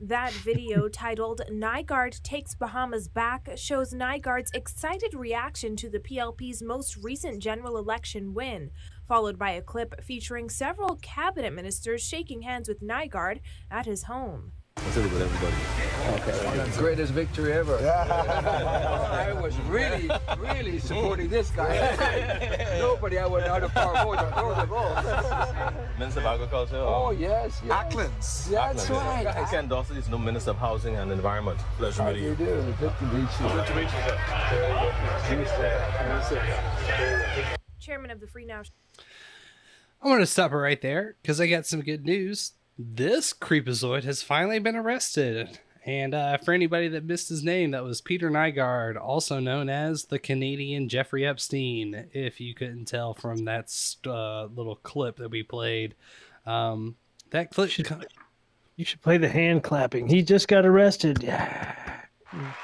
[0.00, 6.96] That video, titled Nygard Takes Bahamas Back, shows Nygard's excited reaction to the PLP's most
[6.96, 8.70] recent general election win.
[9.06, 13.40] followed by a clip featuring several cabinet ministers shaking hands with Nygard
[13.70, 14.52] at his home.
[15.02, 15.56] With everybody.
[16.20, 16.78] Okay.
[16.78, 17.76] Greatest victory ever.
[17.78, 22.76] I was really, really supporting this guy.
[22.78, 25.74] Nobody I would out of far more than the vote.
[25.98, 26.76] Minister of Agriculture?
[26.76, 27.72] Oh, yes, yes.
[27.72, 28.50] Acklands.
[28.50, 29.26] That's right.
[29.26, 31.58] I Ken Dawson is no Minister of Housing and Environment.
[31.78, 32.36] Pleasure How meeting you you.
[32.36, 32.74] do?
[32.78, 33.48] Good to meet you.
[33.48, 34.18] Good to meet you, sir.
[37.80, 38.62] Chairman of the Free Now.
[40.02, 42.52] I'm going to stop it right there because I got some good news.
[42.76, 45.60] This creepazoid has finally been arrested.
[45.86, 50.06] And uh, for anybody that missed his name, that was Peter Nygard, also known as
[50.06, 53.70] the Canadian Jeffrey Epstein, if you couldn't tell from that
[54.06, 55.94] uh, little clip that we played.
[56.46, 56.96] Um,
[57.30, 57.70] that clip.
[58.76, 60.08] You should play the hand clapping.
[60.08, 61.22] He just got arrested.
[61.22, 61.74] Yeah.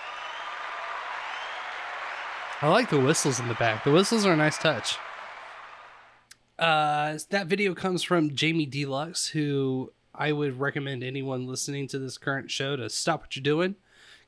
[2.62, 3.84] I like the whistles in the back.
[3.84, 4.96] The whistles are a nice touch.
[6.58, 12.18] Uh, that video comes from Jamie Deluxe, who I would recommend anyone listening to this
[12.18, 13.76] current show to stop what you're doing,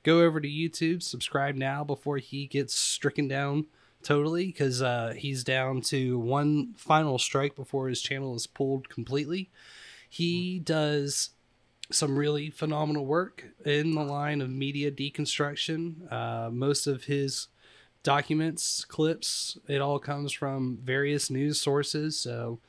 [0.02, 3.66] go over to YouTube, subscribe now before he gets stricken down
[4.02, 9.50] totally, because uh, he's down to one final strike before his channel is pulled completely.
[10.08, 11.30] He does
[11.90, 16.10] some really phenomenal work in the line of media deconstruction.
[16.10, 17.48] Uh, most of his
[18.02, 22.18] documents, clips, it all comes from various news sources.
[22.18, 22.60] So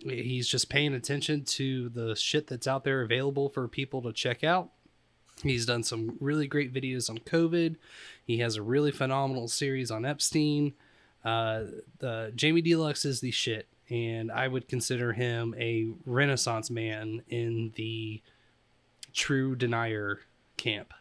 [0.00, 4.44] he's just paying attention to the shit that's out there available for people to check
[4.44, 4.70] out.
[5.42, 7.76] He's done some really great videos on COVID.
[8.24, 10.74] He has a really phenomenal series on Epstein.
[11.24, 11.64] Uh,
[11.98, 17.72] the Jamie Deluxe is the shit, and I would consider him a renaissance man in
[17.76, 18.20] the
[19.12, 20.20] true denier
[20.56, 20.92] camp.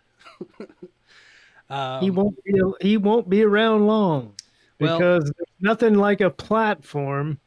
[1.69, 4.33] um, he won't be he won't be around long
[4.79, 7.39] Well- because there's nothing like a platform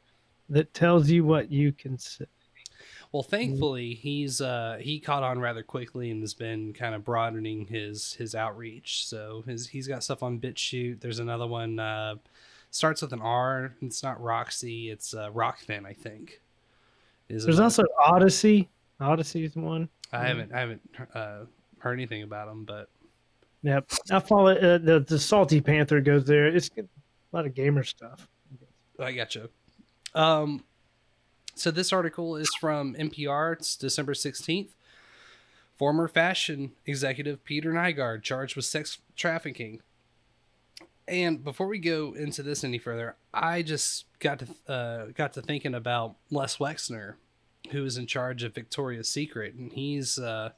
[0.50, 2.26] that tells you what you can say.
[3.12, 7.66] Well, thankfully, he's uh, he caught on rather quickly and has been kind of broadening
[7.66, 9.06] his his outreach.
[9.06, 11.00] So his he's got stuff on BitChute.
[11.00, 12.16] There's another one uh,
[12.70, 13.74] starts with an R.
[13.82, 14.90] It's not Roxy.
[14.90, 16.40] It's uh, Rokfin, I think.
[17.28, 18.68] Is There's also Odysee.
[19.00, 19.88] Odysee's one.
[20.12, 20.82] I haven't I haven't
[21.14, 21.38] uh,
[21.78, 22.90] heard anything about him, but
[23.62, 26.46] Yep, I follow uh, the the Salty Panther goes there.
[26.46, 26.84] It's a
[27.32, 28.28] lot of gamer stuff.
[28.98, 29.48] I got you.
[30.14, 30.64] Um,
[31.54, 33.54] so this article is from NPR.
[33.54, 34.74] It's December sixteenth.
[35.78, 39.80] Former fashion executive Peter Nygard charged with sex trafficking.
[41.08, 45.42] And before we go into this any further, I just got to uh, got to
[45.42, 47.14] thinking about Les Wexner,
[47.72, 50.50] who is in charge of Victoria's Secret, and he's uh,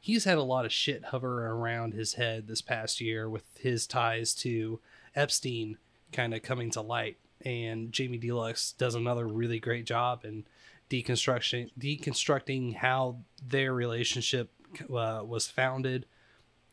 [0.00, 3.86] he's had a lot of shit hover around his head this past year with his
[3.86, 4.80] ties to
[5.16, 5.78] Epstein
[6.12, 7.16] kind of coming to light.
[7.44, 10.44] And Jamie Deluxe does another really great job in
[10.90, 13.16] deconstruction deconstructing how
[13.46, 14.50] their relationship
[14.82, 16.06] uh, was founded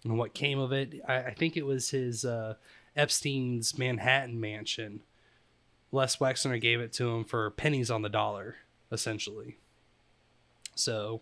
[0.03, 1.02] and what came of it.
[1.07, 2.56] I, I think it was his uh,
[2.95, 5.02] Epstein's Manhattan mansion.
[5.91, 8.56] Les Wexner gave it to him for pennies on the dollar,
[8.91, 9.57] essentially.
[10.76, 11.22] So,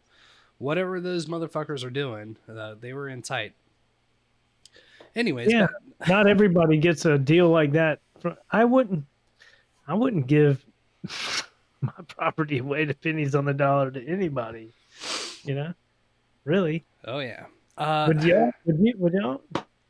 [0.59, 3.53] whatever those motherfuckers are doing, uh, they were in tight.
[5.15, 5.67] Anyways, yeah,
[6.07, 7.99] not everybody gets a deal like that.
[8.51, 9.05] I wouldn't.
[9.89, 10.63] I wouldn't give
[11.81, 14.71] my property away to pennies on the dollar to anybody.
[15.43, 15.73] You know,
[16.45, 16.85] really?
[17.05, 17.45] Oh yeah.
[17.75, 18.51] Uh, would you?
[18.65, 18.93] Would you?
[18.97, 19.41] Would y'all?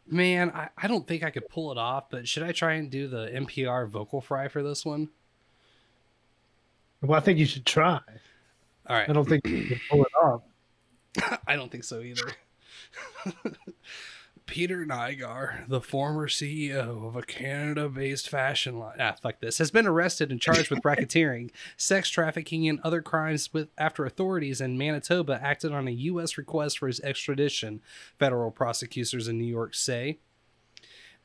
[0.07, 2.89] Man, I, I don't think I could pull it off, but should I try and
[2.89, 5.09] do the NPR vocal fry for this one?
[7.01, 7.99] Well, I think you should try.
[8.87, 9.09] All right.
[9.09, 10.41] I don't think you can pull it off.
[11.47, 12.31] I don't think so either.
[14.49, 19.69] Peter Nygard, the former CEO of a Canada based fashion line, ah, fuck this, has
[19.69, 24.75] been arrested and charged with racketeering, sex trafficking, and other crimes with after authorities in
[24.75, 26.35] Manitoba acted on a U.S.
[26.35, 27.81] request for his extradition,
[28.17, 30.17] federal prosecutors in New York say.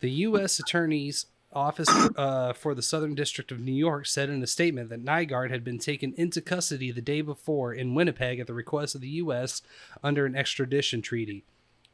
[0.00, 0.60] The U.S.
[0.60, 5.04] Attorney's Office uh, for the Southern District of New York said in a statement that
[5.04, 9.00] Nygard had been taken into custody the day before in Winnipeg at the request of
[9.00, 9.62] the U.S.
[10.02, 11.44] under an extradition treaty.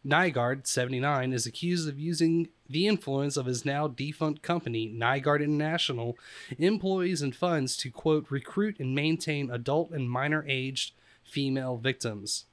[0.07, 6.17] Nygard, 79, is accused of using the influence of his now defunct company, Nygard International,
[6.59, 12.47] employees and funds to, quote, recruit and maintain adult and minor aged female victims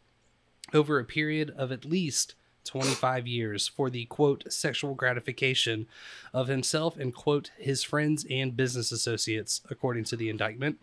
[0.74, 5.88] over a period of at least 25 years for the, quote, sexual gratification
[6.34, 10.78] of himself and, quote, his friends and business associates, according to the indictment.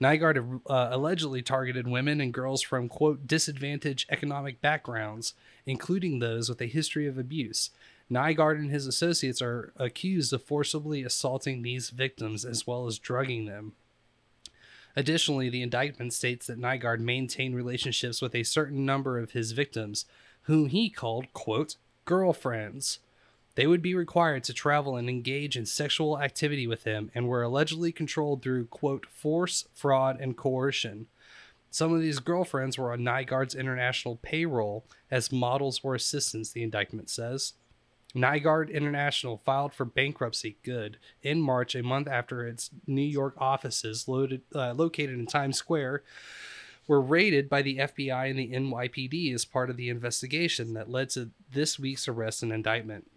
[0.00, 5.34] Nygard uh, allegedly targeted women and girls from, quote, disadvantaged economic backgrounds,
[5.66, 7.70] including those with a history of abuse.
[8.10, 13.46] Nygard and his associates are accused of forcibly assaulting these victims as well as drugging
[13.46, 13.72] them.
[14.96, 20.06] Additionally, the indictment states that Nygard maintained relationships with a certain number of his victims,
[20.42, 23.00] whom he called, quote, girlfriends.
[23.58, 27.42] They would be required to travel and engage in sexual activity with him and were
[27.42, 31.08] allegedly controlled through, quote, force, fraud, and coercion.
[31.68, 37.10] Some of these girlfriends were on Nygard's international payroll as models or assistants, the indictment
[37.10, 37.54] says.
[38.14, 44.06] Nygard International filed for bankruptcy good in March, a month after its New York offices,
[44.06, 46.04] loaded, uh, located in Times Square,
[46.86, 51.10] were raided by the FBI and the NYPD as part of the investigation that led
[51.10, 53.10] to this week's arrest and indictment.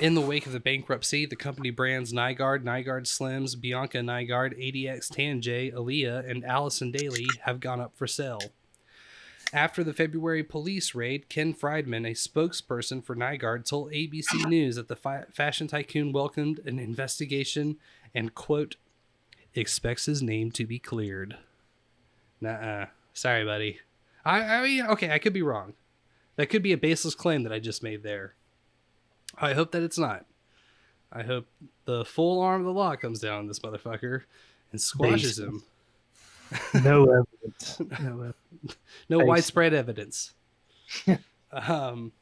[0.00, 5.08] In the wake of the bankruptcy, the company brands Nygard, Nygard Slims, Bianca Nygard, ADX
[5.08, 8.40] Tanjay, Alia, and Allison Daley have gone up for sale.
[9.52, 14.88] After the February police raid, Ken Friedman, a spokesperson for Nygard, told ABC News that
[14.88, 17.76] the fi- fashion tycoon welcomed an investigation
[18.12, 18.74] and, quote,
[19.54, 21.36] expects his name to be cleared.
[22.40, 22.86] Nuh-uh.
[23.12, 23.78] Sorry, buddy.
[24.24, 25.74] I, I mean, okay, I could be wrong.
[26.34, 28.34] That could be a baseless claim that I just made there.
[29.38, 30.26] I hope that it's not.
[31.12, 31.46] I hope
[31.84, 34.22] the full arm of the law comes down on this motherfucker
[34.72, 35.62] and squashes him.
[36.82, 37.04] No
[37.42, 37.80] evidence.
[38.00, 38.76] No evidence.
[39.08, 40.34] no widespread evidence.
[41.52, 42.12] um,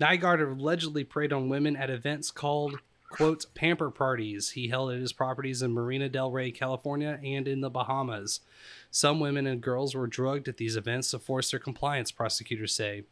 [0.00, 2.78] Nygard allegedly preyed on women at events called
[3.08, 7.60] quote pamper parties he held at his properties in Marina Del Rey, California, and in
[7.60, 8.40] the Bahamas.
[8.90, 13.04] Some women and girls were drugged at these events to force their compliance, prosecutors say.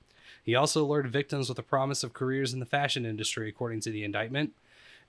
[0.44, 3.90] He also lured victims with the promise of careers in the fashion industry, according to
[3.90, 4.52] the indictment.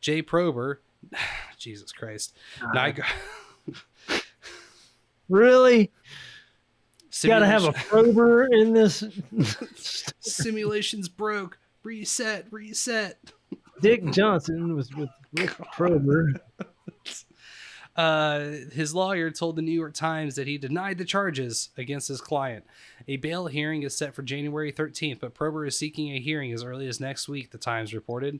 [0.02, 0.82] Jay Prober,
[1.58, 3.06] Jesus Christ, uh, Nygard.
[5.30, 5.92] Really?
[7.24, 9.04] You gotta have a prober in this.
[10.20, 11.58] Simulations broke.
[11.84, 13.20] Reset, reset.
[13.82, 16.34] Dick Johnson was with Rick Prober.
[17.96, 18.40] Uh,
[18.74, 22.66] his lawyer told the New York Times that he denied the charges against his client.
[23.08, 26.64] A bail hearing is set for January 13th, but Prober is seeking a hearing as
[26.64, 28.40] early as next week, the Times reported.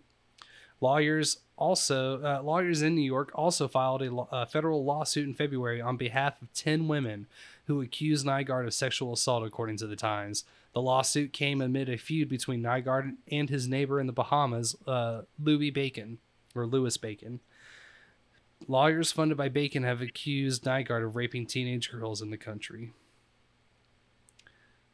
[0.82, 5.80] Lawyers also uh, lawyers in New York also filed a, a federal lawsuit in February
[5.80, 7.28] on behalf of 10 women
[7.68, 10.44] who accused Nygard of sexual assault, according to the Times.
[10.74, 15.22] The lawsuit came amid a feud between Nygard and his neighbor in the Bahamas, uh,
[15.42, 16.20] Louis Bacon,
[16.54, 17.40] or Louis Bacon.
[18.68, 22.94] Lawyers funded by Bacon have accused Nygard of raping teenage girls in the country.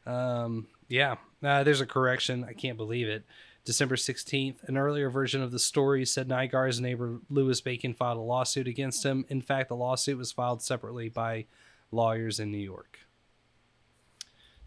[0.04, 2.44] Um, yeah, uh, there's a correction.
[2.44, 3.24] I can't believe it.
[3.64, 8.20] December 16th, an earlier version of the story said Nygard's neighbor Louis Bacon filed a
[8.20, 9.24] lawsuit against him.
[9.28, 11.46] In fact, the lawsuit was filed separately by
[11.92, 12.98] lawyers in New York.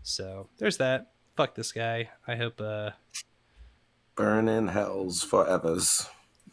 [0.03, 1.11] So there's that.
[1.35, 2.09] Fuck this guy.
[2.25, 2.61] I hope.
[2.61, 2.91] Uh,
[4.15, 6.07] Burn in hells forevers.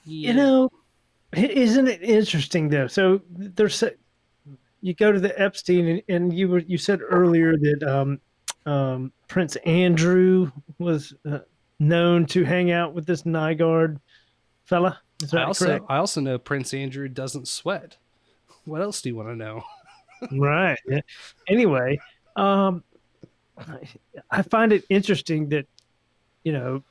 [0.04, 0.76] You know, i-
[1.34, 2.86] isn't it interesting though?
[2.86, 3.82] So there's
[4.80, 8.20] you go to the Epstein, and, and you were you said earlier that um,
[8.70, 11.38] um, Prince Andrew was uh,
[11.78, 13.98] known to hang out with this Nygard
[14.64, 15.00] fella.
[15.22, 15.84] Is that I also correct?
[15.88, 17.96] I also know Prince Andrew doesn't sweat.
[18.64, 19.62] What else do you want to know?
[20.32, 20.78] right.
[20.88, 21.00] yeah.
[21.48, 21.98] Anyway,
[22.36, 22.82] um,
[24.30, 25.66] I find it interesting that
[26.44, 26.82] you know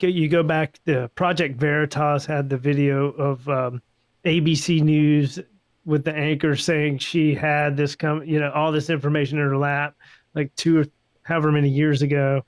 [0.00, 0.78] you go back.
[0.84, 3.82] The Project Veritas had the video of um,
[4.24, 5.38] ABC News
[5.84, 9.56] with the anchor saying she had this come, you know, all this information in her
[9.56, 9.94] lap,
[10.34, 10.86] like two or
[11.24, 12.42] however many years ago.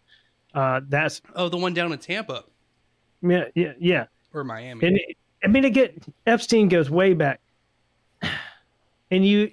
[0.55, 2.45] Uh, that's Oh, the one down in Tampa
[3.23, 4.07] yeah, yeah, yeah.
[4.33, 4.87] or Miami.
[4.87, 5.91] And it- I mean, again,
[6.27, 7.41] Epstein goes way back,
[9.11, 9.53] and you,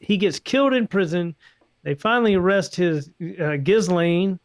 [0.00, 1.34] he gets killed in prison.
[1.82, 3.10] They finally arrest his
[3.40, 4.40] uh, Ghislaine.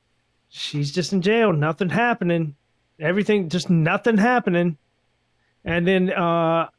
[0.49, 1.53] She's just in jail.
[1.53, 2.53] Nothing happening.
[2.99, 4.77] Everything just nothing happening.
[5.63, 6.69] And then uh,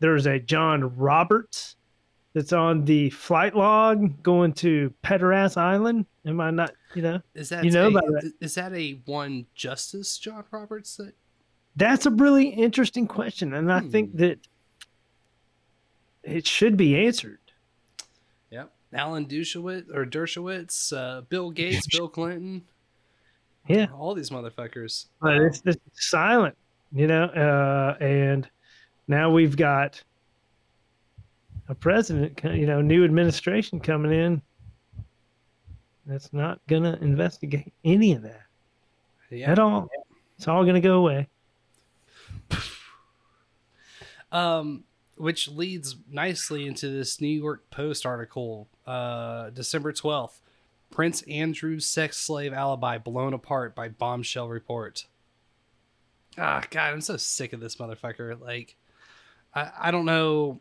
[0.00, 1.76] there's a John Roberts
[2.34, 6.06] that's on the flight log going to Pederast Island.
[6.26, 6.72] Am I not?
[6.94, 8.32] You know, Is that you know a, about that?
[8.40, 11.14] is that a one Justice John Roberts that
[11.76, 14.40] That's a really interesting question, and I think that
[16.22, 17.38] it should be answered.
[18.50, 18.72] Yep.
[18.92, 22.62] Alan Dershowitz or Dershowitz, uh, Bill Gates, Bill Clinton.
[23.66, 23.86] Yeah.
[23.96, 25.06] All these motherfuckers.
[25.20, 26.56] But it's just silent,
[26.92, 27.24] you know.
[27.24, 28.48] Uh, and
[29.08, 30.02] now we've got
[31.68, 34.42] a president, you know, new administration coming in
[36.06, 38.42] that's not gonna investigate any of that
[39.30, 39.50] Yeah.
[39.50, 39.88] at all.
[40.36, 41.28] It's all gonna go away.
[44.32, 44.82] Um,
[45.16, 50.40] which leads nicely into this New York Post article, uh, December 12th.
[50.94, 55.06] Prince Andrew's sex slave alibi blown apart by bombshell report.
[56.38, 58.40] Ah, God, I'm so sick of this motherfucker.
[58.40, 58.76] Like,
[59.54, 60.60] I, I don't know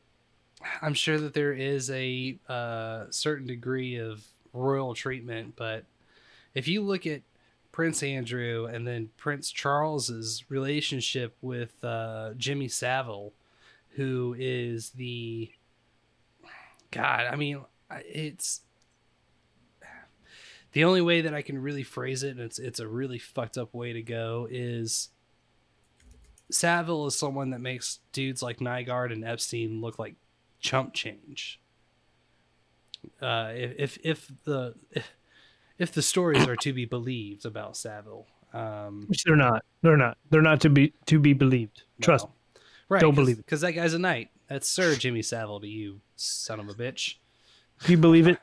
[0.81, 4.23] I'm sure that there is a uh, certain degree of
[4.53, 5.85] royal treatment, but
[6.53, 7.21] if you look at
[7.71, 13.33] Prince Andrew and then Prince Charles's relationship with uh, Jimmy Savile,
[13.95, 15.51] who is the
[16.91, 17.61] God, I mean,
[17.91, 18.61] it's
[20.73, 23.57] the only way that I can really phrase it, and it's it's a really fucked
[23.57, 25.09] up way to go, is
[26.51, 30.15] Savile is someone that makes dudes like Nygard and Epstein look like
[30.59, 31.59] chump change.
[33.21, 35.11] Uh, if if if the if,
[35.77, 39.65] if the stories are to be believed about Savile, um, Which they're not.
[39.81, 40.17] They're not.
[40.29, 41.83] They're not to be to be believed.
[42.01, 42.31] Trust me.
[42.89, 43.01] right?
[43.01, 43.45] Don't believe it.
[43.45, 44.29] because that guy's a knight.
[44.47, 47.15] That's Sir Jimmy Savile to you, son of a bitch.
[47.81, 48.37] If you believe it,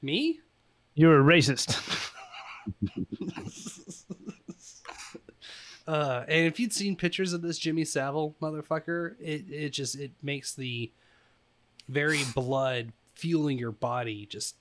[0.00, 0.40] Me?
[0.98, 1.78] You're a racist.
[5.86, 10.10] Uh, and if you'd seen pictures of this Jimmy Savile motherfucker, it it just it
[10.22, 10.90] makes the
[11.88, 14.56] very blood fueling your body just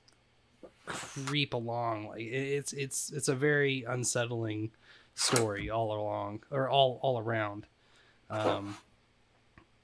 [0.85, 2.07] creep along.
[2.07, 4.71] Like it- it's it's it's a very unsettling
[5.15, 7.65] story all along or all all around.
[8.29, 8.77] Um,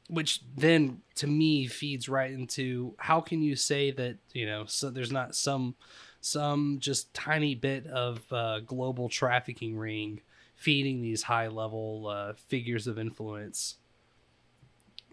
[0.09, 4.89] which then to me feeds right into how can you say that you know so
[4.89, 5.75] there's not some
[6.23, 10.21] some just tiny bit of uh, global trafficking ring
[10.55, 13.75] feeding these high level uh, figures of influence.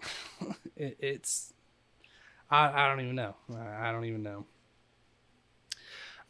[0.77, 1.53] It, it's
[2.51, 3.35] I, I don't even know.
[3.55, 4.47] I, don't even know.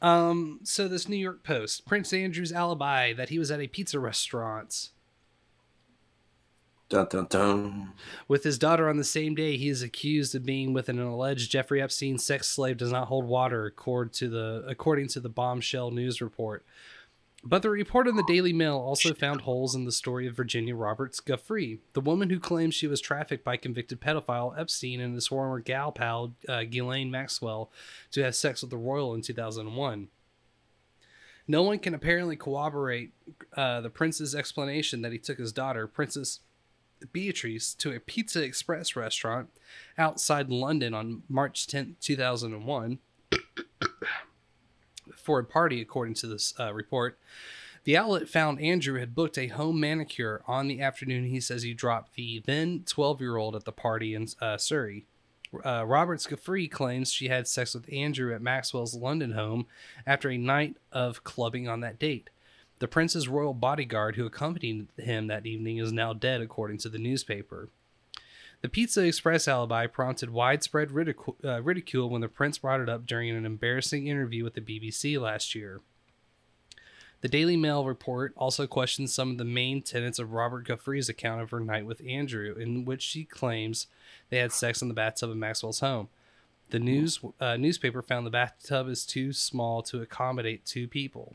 [0.03, 4.01] Um so this new york post prince andrew's alibi that he was at a pizza
[4.01, 4.89] restaurant
[6.91, 7.93] Dun dun dun.
[8.27, 11.51] With his daughter on the same day, he is accused of being with an alleged
[11.51, 15.93] Jeffrey Epstein sex slave does not hold water, according to the according to the bombshell
[15.93, 16.67] news report.
[17.45, 20.75] But the report in the Daily Mail also found holes in the story of Virginia
[20.75, 25.29] Roberts Guffrey, the woman who claims she was trafficked by convicted pedophile Epstein and his
[25.29, 27.71] former gal pal uh, Ghislaine Maxwell
[28.11, 30.09] to have sex with the royal in 2001.
[31.47, 33.13] No one can apparently corroborate
[33.57, 36.41] uh, the prince's explanation that he took his daughter, Princess
[37.13, 39.51] Beatrice to a Pizza Express restaurant
[39.99, 42.99] outside London on March 10th, 2001
[45.17, 47.19] for a party, according to this uh, report.
[47.85, 51.73] The outlet found Andrew had booked a home manicure on the afternoon he says he
[51.73, 55.07] dropped the then 12 year old at the party in uh, Surrey.
[55.65, 59.67] Uh, Gaffrey claims she had sex with Andrew at Maxwell's London home
[60.07, 62.31] after a night of clubbing on that date.
[62.81, 66.99] The prince's royal bodyguard who accompanied him that evening is now dead, according to the
[66.99, 67.69] newspaper.
[68.63, 73.07] The Pizza Express alibi prompted widespread ridicule, uh, ridicule when the prince brought it up
[73.07, 75.81] during an embarrassing interview with the BBC last year.
[77.21, 81.43] The Daily Mail report also questions some of the main tenets of Robert Guffrey's account
[81.43, 83.89] of her night with Andrew, in which she claims
[84.31, 86.09] they had sex in the bathtub of Maxwell's home.
[86.71, 91.35] The news uh, newspaper found the bathtub is too small to accommodate two people.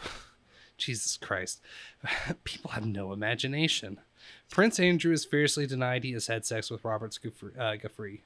[0.78, 1.60] Jesus Christ.
[2.44, 3.98] People have no imagination.
[4.50, 7.52] Prince Andrew has fiercely denied he has had sex with Robert Guffrey.
[7.58, 8.22] Uh, Guffrey.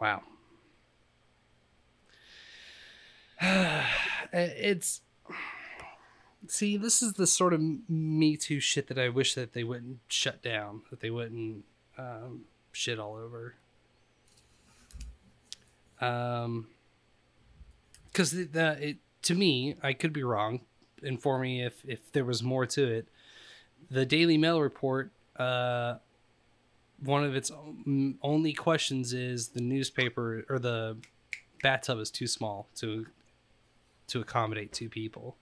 [0.00, 0.22] Wow.
[4.32, 5.00] it's
[6.46, 9.98] see this is the sort of me too shit that i wish that they wouldn't
[10.08, 11.64] shut down that they wouldn't
[11.98, 12.42] um,
[12.72, 13.54] shit all over
[16.00, 16.68] um
[18.06, 20.60] because the, the it to me i could be wrong
[21.02, 23.08] inform me if if there was more to it
[23.90, 25.94] the daily mail report uh
[27.00, 27.52] one of its
[28.22, 30.96] only questions is the newspaper or the
[31.62, 33.06] bathtub is too small to
[34.08, 35.36] to accommodate two people.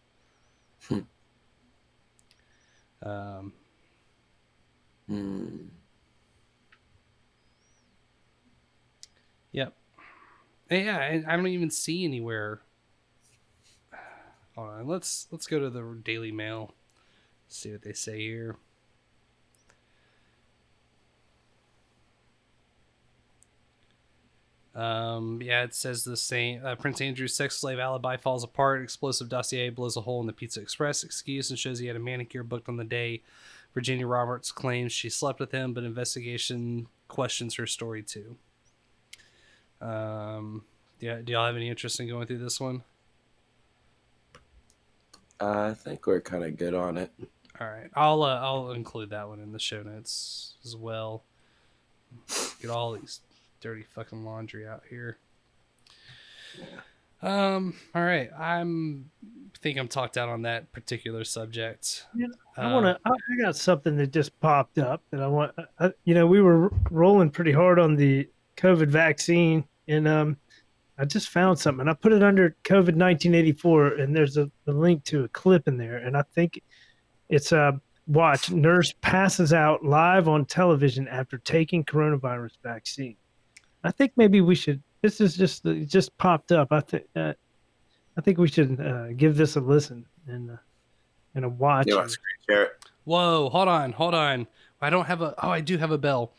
[3.03, 3.53] Um,
[5.07, 5.69] Hmm.
[9.53, 9.77] Yep.
[10.71, 12.61] Yeah, and I don't even see anywhere.
[14.57, 16.75] Hold on, let's let's go to the Daily Mail.
[17.49, 18.57] See what they say here.
[24.75, 26.65] Um, yeah, it says the same.
[26.65, 28.83] Uh, Prince Andrew's sex slave alibi falls apart.
[28.83, 32.01] Explosive dossier blows a hole in the Pizza Express excuse and shows he had a
[32.01, 33.23] manicure booked on the day.
[33.73, 38.37] Virginia Roberts claims she slept with him, but investigation questions her story too.
[39.81, 40.65] Um,
[41.01, 42.83] yeah, do y'all have any interest in going through this one?
[45.41, 47.11] I think we're kind of good on it.
[47.61, 51.25] All right, I'll uh, I'll include that one in the show notes as well.
[52.61, 53.21] Get all these
[53.61, 55.19] dirty fucking laundry out here.
[57.23, 57.75] Um.
[57.95, 58.31] All right.
[58.39, 59.11] I'm
[59.67, 62.07] think I'm talked out on that particular subject.
[62.15, 62.27] Yeah,
[62.57, 62.99] I want to.
[63.05, 65.53] I I got something that just popped up that I want.
[65.79, 70.37] I, you know, we were rolling pretty hard on the COVID vaccine, and um,
[70.99, 71.89] I just found something.
[71.89, 75.77] I put it under COVID 1984, and there's a, a link to a clip in
[75.77, 76.63] there, and I think
[77.29, 78.51] it's a watch.
[78.51, 83.17] Nurse passes out live on television after taking coronavirus vaccine.
[83.85, 84.83] I think maybe we should.
[85.03, 86.69] This is just it just popped up.
[86.73, 87.05] I think.
[87.15, 87.35] Uh,
[88.17, 90.57] I think we should uh, give this a listen and uh,
[91.35, 91.87] and a watch.
[91.87, 92.73] You want to screen share it?
[93.05, 94.47] Whoa, hold on, hold on.
[94.81, 95.35] I don't have a.
[95.43, 96.33] Oh, I do have a bell.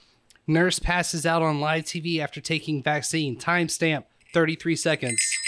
[0.48, 3.38] Nurse passes out on live TV after taking vaccine.
[3.38, 4.06] Timestamp
[4.38, 5.40] 33 seconds.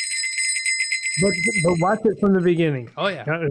[1.22, 1.32] But
[1.64, 2.90] but watch it from the beginning.
[2.98, 3.22] Oh, yeah.
[3.22, 3.50] Uh,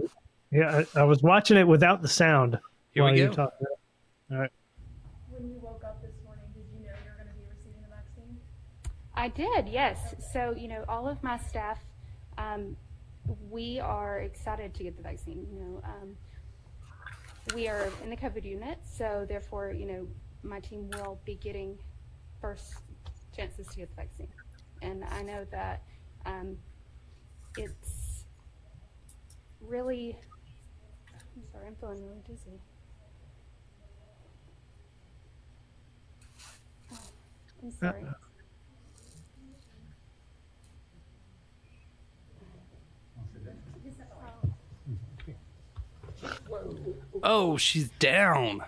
[0.51, 0.83] yeah.
[0.95, 2.59] I, I was watching it without the sound.
[2.91, 3.43] Here we while you go.
[3.43, 4.51] All right.
[5.29, 7.81] When you woke up this morning, did you know you were going to be receiving
[7.81, 8.37] the vaccine?
[9.15, 10.13] I did, yes.
[10.33, 11.79] So, you know, all of my staff,
[12.37, 12.75] um,
[13.49, 15.47] we are excited to get the vaccine.
[15.53, 16.17] You know, um,
[17.55, 20.05] we are in the COVID unit, so therefore, you know,
[20.43, 21.77] my team will be getting
[22.41, 22.73] first
[23.33, 24.27] chances to get the vaccine.
[24.81, 25.83] And I know that
[26.25, 26.57] um,
[27.57, 28.25] it's
[29.61, 30.17] really,
[31.35, 32.59] I'm sorry, I'm feeling really dizzy.
[36.91, 36.97] Oh,
[37.63, 38.05] I'm sorry.
[47.23, 48.63] Oh, she's down.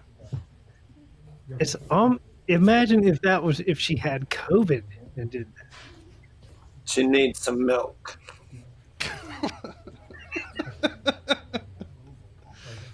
[1.59, 2.19] It's um.
[2.47, 4.83] Imagine if that was if she had COVID
[5.15, 5.65] and did that.
[6.85, 8.17] She needs some milk.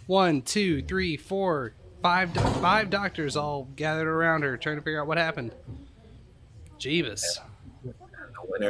[0.06, 5.02] One, two, three, four, five, do- five doctors all gathered around her trying to figure
[5.02, 5.54] out what happened.
[6.80, 7.24] Jeebus.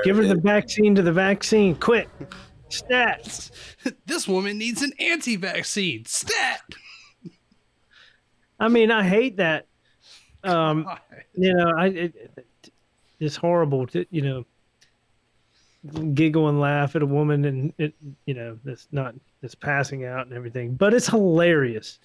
[0.03, 2.09] Give her the vaccine to the vaccine, quick!
[2.69, 3.51] Stat.
[4.07, 6.05] this woman needs an anti-vaccine.
[6.05, 6.61] Stat.
[8.59, 9.67] I mean, I hate that.
[10.43, 10.87] Um,
[11.35, 12.73] you know, I it, it-
[13.19, 14.45] it's horrible to you know
[16.13, 17.93] giggle and laugh at a woman and it
[18.25, 21.99] you know that's not that's passing out and everything, but it's hilarious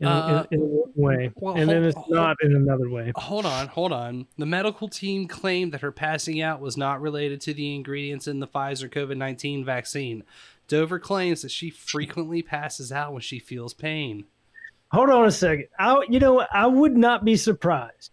[0.00, 3.12] in, Uh, in, in one way, well, and then hold- it's not in another way.
[3.16, 4.26] Hold on, hold on.
[4.36, 8.40] The medical team claimed that her passing out was not related to the ingredients in
[8.40, 10.22] the Pfizer COVID 19 vaccine.
[10.68, 14.26] Dover claims that she frequently passes out when she feels pain.
[14.92, 15.66] Hold on a second.
[15.78, 16.46] I, you know.
[16.52, 18.10] I would not be surprised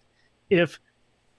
[0.50, 0.80] if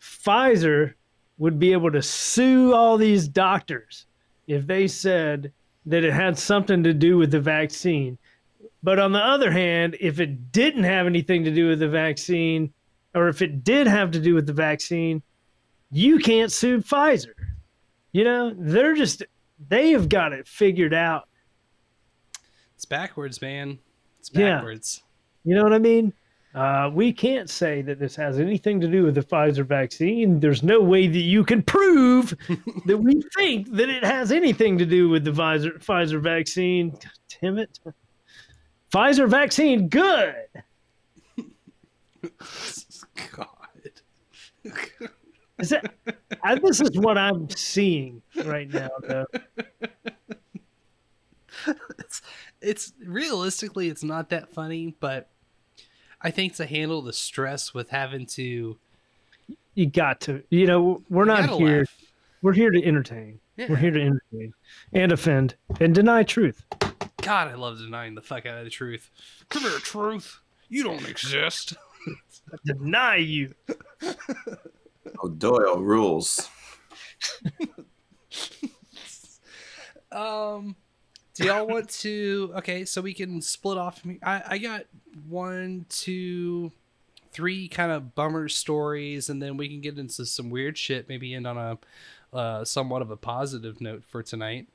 [0.01, 0.95] Pfizer
[1.39, 4.07] would be able to sue all these doctors
[4.47, 5.53] if they said
[5.85, 8.19] that it had something to do with the vaccine.
[8.83, 12.73] But on the other hand, if it didn't have anything to do with the vaccine,
[13.15, 15.23] or if it did have to do with the vaccine,
[15.91, 17.35] you can't sue Pfizer.
[18.13, 19.23] You know, they're just,
[19.69, 21.29] they have got it figured out.
[22.75, 23.79] It's backwards, man.
[24.21, 24.57] It's Yeah.
[24.57, 25.03] backwards.
[25.45, 26.13] You know what I mean?
[26.57, 30.41] Uh, we can't say that this has anything to do with the Pfizer vaccine.
[30.41, 32.35] There's no way that you can prove
[32.87, 36.93] that we think that it has anything to do with the Pfizer Pfizer vaccine.
[36.93, 37.11] God
[37.43, 37.79] damn it.
[38.91, 40.35] Pfizer vaccine, good.
[45.59, 45.95] Is that,
[46.43, 49.25] I, this is what I'm seeing right now, though.
[51.99, 52.21] it's,
[52.61, 55.31] it's realistically, it's not that funny, but
[56.23, 58.77] I think to handle the stress with having to.
[59.75, 60.43] You got to.
[60.51, 61.79] You know, we're You not here.
[61.81, 61.97] laugh.
[62.43, 63.41] We're here to entertain.
[63.57, 63.67] Yeah.
[63.71, 64.55] We're here to entertain
[64.93, 66.65] and offend and deny truth.
[67.23, 69.11] God, I love denying the fuck out of the truth.
[69.49, 70.41] Come here, truth.
[70.69, 71.75] You don't exist.
[72.53, 73.55] I deny you.
[75.23, 76.51] Oh, Doyle rules.
[80.13, 80.77] Um,
[81.37, 82.53] do y'all want to?
[82.57, 84.01] Okay, so we can split off.
[84.01, 84.21] from here.
[84.23, 84.87] I I got
[85.29, 86.73] one, two,
[87.33, 91.09] three kind of bummer stories, and then we can get into some weird shit.
[91.09, 91.79] Maybe end on a
[92.37, 94.69] uh, somewhat of a positive note for tonight.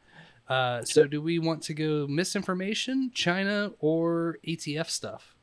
[0.47, 5.35] Uh, so do we want to go misinformation, China, or ATF stuff?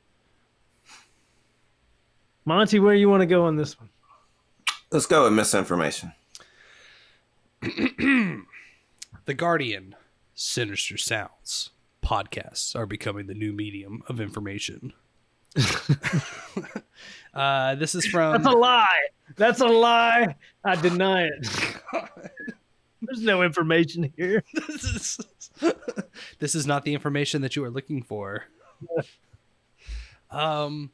[2.45, 3.89] Monty, where you want to go on this one?
[4.91, 6.13] Let's go with misinformation.
[7.61, 8.45] the
[9.35, 9.95] Guardian,
[10.41, 11.71] Sinister Sounds
[12.01, 14.93] podcasts are becoming the new medium of information.
[17.35, 18.35] uh, this is from.
[18.35, 18.87] That's a lie.
[19.35, 20.37] That's a lie.
[20.65, 21.49] I deny it.
[23.03, 24.45] There's no information here.
[24.55, 25.19] this is
[26.39, 28.45] this is not the information that you are looking for.
[30.31, 30.93] um,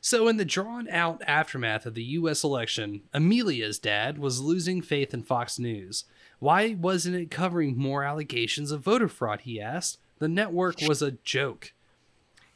[0.00, 2.44] So, in the drawn out aftermath of the U.S.
[2.44, 6.04] election, Amelia's dad was losing faith in Fox News.
[6.40, 9.42] Why wasn't it covering more allegations of voter fraud?
[9.42, 9.98] He asked.
[10.18, 11.72] The network was a joke.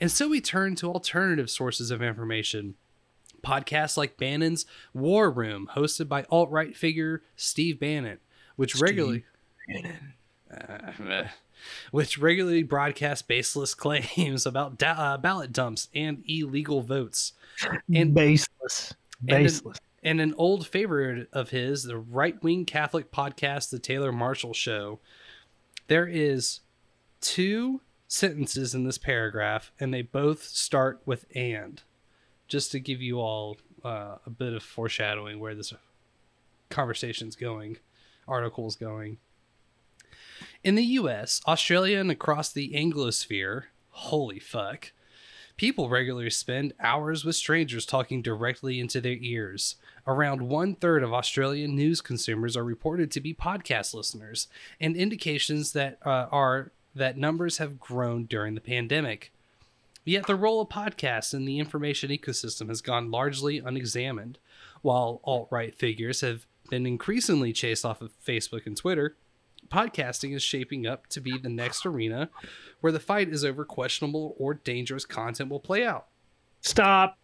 [0.01, 2.74] And so he turned to alternative sources of information.
[3.43, 8.19] Podcasts like Bannon's War Room, hosted by alt right figure Steve Bannon,
[8.56, 9.24] which regularly.
[10.51, 11.24] Uh,
[11.90, 17.32] which regularly broadcast baseless claims about da- uh, ballot dumps and illegal votes.
[17.93, 18.94] And baseless,
[19.24, 19.78] baseless.
[19.78, 25.01] And an, old favorite of his, the right wing Catholic podcast, The Taylor Marshall Show.
[25.89, 26.60] There is
[27.20, 31.82] two sentences in this paragraph, and they both start with and,
[32.47, 35.72] just to give you all uh, a bit of foreshadowing where this
[36.70, 37.78] conversation's going,
[38.28, 39.18] article's going.
[40.62, 44.93] In the US, Australia, and across the Anglosphere, holy fuck,
[45.56, 49.76] people regularly spend hours with strangers talking directly into their ears.
[50.06, 54.48] Around one third of Australian news consumers are reported to be podcast listeners,
[54.81, 59.32] and indications that uh, are that numbers have grown during the pandemic.
[60.05, 64.39] Yet the role of podcasts in the information ecosystem has gone largely unexamined.
[64.82, 69.16] While alt right figures have been increasingly chased off of Facebook and Twitter,
[69.68, 72.28] podcasting is shaping up to be the next arena
[72.81, 76.06] where the fight is over questionable or dangerous content will play out.
[76.60, 77.16] Stop.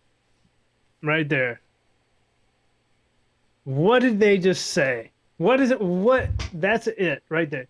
[1.02, 1.60] Right there.
[3.64, 5.10] What did they just say?
[5.36, 5.80] What is it?
[5.80, 6.28] What?
[6.52, 7.66] That's it right there.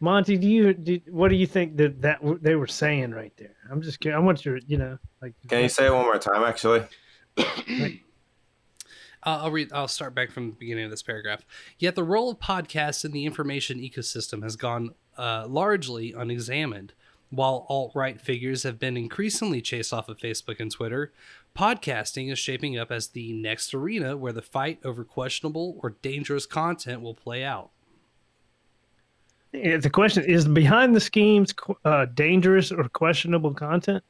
[0.00, 3.54] Monty, do you do, what do you think that that they were saying right there?
[3.70, 4.16] I'm just curious.
[4.16, 6.84] I want your, you know, like Can you say it one more time, actually?
[7.36, 7.90] Uh,
[9.22, 9.70] I'll read.
[9.72, 11.44] I'll start back from the beginning of this paragraph.
[11.78, 16.94] Yet the role of podcasts in the information ecosystem has gone uh, largely unexamined.
[17.28, 21.12] While alt right figures have been increasingly chased off of Facebook and Twitter,
[21.54, 26.46] podcasting is shaping up as the next arena where the fight over questionable or dangerous
[26.46, 27.70] content will play out.
[29.52, 31.52] Yeah, the question is behind the schemes
[31.84, 34.04] uh, dangerous or questionable content.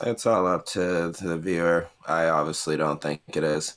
[0.00, 1.88] It's all up to, to the viewer.
[2.06, 3.76] I obviously don't think it is.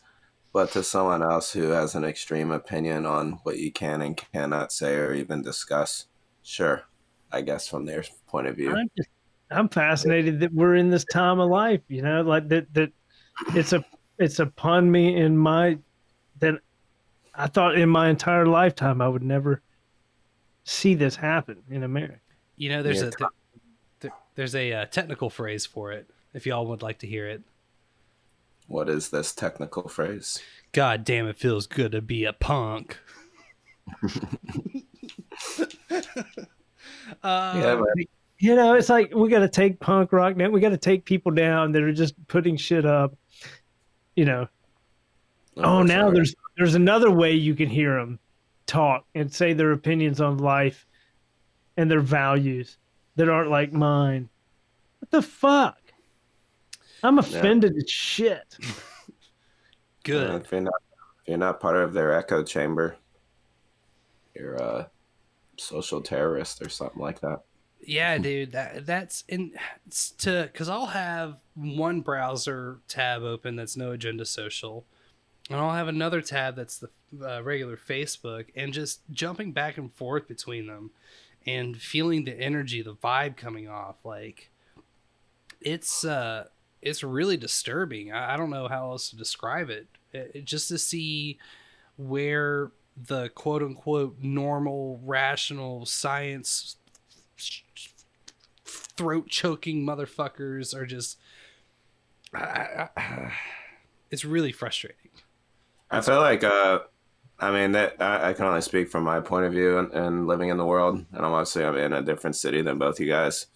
[0.53, 4.71] But to someone else who has an extreme opinion on what you can and cannot
[4.71, 6.07] say or even discuss,
[6.43, 6.83] sure,
[7.31, 8.75] I guess from their point of view.
[8.75, 9.09] I'm just,
[9.49, 11.81] I'm fascinated that we're in this time of life.
[11.87, 12.91] You know, like that that
[13.55, 13.83] it's a
[14.17, 15.77] it's upon me in my
[16.39, 16.55] that
[17.33, 19.61] I thought in my entire lifetime I would never
[20.63, 22.19] see this happen in America.
[22.57, 23.29] You know, there's Yeah, a th-
[24.01, 26.07] th- there's a uh, technical phrase for it.
[26.33, 27.41] If y'all would like to hear it.
[28.67, 30.39] What is this technical phrase?
[30.71, 32.97] God damn, it feels good to be a punk.
[34.01, 34.07] uh,
[37.23, 38.05] Yeah, but-
[38.37, 40.51] You know, it's like we got to take punk rock down.
[40.51, 43.13] We got to take people down that are just putting shit up.
[44.15, 44.47] You know.
[45.57, 46.13] Oh, Oh, now sorry.
[46.15, 48.19] there's there's another way you can hear them
[48.67, 50.85] talk and say their opinions on life
[51.77, 52.77] and their values
[53.15, 54.29] that aren't like mine.
[54.99, 55.77] What the fuck?
[57.03, 58.57] I'm offended as shit.
[60.03, 60.29] Good.
[60.31, 60.73] Uh, if you're not
[61.21, 62.95] if you're not part of their echo chamber,
[64.35, 64.89] you're a
[65.57, 67.41] social terrorist or something like that.
[67.83, 69.53] Yeah, dude, that that's in
[70.19, 74.85] to because I'll have one browser tab open that's no agenda social,
[75.49, 76.89] and I'll have another tab that's the
[77.27, 80.91] uh, regular Facebook, and just jumping back and forth between them,
[81.47, 84.51] and feeling the energy, the vibe coming off, like
[85.59, 86.45] it's uh
[86.81, 88.11] it's really disturbing.
[88.11, 89.87] I, I don't know how else to describe it.
[90.13, 91.37] It- it- just to see
[91.97, 92.71] where
[93.07, 96.77] the quote unquote normal, rational science
[98.97, 101.17] throat choking motherfuckers are just.
[102.33, 103.31] I- I- I-
[104.11, 104.97] it's really frustrating.
[105.89, 106.79] I feel like, uh,
[107.39, 110.27] I mean, that I, I can only speak from my point of view and, and
[110.27, 113.07] living in the world, and I'm obviously I'm in a different city than both you
[113.07, 113.47] guys.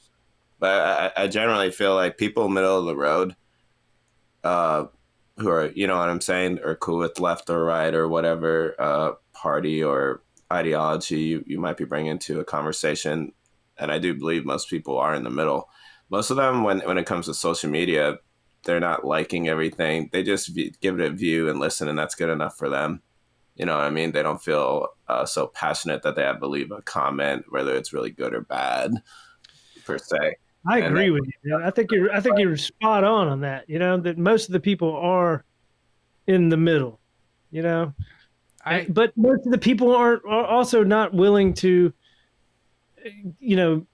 [0.60, 3.36] But I, I generally feel like people middle of the road,
[4.44, 4.86] uh,
[5.38, 8.76] who are you know what I'm saying, are cool with left or right or whatever
[8.80, 10.22] uh, party or
[10.52, 13.34] ideology you, you might be bringing to a conversation,
[13.78, 15.70] and I do believe most people are in the middle.
[16.10, 18.18] Most of them, when when it comes to social media,
[18.64, 20.10] they're not liking everything.
[20.12, 23.02] They just v- give it a view and listen, and that's good enough for them.
[23.56, 24.12] You know what I mean?
[24.12, 27.94] They don't feel uh, so passionate that they have to leave a comment, whether it's
[27.94, 28.92] really good or bad,
[29.86, 30.36] per se.
[30.68, 31.58] I And agree that- with you.
[31.58, 31.64] man.
[31.64, 33.70] I think you're I think you're spot on on that.
[33.70, 35.46] You know that most of the people are
[36.28, 37.00] in the middle.
[37.52, 37.94] You know,
[38.66, 41.94] I but most of the people aren't are also not willing to,
[43.40, 43.86] you know,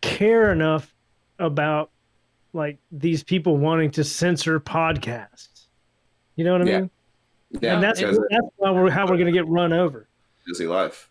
[0.00, 0.92] care enough
[1.38, 1.90] about
[2.52, 5.66] like these people wanting to censor podcasts.
[6.36, 6.80] You know what I Yeah.
[6.80, 6.90] mean?
[7.60, 10.08] Yeah, and that's because- that's why we're, how we're going to get run over.
[10.46, 11.08] Busy life.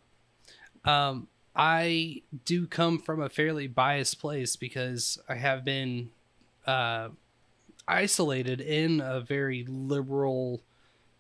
[0.86, 6.10] Um, I do come from a fairly biased place because I have been
[6.66, 7.10] uh,
[7.88, 10.62] isolated in a very liberal.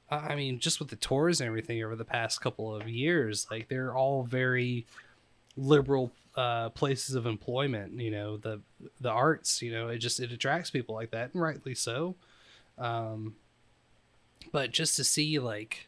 [0.10, 3.48] uh, I mean, just with the tours and everything over the past couple of years,
[3.52, 4.86] like they're all very
[5.56, 8.00] liberal uh, places of employment.
[8.00, 8.62] You know, the
[9.00, 9.62] the arts.
[9.62, 12.16] You know, it just it attracts people like that, and rightly so.
[12.78, 13.36] Um,
[14.52, 15.88] but just to see like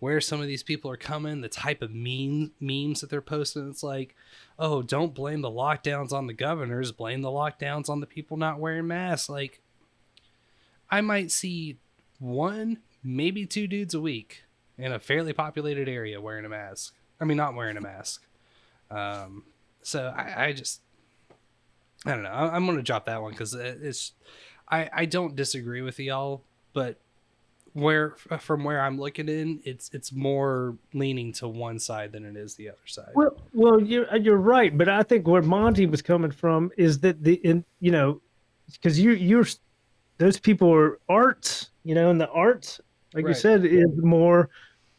[0.00, 3.68] where some of these people are coming, the type of meme memes that they're posting,
[3.70, 4.14] it's like,
[4.58, 8.58] oh, don't blame the lockdowns on the governors, blame the lockdowns on the people not
[8.58, 9.28] wearing masks.
[9.28, 9.62] Like,
[10.90, 11.78] I might see
[12.18, 14.44] one, maybe two dudes a week
[14.76, 16.94] in a fairly populated area wearing a mask.
[17.20, 18.26] I mean, not wearing a mask.
[18.90, 19.44] Um,
[19.84, 20.80] so I, I just,
[22.04, 22.30] I don't know.
[22.30, 24.12] I, I'm gonna drop that one because it's,
[24.68, 26.42] I, I don't disagree with y'all,
[26.72, 26.98] but
[27.74, 32.36] where from where I'm looking in, it's it's more leaning to one side than it
[32.36, 33.10] is the other side.
[33.14, 37.00] Well, well, you're uh, you're right, but I think where Monty was coming from is
[37.00, 38.20] that the in you know,
[38.72, 39.44] because you you're
[40.18, 42.80] those people are arts, you know, and the arts,
[43.12, 44.50] like you said, is more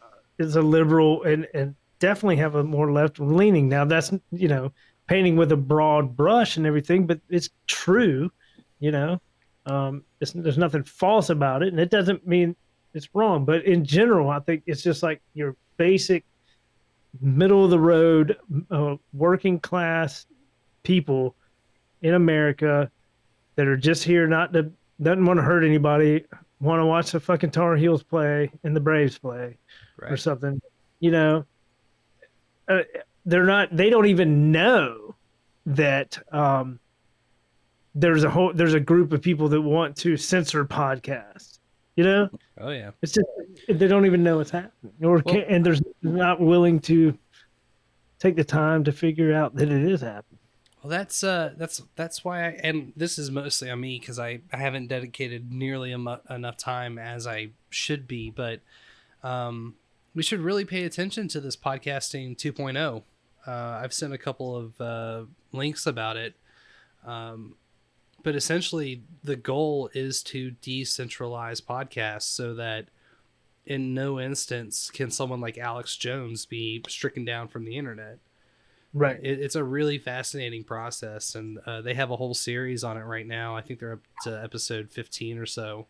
[0.02, 0.08] uh,
[0.38, 3.70] is a liberal and and definitely have a more left leaning.
[3.70, 4.72] Now that's you know
[5.08, 8.32] painting with a broad brush and everything, but it's true,
[8.80, 9.22] you know.
[9.68, 12.56] Um, it's, there's nothing false about it, and it doesn't mean
[12.94, 13.46] it's wrong.
[13.46, 16.24] But in general, I think it's just like your basic
[17.22, 18.38] middle of the road,
[18.72, 20.26] uh, working class
[20.84, 21.36] people
[22.02, 22.92] in America
[23.56, 26.24] that are just here not to doesn't want to hurt anybody,
[26.62, 29.58] want to watch the fucking Tar Heels play and the Braves play
[30.02, 30.62] or something.
[31.00, 31.46] You know,
[32.68, 32.80] uh,
[33.26, 33.76] they're not.
[33.76, 35.16] They don't even know
[35.66, 36.80] that um,
[37.94, 41.60] there's a whole there's a group of people that want to censor podcasts.
[41.96, 42.30] You know,
[42.60, 42.92] Oh yeah.
[43.02, 43.26] it's just
[43.70, 47.18] they don't even know what's happening, or Well- can, and there's not willing to
[48.20, 50.40] take the time to figure out that it is happening.
[50.84, 54.42] Well, that's uh, that's that's why, I, and this is mostly on me because I,
[54.54, 58.30] I haven't dedicated nearly enough time as I should be.
[58.30, 58.60] But
[59.24, 59.76] um,
[60.16, 63.04] we should really pay attention to this podcasting 2.0.
[63.46, 66.34] Uh, I've sent a couple of uh, links about it,
[67.06, 67.56] um,
[68.24, 72.88] but essentially the goal is to decentralize podcasts so that
[73.66, 78.18] in no instance can someone like Alex Jones be stricken down from the internet.
[78.94, 79.20] Right.
[79.22, 83.04] It, it's a really fascinating process, and uh, they have a whole series on it
[83.04, 83.56] right now.
[83.56, 85.88] I think they're up to episode 15 or so.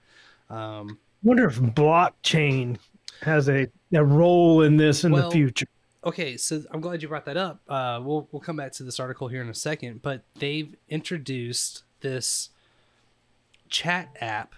[0.49, 2.79] Um, wonder if blockchain
[3.25, 5.65] has a, a role in this in Well, the future.
[6.03, 7.61] Okay, so I'm glad you brought that up.
[7.67, 11.83] Uh, we'll we'll come back to this article here in a second, but they've introduced
[12.01, 12.49] this
[13.69, 14.53] chat app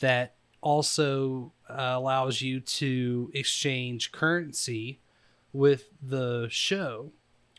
[0.00, 4.98] that also uh, allows you to exchange currency
[5.52, 7.12] with the show,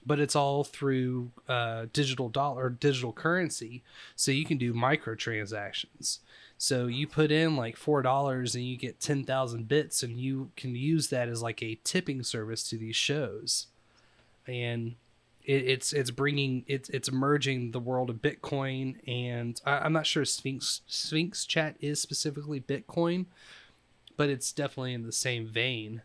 [0.06, 3.84] but it's all through uh, digital dollar or digital currency,
[4.18, 6.20] so you can do microtransactions.
[6.62, 10.52] So you put in like four dollars and you get ten thousand bits, and you
[10.58, 13.68] can use that as like a tipping service to these shows,
[14.46, 14.96] and
[15.46, 20.06] it, it's it's bringing it's it's merging the world of Bitcoin and I, I'm not
[20.06, 23.28] sure Sphinx Sphinx Chat is specifically Bitcoin,
[24.18, 26.02] but it's definitely in the same vein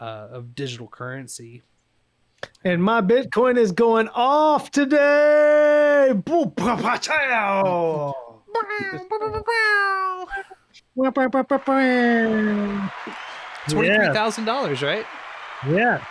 [0.00, 1.62] uh, of digital currency.
[2.64, 6.12] And my Bitcoin is going off today.
[8.54, 8.60] Boo,
[11.12, 12.90] pa, pa, chow.
[13.68, 14.12] Twenty three Yeah.
[14.12, 15.04] thousand dollars, right?
[15.68, 16.04] Yeah.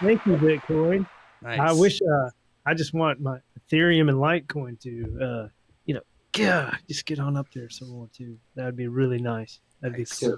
[0.00, 1.06] Thank you, Bitcoin.
[1.44, 2.30] I wish uh,
[2.66, 5.48] I just want my Ethereum and Litecoin to, uh,
[5.86, 6.00] you know,
[6.32, 8.38] God, just get on up there some more too.
[8.54, 9.60] That'd be really nice.
[9.80, 10.36] That'd be cool.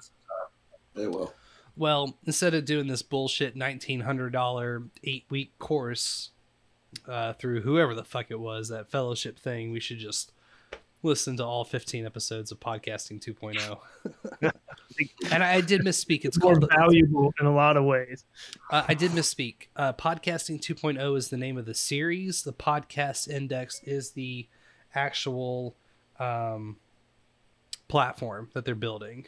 [0.94, 1.32] They will.
[1.77, 6.31] Well, instead of doing this bullshit nineteen hundred dollar eight week course
[7.09, 10.32] uh, through whoever the fuck it was that fellowship thing, we should just
[11.02, 13.78] listen to all fifteen episodes of podcasting 2.0.
[15.31, 16.24] and I did misspeak.
[16.24, 18.24] It's more called valuable in a lot of ways.
[18.70, 19.68] Uh, I did misspeak.
[19.77, 22.43] Uh, Podcasting 2.0 is the name of the series.
[22.43, 24.48] The Podcast Index is the
[24.94, 25.77] actual
[26.18, 26.77] um,
[27.89, 29.27] platform that they're building.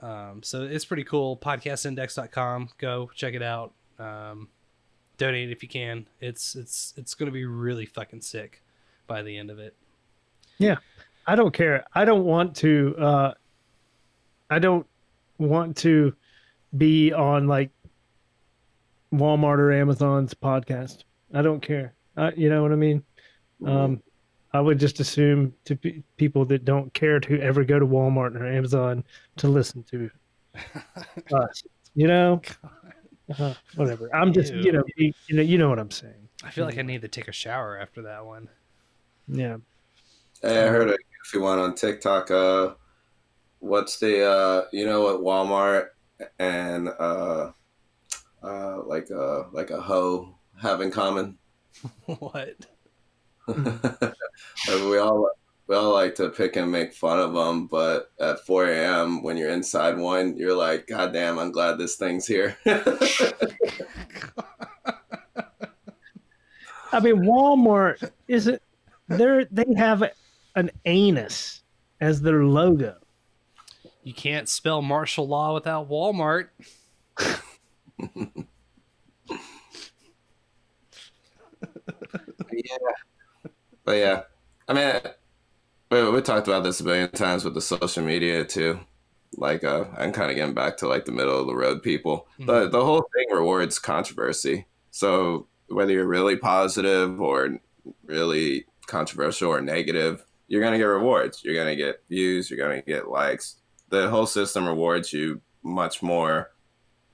[0.00, 1.36] Um, so it's pretty cool.
[1.36, 2.70] Podcastindex.com.
[2.78, 3.72] Go check it out.
[3.98, 4.48] Um,
[5.18, 6.06] donate if you can.
[6.20, 8.62] It's it's it's going to be really fucking sick
[9.06, 9.76] by the end of it.
[10.58, 10.76] Yeah.
[11.26, 11.84] I don't care.
[11.94, 13.34] I don't want to uh
[14.50, 14.86] I don't
[15.38, 16.14] want to
[16.76, 17.70] be on like
[19.12, 21.04] Walmart or Amazon's podcast.
[21.32, 21.94] I don't care.
[22.16, 23.02] Uh, you know what I mean?
[23.66, 24.02] Um
[24.52, 28.38] I would just assume to pe- people that don't care to ever go to Walmart
[28.40, 29.02] or Amazon
[29.38, 30.10] to listen to
[31.32, 31.64] us.
[31.96, 32.42] You know,
[33.38, 34.14] uh, whatever.
[34.14, 36.28] I'm just you know you, you know you know what I'm saying.
[36.44, 38.48] I feel like I need to take a shower after that one.
[39.26, 39.56] Yeah.
[40.44, 42.30] Hey, I heard a goofy one on TikTok.
[42.30, 42.74] Uh,
[43.60, 45.86] what's the uh, you know what Walmart
[46.38, 47.52] and uh,
[48.42, 51.38] uh, like a like a hoe have in common?
[52.18, 52.56] what?
[53.46, 55.30] We all
[55.66, 59.22] we all like to pick and make fun of them, but at 4 a.m.
[59.22, 62.54] when you're inside one, you're like, God damn, I'm glad this thing's here.
[62.66, 62.76] I
[67.00, 68.60] mean, Walmart isn't
[69.08, 69.46] there.
[69.46, 70.04] They have
[70.54, 71.62] an anus
[72.00, 72.96] as their logo.
[74.02, 76.48] You can't spell martial law without Walmart.
[82.52, 82.76] yeah.
[83.84, 84.22] But yeah,
[84.68, 85.00] I mean,
[85.90, 88.80] we, we talked about this a billion times with the social media too.
[89.36, 92.28] Like, uh, I'm kind of getting back to like the middle of the road people.
[92.38, 94.66] The the whole thing rewards controversy.
[94.90, 97.58] So whether you're really positive or
[98.04, 100.24] really controversial or negative,
[100.54, 101.42] you're gonna get rewards.
[101.42, 102.48] You're gonna get views.
[102.48, 103.56] You're gonna get likes.
[103.88, 106.52] The whole system rewards you much more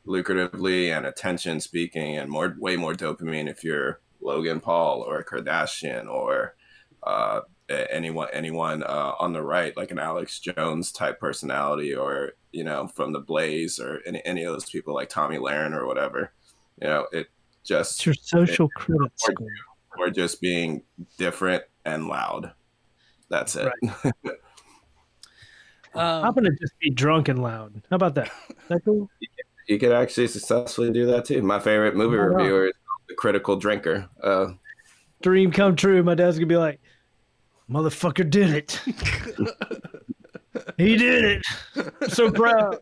[0.06, 5.24] lucratively and attention speaking and more way more dopamine if you're Logan Paul or a
[5.24, 6.54] Kardashian or
[7.02, 7.40] uh,
[7.70, 12.88] anyone anyone uh, on the right like an Alex Jones type personality or you know
[12.88, 16.34] from the Blaze or any, any of those people like Tomi Lahren or whatever
[16.82, 17.28] you know it
[17.64, 19.12] just It's your social it credit
[19.96, 20.82] you just being
[21.16, 22.52] different and loud
[23.30, 23.72] that's it
[25.94, 27.82] I'm gonna just be drunk and loud.
[27.90, 28.30] How about that?
[28.48, 29.08] Is that cool?
[29.66, 32.36] you could actually successfully do that too my favorite movie Right on.
[32.36, 32.72] reviewer is
[33.08, 34.52] the critical drinker uh,
[35.22, 36.02] Dream come true.
[36.02, 36.80] My dad's gonna be like,
[37.68, 38.80] "Motherfucker did it.
[40.78, 41.46] he did it.
[42.00, 42.78] I'm so proud."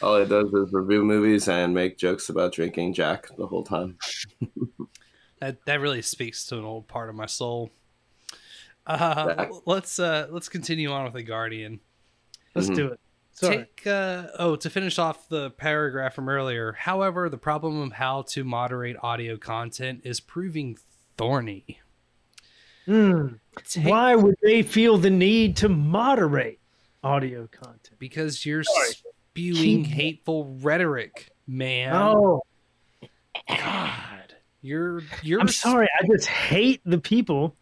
[0.00, 3.98] all it does is review movies and make jokes about drinking Jack the whole time.
[5.40, 7.70] That that really speaks to an old part of my soul.
[8.86, 9.50] Uh, Back.
[9.66, 11.80] let's uh, let's continue on with the Guardian.
[12.54, 13.00] Let's do it.
[13.32, 13.56] Sorry.
[13.58, 16.72] Take uh, oh to finish off the paragraph from earlier.
[16.72, 20.78] However, the problem of how to moderate audio content is proving
[21.18, 21.80] thorny.
[22.86, 23.26] Hmm.
[23.82, 26.60] Why would they feel the need to moderate
[27.02, 27.90] audio content?
[27.98, 28.88] because you're Sorry.
[29.32, 31.94] spewing Keep- hateful rhetoric, man.
[31.94, 32.42] Oh,
[33.48, 34.15] God,
[34.66, 35.88] you're you're I'm sorry.
[36.00, 37.54] I just hate the people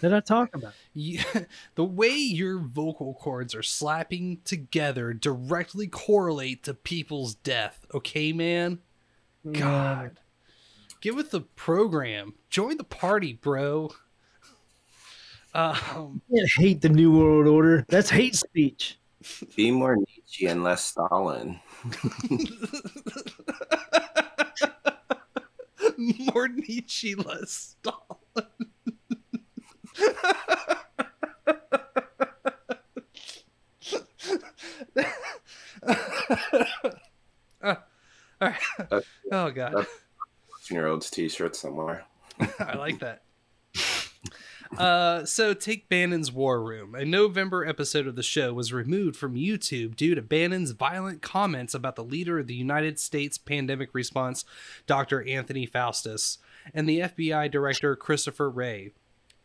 [0.00, 0.74] that I talk about.
[0.92, 1.20] You,
[1.74, 7.86] the way your vocal cords are slapping together directly correlate to people's death.
[7.94, 8.80] Okay, man.
[9.50, 10.20] God,
[11.00, 12.34] get with the program.
[12.50, 13.90] Join the party, bro.
[15.54, 17.86] Um, I hate the New World Order.
[17.88, 18.98] That's hate speech.
[19.56, 21.58] Be more Nietzsche and less Stalin.
[26.34, 28.06] more Nietzsche, less Stalin.
[37.62, 37.76] Uh, all
[38.40, 39.04] right.
[39.32, 39.86] Oh god,
[40.70, 42.04] Year old's T-shirt somewhere.
[42.58, 43.22] I like that.
[44.78, 46.94] Uh, so take Bannon's War Room.
[46.94, 51.74] A November episode of the show was removed from YouTube due to Bannon's violent comments
[51.74, 54.44] about the leader of the United States pandemic response,
[54.86, 55.26] Dr.
[55.28, 56.38] Anthony Faustus,
[56.72, 58.92] and the FBI director Christopher Wray.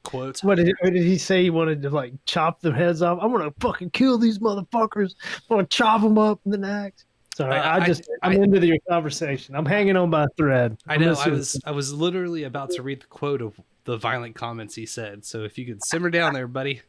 [0.04, 1.42] Quote, What did, what did he say?
[1.44, 3.18] He wanted to like chop their heads off.
[3.20, 5.16] I'm gonna fucking kill these motherfuckers.
[5.50, 7.06] I'm gonna chop them up in the next.
[7.36, 9.56] Sorry, Uh, I I- just I, am into your conversation.
[9.56, 10.78] I'm hanging on by a thread.
[10.88, 13.98] I I'm know I was I was literally about to read the quote of the
[13.98, 15.26] violent comments he said.
[15.26, 16.82] So if you could simmer down there, buddy.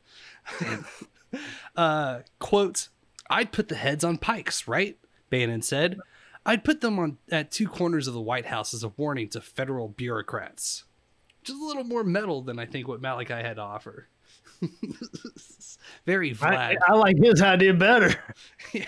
[1.76, 2.88] uh, quote:
[3.30, 4.98] "I'd put the heads on pikes, right?"
[5.30, 5.98] Bannon said.
[6.44, 9.40] "I'd put them on at two corners of the White House as a warning to
[9.40, 10.84] federal bureaucrats."
[11.44, 14.08] Just a little more metal than I think what Malachi had to offer.
[16.06, 16.76] Very I, Vlad.
[16.88, 18.14] I like his idea better.
[18.72, 18.84] yeah.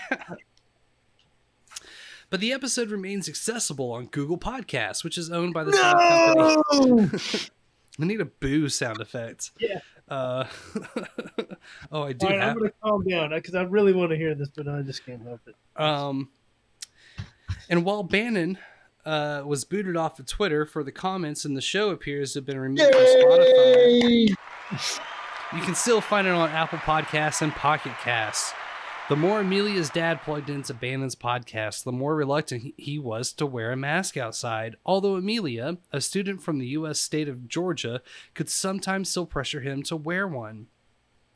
[2.29, 7.49] But the episode remains accessible on Google Podcasts, which is owned by the same company.
[8.01, 9.51] I need a boo sound effect.
[9.59, 9.79] Yeah.
[10.07, 10.45] Uh,
[11.91, 14.33] oh, I do All right, I'm gonna calm down because I really want to hear
[14.35, 15.55] this, but I just can't help it.
[15.81, 16.29] Um,
[17.69, 18.57] and while Bannon
[19.05, 22.45] uh, was booted off of Twitter for the comments, and the show appears to have
[22.45, 24.29] been removed from Spotify,
[25.53, 28.53] you can still find it on Apple Podcasts and Pocket Casts.
[29.09, 33.71] The more Amelia's dad plugged into Bannon's podcast, the more reluctant he- was to wear
[33.71, 34.75] a mask outside.
[34.85, 36.99] Although Amelia, a student from the U.S.
[36.99, 38.03] state of Georgia,
[38.35, 40.67] could sometimes still pressure him to wear one.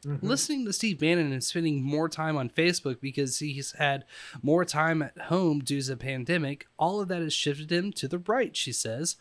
[0.05, 0.27] Mm-hmm.
[0.27, 4.05] Listening to Steve Bannon and spending more time on Facebook because he's had
[4.43, 8.07] more time at home due to the pandemic, all of that has shifted him to
[8.07, 9.15] the right, she says.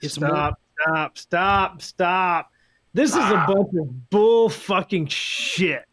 [0.00, 2.52] It's more stop, stop, stop, stop.
[2.94, 3.46] This is a ah.
[3.46, 5.84] bunch of bull fucking shit.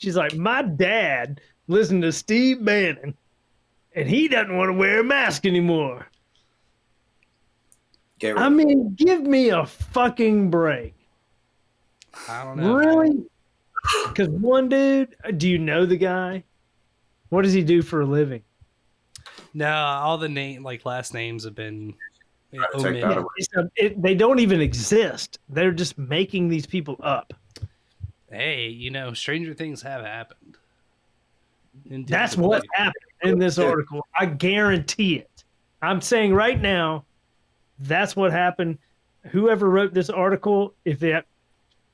[0.00, 1.40] She's like, my dad
[1.70, 3.14] listened to Steve Bannon,
[3.94, 6.06] and he doesn't want to wear a mask anymore.
[8.18, 10.94] Get I mean, give me a fucking break.
[12.28, 12.74] I don't know.
[12.76, 13.24] Really?
[14.08, 16.44] Because one dude, uh, do you know the guy?
[17.30, 18.42] What does he do for a living?
[19.54, 21.94] No, all the name like last names have been
[22.52, 23.02] yeah, Check omitted.
[23.04, 23.26] that out.
[23.36, 25.38] It's a- it- they don't even exist.
[25.48, 27.32] They're just making these people up.
[28.30, 30.58] Hey, you know, stranger things have happened.
[31.84, 34.06] That's what happened in this article.
[34.18, 35.44] I guarantee it.
[35.82, 37.04] I'm saying right now,
[37.78, 38.78] that's what happened.
[39.30, 41.26] Whoever wrote this article, if that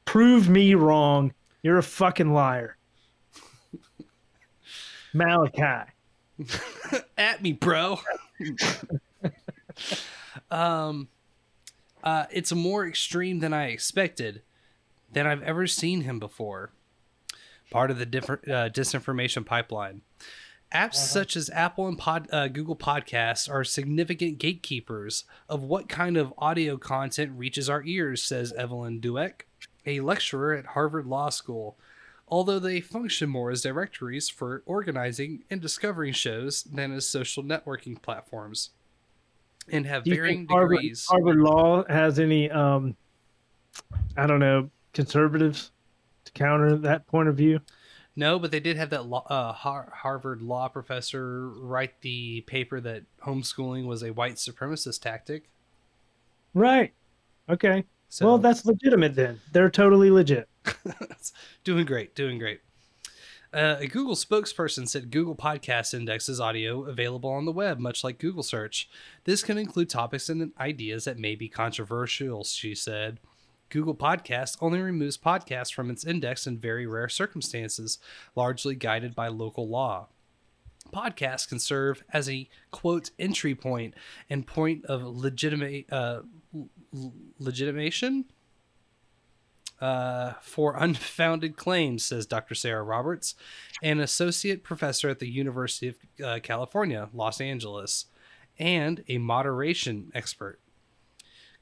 [0.04, 1.32] proved me wrong,
[1.62, 2.76] you're a fucking liar.
[5.14, 5.90] Malachi.
[7.18, 7.98] At me, bro.
[10.50, 11.08] um,
[12.04, 14.42] uh, it's more extreme than I expected,
[15.12, 16.70] than I've ever seen him before.
[17.76, 20.00] Part of the different uh, disinformation pipeline.
[20.74, 26.16] Apps such as Apple and Pod, uh, Google Podcasts are significant gatekeepers of what kind
[26.16, 29.42] of audio content reaches our ears, says Evelyn Douek,
[29.84, 31.76] a lecturer at Harvard Law School.
[32.26, 38.00] Although they function more as directories for organizing and discovering shows than as social networking
[38.00, 38.70] platforms,
[39.70, 41.04] and have varying Harvard, degrees.
[41.10, 42.96] Harvard Law has any, um,
[44.16, 45.72] I don't know, conservatives
[46.36, 47.60] counter that point of view?
[48.14, 52.80] No, but they did have that law, uh, Har- Harvard law professor write the paper
[52.80, 55.50] that homeschooling was a white supremacist tactic.
[56.54, 56.94] Right.
[57.48, 57.84] Okay.
[58.08, 59.40] So- well, that's legitimate then.
[59.52, 60.48] They're totally legit.
[61.64, 62.60] doing great, doing great.
[63.52, 68.18] Uh, a Google spokesperson said Google Podcast indexes audio available on the web, much like
[68.18, 68.88] Google search.
[69.24, 73.18] This can include topics and ideas that may be controversial, she said.
[73.68, 77.98] Google Podcast only removes podcasts from its index in very rare circumstances,
[78.34, 80.08] largely guided by local law.
[80.92, 83.94] Podcasts can serve as a quote entry point
[84.30, 86.20] and point of legitimate uh,
[86.54, 88.26] l- legitimation
[89.80, 92.54] uh, for unfounded claims, says Dr.
[92.54, 93.34] Sarah Roberts,
[93.82, 98.06] an associate professor at the University of uh, California, Los Angeles,
[98.58, 100.60] and a moderation expert.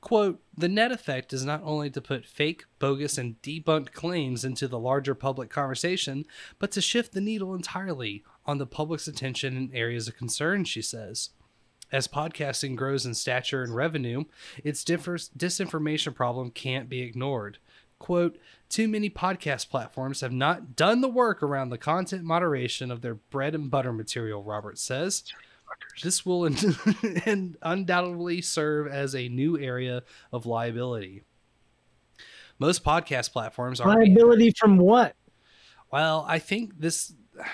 [0.05, 4.69] Quote, the net effect is not only to put fake, bogus, and debunked claims into
[4.69, 6.27] the larger public conversation,
[6.59, 10.83] but to shift the needle entirely on the public's attention in areas of concern, she
[10.83, 11.31] says.
[11.91, 14.25] As podcasting grows in stature and revenue,
[14.63, 17.57] its disinformation problem can't be ignored.
[17.99, 18.37] Quote,
[18.69, 23.15] too many podcast platforms have not done the work around the content moderation of their
[23.15, 25.25] bread and butter material, Robert says.
[26.03, 30.03] This will and undoubtedly serve as a new area
[30.33, 31.23] of liability.
[32.59, 35.17] Most podcast platforms are Liability from what?
[35.91, 37.13] well, I think this.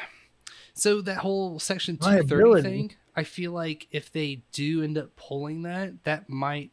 [0.72, 5.14] So that whole Section two thirty thing, I feel like if they do end up
[5.14, 6.70] pulling that, that might.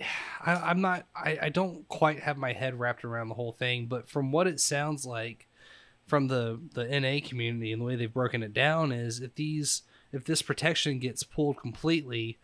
[0.46, 1.06] I, I'm not.
[1.14, 4.46] I, I don't quite have my head wrapped around the whole thing, but from what
[4.46, 5.45] it sounds like,
[6.06, 9.82] from the the NA community and the way they've broken it down is if these
[10.12, 12.38] if this protection gets pulled completely,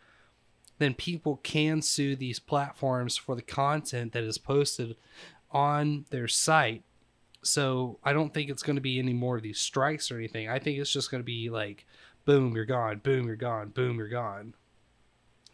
[0.78, 4.96] then people can sue these platforms for the content that is posted
[5.50, 6.82] on their site.
[7.42, 10.48] So I don't think it's going to be any more of these strikes or anything.
[10.48, 11.86] I think it's just going to be like,
[12.24, 12.98] boom, you're gone.
[12.98, 13.68] Boom, you're gone.
[13.70, 14.54] Boom, you're gone.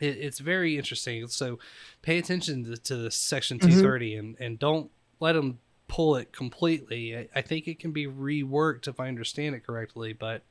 [0.01, 1.27] It, it's very interesting.
[1.29, 1.59] So
[2.03, 3.63] pay attention to, to the Section Mhm.
[3.71, 4.91] 230 and, and don't
[5.21, 7.17] let them pull it completely.
[7.17, 10.43] I, I think it can be reworked if I understand it correctly, but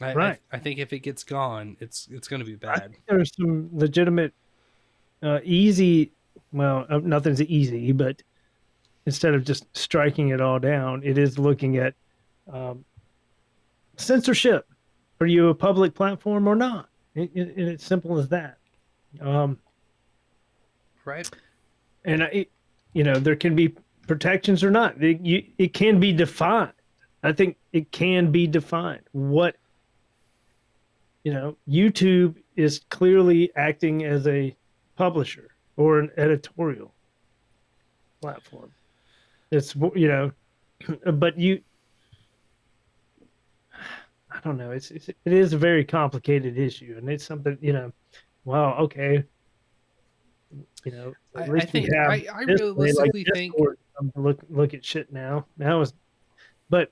[0.00, 0.40] I, Right.
[0.52, 2.96] I, I think if it gets gone, it's it's going to be bad.
[3.08, 4.32] There's some legitimate,
[5.22, 6.12] uh, easy.
[6.52, 8.22] Well, uh, nothing's easy, but
[9.06, 11.94] instead of just striking it all down, it is looking at
[12.52, 12.84] um,
[13.96, 14.66] censorship.
[15.20, 16.88] Are you a public platform or not?
[17.14, 18.56] It, it, it's simple as that.
[19.20, 19.58] Um,
[21.04, 21.28] right.
[22.04, 22.46] and I,
[22.94, 23.74] you know, there can be
[24.14, 25.00] protections or not.
[25.00, 26.72] It, you, it can be defined.
[27.22, 29.02] I think it can be defined.
[29.12, 29.54] What
[31.22, 34.56] you know, YouTube is clearly acting as a
[34.96, 36.92] publisher or an editorial
[38.20, 38.72] platform.
[39.52, 40.32] It's you know,
[41.12, 41.60] but you
[44.32, 44.72] I don't know.
[44.72, 47.92] It's, it's it is a very complicated issue, and it's something you know.
[48.44, 49.22] Well, okay,
[50.84, 54.74] you know, I- I think- I- I way, like realistically think- Discord, um, look look
[54.74, 55.46] at shit now.
[55.58, 55.92] Now is,
[56.68, 56.90] but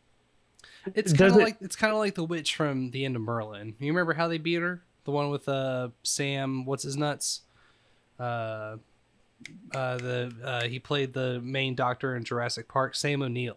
[0.94, 3.22] It's kind of it- like it's kind of like the witch from the end of
[3.22, 3.74] Merlin.
[3.78, 4.82] You remember how they beat her?
[5.04, 7.42] The one with uh Sam, what's his nuts?
[8.18, 8.76] Uh,
[9.74, 13.56] uh the uh he played the main doctor in Jurassic Park, Sam O'Neill,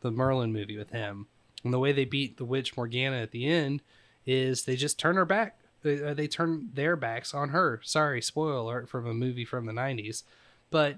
[0.00, 1.26] the Merlin movie with him.
[1.64, 3.82] And the way they beat the witch Morgana at the end
[4.26, 5.58] is they just turn her back.
[5.82, 7.80] They, uh, they turn their backs on her.
[7.82, 10.22] Sorry, spoiler alert from a movie from the '90s,
[10.70, 10.96] but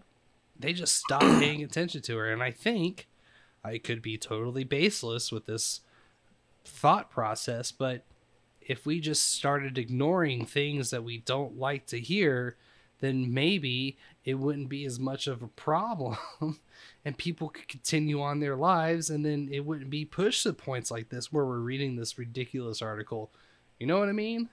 [0.59, 2.33] they just stop paying attention to her.
[2.33, 3.09] And I think
[3.65, 5.81] I could be totally baseless with this
[6.65, 8.05] thought process, but
[8.61, 12.57] if we just started ignoring things that we don't like to hear,
[13.01, 16.17] then maybe it wouldn't be as much of a problem
[17.05, 20.91] and people could continue on their lives and then it wouldn't be pushed to points
[20.91, 23.31] like this where we're reading this ridiculous article.
[23.79, 24.49] You know what I mean?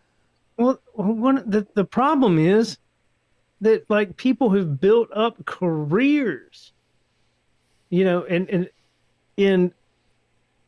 [0.58, 2.78] Well, one the the problem is
[3.62, 6.72] that like people who've built up careers,
[7.90, 8.70] you know, and and
[9.38, 9.74] in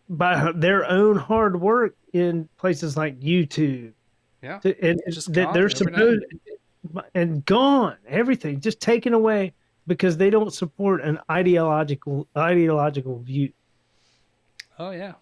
[0.09, 3.93] by their own hard work in places like YouTube,
[4.41, 4.59] Yeah.
[4.59, 6.23] to- and Just that gone they're supposed
[7.15, 9.53] and gone everything just taken away
[9.87, 13.51] because they don't support an ideological ideological view.
[14.77, 15.13] Oh yeah.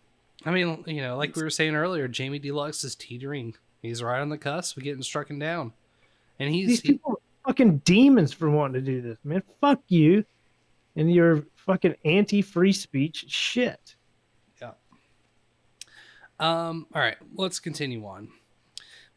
[0.44, 3.54] I mean, you know, like we were saying earlier, Jamie Deluxe is teetering.
[3.82, 5.74] He's right on the cusp of getting struck and down.
[6.40, 7.22] And he's These people
[7.52, 9.44] fucking demons for wanting to do this, man.
[9.60, 10.24] Fuck you
[10.96, 13.96] and your fucking anti-free speech shit.
[14.62, 14.72] Yeah.
[16.40, 18.30] Um, all right, let's continue on.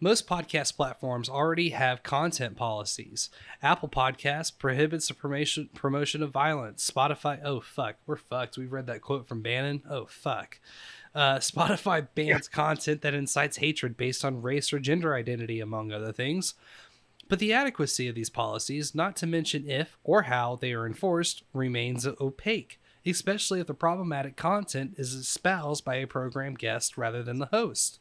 [0.01, 3.31] Most podcast platforms already have content policies.
[3.63, 6.91] Apple Podcasts prohibits the promotion promotion of violence.
[6.91, 8.59] Spotify, oh fuck, we're fucked.
[8.59, 9.83] We've read that quote from Bannon.
[9.89, 10.59] Oh fuck.
[11.15, 16.11] Uh, Spotify bans content that incites hatred based on race or gender identity, among other
[16.13, 16.55] things.
[17.29, 21.43] But the adequacy of these policies, not to mention if or how they are enforced,
[21.53, 27.39] remains opaque, especially if the problematic content is espoused by a program guest rather than
[27.39, 27.99] the host.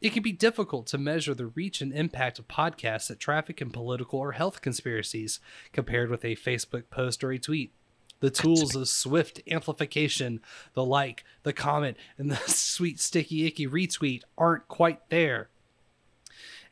[0.00, 3.70] It can be difficult to measure the reach and impact of podcasts that traffic in
[3.70, 5.40] political or health conspiracies
[5.72, 7.72] compared with a Facebook post or a tweet.
[8.20, 10.40] The tools of swift amplification,
[10.74, 15.48] the like, the comment, and the sweet sticky icky retweet aren't quite there.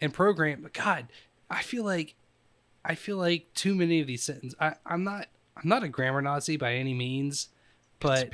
[0.00, 1.08] And program, God,
[1.50, 2.14] I feel like,
[2.84, 4.54] I feel like too many of these sentences.
[4.60, 7.48] I, I'm not, I'm not a grammar Nazi by any means,
[8.00, 8.30] but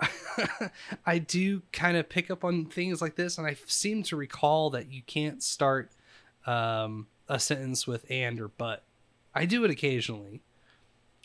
[1.06, 4.70] I do kind of pick up on things like this, and I seem to recall
[4.70, 5.90] that you can't start
[6.46, 8.84] um, a sentence with and or but.
[9.34, 10.42] I do it occasionally,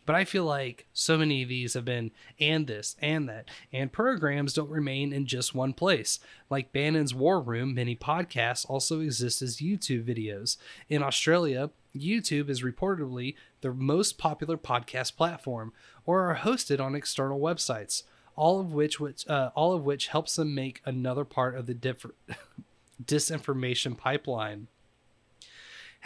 [0.07, 3.91] but I feel like so many of these have been and this and that, and
[3.91, 6.19] programs don't remain in just one place.
[6.49, 10.57] Like Bannon's War Room, many podcasts also exist as YouTube videos.
[10.89, 15.73] In Australia, YouTube is reportedly the most popular podcast platform,
[16.05, 18.03] or are hosted on external websites
[18.37, 21.73] all of which which uh, all of which helps them make another part of the
[21.73, 22.05] diff-
[23.03, 24.67] disinformation pipeline.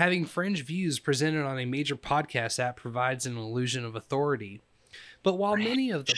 [0.01, 4.59] Having fringe views presented on a major podcast app provides an illusion of authority.
[5.21, 6.15] But while many of the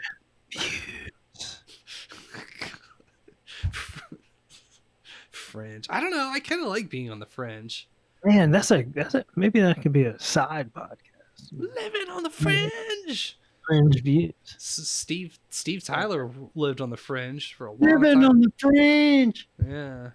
[5.32, 7.90] fringe, I don't know, I kind of like being on the fringe.
[8.24, 11.52] Man, that's a that's a maybe that could be a side podcast.
[11.52, 13.38] Living on the fringe.
[13.68, 14.34] Fringe views.
[14.46, 18.30] Steve Steve Tyler lived on the fringe for a long Living time.
[18.30, 19.50] on the fringe.
[19.68, 20.12] Yeah.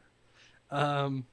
[0.70, 1.26] Um,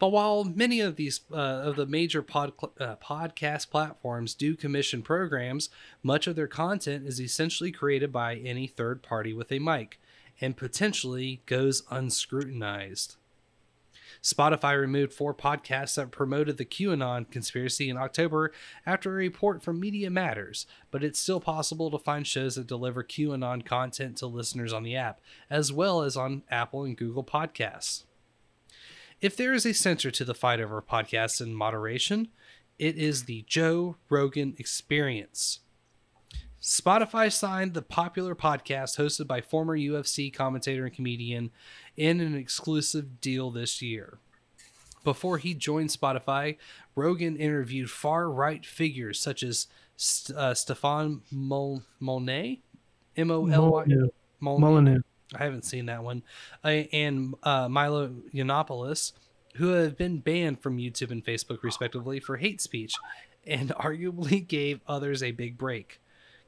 [0.00, 5.02] but while many of these uh, of the major pod, uh, podcast platforms do commission
[5.02, 5.68] programs,
[6.02, 10.00] much of their content is essentially created by any third party with a mic,
[10.40, 13.16] and potentially goes unscrutinized.
[14.22, 18.52] Spotify removed four podcasts that promoted the QAnon conspiracy in October
[18.86, 23.04] after a report from Media Matters, but it's still possible to find shows that deliver
[23.04, 25.20] QAnon content to listeners on the app,
[25.50, 28.04] as well as on Apple and Google Podcasts.
[29.20, 32.28] If there is a censor to the fight over podcasts in moderation,
[32.78, 35.60] it is the Joe Rogan Experience.
[36.62, 41.50] Spotify signed the popular podcast hosted by former UFC commentator and comedian
[41.98, 44.18] in an exclusive deal this year.
[45.04, 46.56] Before he joined Spotify,
[46.94, 49.66] Rogan interviewed far right figures such as
[50.34, 52.60] uh, Stefan Mol- Molnay,
[53.16, 53.84] M O L Y
[54.40, 55.00] Molyneux.
[55.34, 56.22] I haven't seen that one,
[56.64, 59.12] uh, and uh, Milo Yiannopoulos,
[59.56, 62.94] who have been banned from YouTube and Facebook respectively for hate speech,
[63.46, 66.00] and arguably gave others a big break.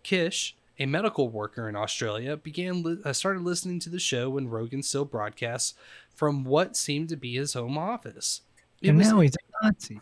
[0.03, 4.49] Kish, a medical worker in Australia, began li- uh, started listening to the show when
[4.49, 5.75] Rogan still broadcasts
[6.15, 8.43] from what seemed to be his home office.
[8.81, 10.01] It and was now he's a Nazi.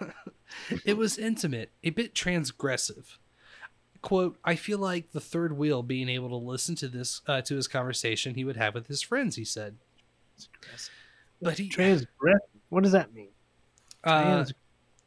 [0.84, 3.18] it was intimate, a bit transgressive.
[4.00, 7.56] Quote, I feel like the third wheel being able to listen to this uh, to
[7.56, 9.76] his conversation he would have with his friends, he said.
[11.42, 12.06] But he Transgressive.
[12.68, 13.30] What does that mean?
[14.04, 14.44] uh,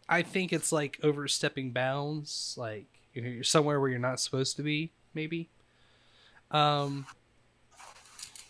[0.10, 4.64] I think it's like overstepping bounds, like you're you're somewhere where you're not supposed to
[4.64, 5.50] be, maybe.
[6.52, 7.06] Um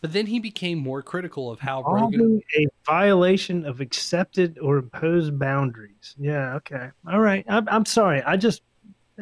[0.02, 5.38] but then he became more critical of how Rogan a violation of accepted or imposed
[5.38, 6.16] boundaries.
[6.20, 6.56] Yeah.
[6.56, 6.90] Okay.
[7.08, 7.46] All right.
[7.48, 8.24] I'm, I'm sorry.
[8.24, 8.64] I just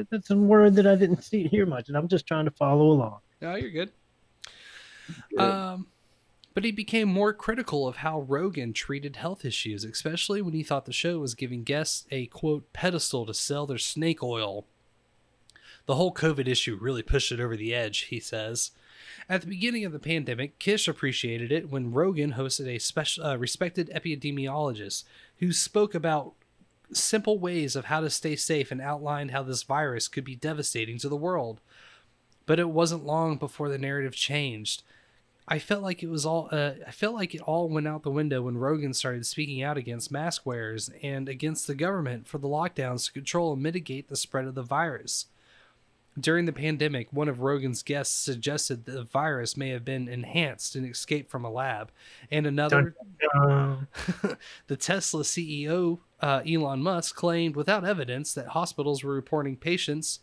[0.09, 2.91] that's a word that I didn't see hear much, and I'm just trying to follow
[2.91, 3.19] along.
[3.41, 3.91] No, you're good.
[5.38, 5.88] Um,
[6.53, 10.85] but he became more critical of how Rogan treated health issues, especially when he thought
[10.85, 14.65] the show was giving guests a quote pedestal to sell their snake oil.
[15.85, 18.71] The whole COVID issue really pushed it over the edge, he says.
[19.27, 23.38] At the beginning of the pandemic, Kish appreciated it when Rogan hosted a special, uh,
[23.38, 25.03] respected epidemiologist
[25.38, 26.34] who spoke about
[26.91, 30.98] simple ways of how to stay safe and outlined how this virus could be devastating
[30.98, 31.61] to the world
[32.49, 34.82] but it wasn't long before the narrative changed.
[35.48, 36.49] I felt like it was all.
[36.52, 39.78] Uh, I felt like it all went out the window when Rogan started speaking out
[39.78, 44.16] against mask wearers and against the government for the lockdowns to control and mitigate the
[44.16, 45.28] spread of the virus.
[46.20, 50.76] During the pandemic, one of Rogan's guests suggested that the virus may have been enhanced
[50.76, 51.91] and escaped from a lab,
[52.32, 52.95] and another,
[54.66, 60.19] the Tesla CEO uh, Elon Musk claimed without evidence that hospitals were reporting patients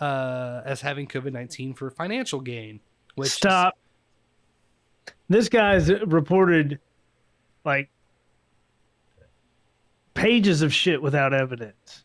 [0.00, 2.80] uh, as having COVID nineteen for financial gain.
[3.14, 3.76] Which is- Stop.
[5.28, 6.78] This guy's reported
[7.64, 7.88] like
[10.14, 12.04] pages of shit without evidence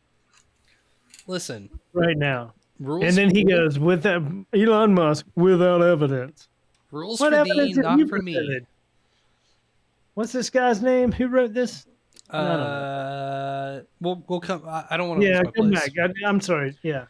[1.27, 2.53] listen, right now.
[2.80, 3.03] rules.
[3.03, 4.22] and then he goes with that
[4.53, 6.47] Elon Musk without evidence.
[6.91, 8.59] rules What for evidence have not for me.
[10.13, 11.11] What's this guy's name?
[11.11, 11.85] Who wrote this?
[12.30, 12.65] I don't know.
[12.65, 14.64] Uh, we'll we'll come.
[14.68, 15.89] I, I don't want to yeah, come place.
[15.95, 16.11] back.
[16.23, 16.77] I, I'm sorry.
[16.81, 17.06] Yeah,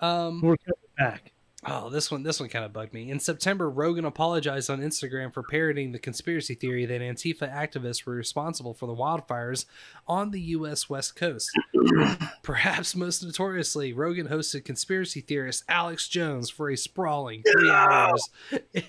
[0.00, 1.32] Um, we're coming back.
[1.66, 3.10] Oh, this one this one kind of bugged me.
[3.10, 8.14] In September, Rogan apologized on Instagram for parroting the conspiracy theory that Antifa activists were
[8.14, 9.64] responsible for the wildfires
[10.06, 11.50] on the US West Coast.
[12.42, 18.28] Perhaps most notoriously, Rogan hosted conspiracy theorist Alex Jones for a sprawling 3 hours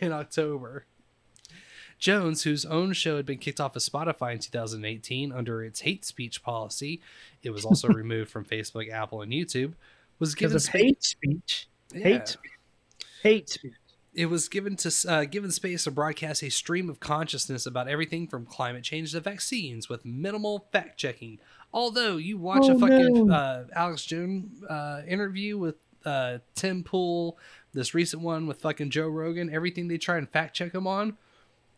[0.01, 0.85] in October.
[2.05, 6.05] Jones, whose own show had been kicked off of Spotify in 2018 under its hate
[6.05, 7.01] speech policy,
[7.41, 9.73] it was also removed from Facebook, Apple, and YouTube,
[10.19, 11.67] was given of hate speech.
[11.91, 12.03] Yeah.
[12.03, 12.51] Hate speech.
[13.23, 13.73] Hate speech.
[14.13, 18.27] it was given to uh, given space to broadcast a stream of consciousness about everything
[18.27, 21.39] from climate change to vaccines with minimal fact checking.
[21.73, 23.33] Although you watch a Oh, fucking no.
[23.33, 27.39] uh, Alex Jones uh, interview with uh, Tim Pool,
[27.73, 31.17] this recent one with fucking Joe Rogan, everything they try and fact check him on,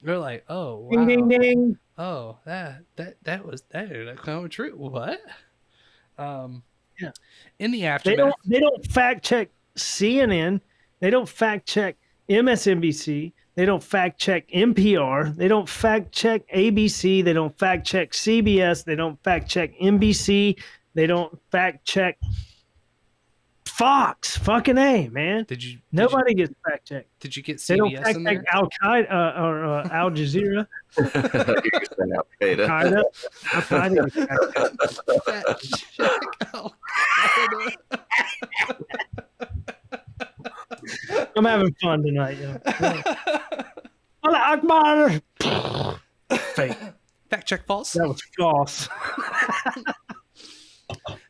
[0.02, 1.78] they're like, oh wow, Ding, ding, ding.
[1.98, 4.74] oh that that that was that that kind of true.
[4.76, 5.20] What?
[6.18, 6.64] Um,
[7.00, 7.12] Yeah.
[7.60, 8.36] In the They aftermath, don't.
[8.46, 10.62] They don't fact check CNN.
[11.00, 11.96] They don't fact check
[12.30, 13.34] MSNBC.
[13.56, 15.36] They don't fact check NPR.
[15.36, 17.24] They don't fact check ABC.
[17.24, 18.84] They don't fact check CBS.
[18.84, 20.60] They don't fact check NBC.
[20.94, 22.18] They don't fact check
[23.78, 24.38] Fox.
[24.38, 25.46] Fucking a man.
[25.48, 25.78] Did you?
[25.92, 27.10] Nobody gets fact checked.
[27.20, 27.68] Did you get CBS?
[27.68, 28.44] They don't fact check?
[28.52, 30.68] Al Qaeda uh, or uh, Al Jazeera.
[30.98, 32.68] Al-Qaeda.
[32.68, 33.04] Qaeda.
[33.54, 34.26] Al Qaeda gets
[35.26, 36.44] fact checked.
[41.36, 42.38] I'm having fun tonight.
[42.40, 43.04] Yeah.
[44.24, 45.22] Allah Akbar.
[46.56, 46.78] Fake.
[47.30, 47.94] Fact check false.
[47.94, 48.90] That was false.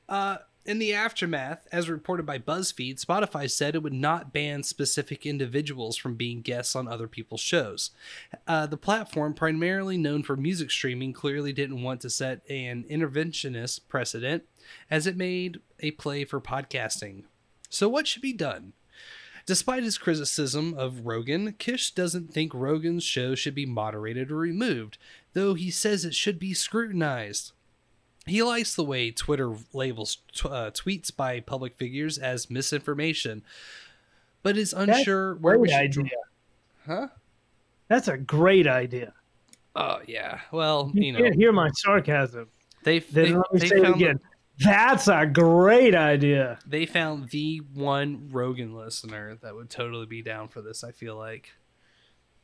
[0.10, 0.38] Uh,
[0.68, 5.96] in the aftermath, as reported by BuzzFeed, Spotify said it would not ban specific individuals
[5.96, 7.92] from being guests on other people's shows.
[8.46, 13.88] Uh, the platform, primarily known for music streaming, clearly didn't want to set an interventionist
[13.88, 14.44] precedent
[14.92, 17.24] as it made a play for podcasting.
[17.70, 18.74] So, what should be done?
[19.46, 24.98] Despite his criticism of Rogan, Kish doesn't think Rogan's show should be moderated or removed,
[25.32, 27.54] though he says it should be scrutinized.
[28.28, 33.44] He likes the way Twitter labels t- uh, tweets by public figures as misinformation,
[34.44, 35.78] but is unsure a where we should.
[35.78, 36.10] idea.
[36.86, 37.08] Huh?
[37.88, 39.14] That's a great idea.
[39.76, 40.40] Oh yeah.
[40.52, 42.48] Well, You you know, can't hear my sarcasm.
[42.84, 44.20] they they, let me they say it found again.
[44.60, 46.58] That's a great idea.
[46.66, 50.84] they found the one Rogan listener that would totally be down for this.
[50.84, 51.52] I feel like.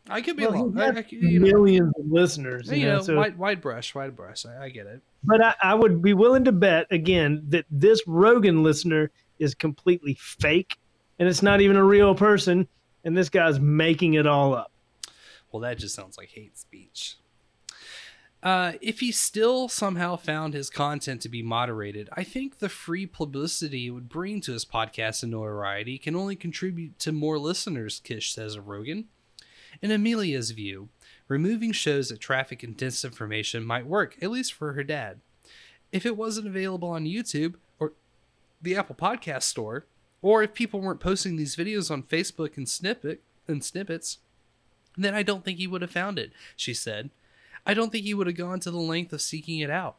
[0.10, 0.78] I could be Well, wrong.
[0.78, 2.70] I, I you know, millions of listeners.
[2.70, 4.46] you You know, know, so- wide wide brush, wide brush.
[4.46, 5.02] I, I get it.
[5.24, 10.16] But I, I would be willing to bet again that this Rogan listener is completely
[10.20, 10.78] fake
[11.20, 12.68] and it's not even a real person,
[13.06, 14.72] and this guy's making it all up.
[15.52, 17.18] Well, that just sounds like hate speech.
[18.42, 23.06] Uh, if he still somehow found his content to be moderated, I think the free
[23.06, 28.02] publicity it would bring to his podcast and notoriety can only contribute to more listeners,
[28.04, 29.06] Kish says of Rogan.
[29.82, 30.90] In Amelia's view,
[31.28, 35.20] removing shows that traffic and disinformation might work, at least for her dad.
[35.92, 37.94] If it wasn't available on YouTube or
[38.62, 39.86] the Apple Podcast Store,
[40.22, 44.20] or if people weren't posting these videos on Facebook and snippet and snippets,
[44.98, 47.10] then I don't think he would have found it, she said.
[47.66, 49.96] I don't think he would have gone to the length of seeking it out.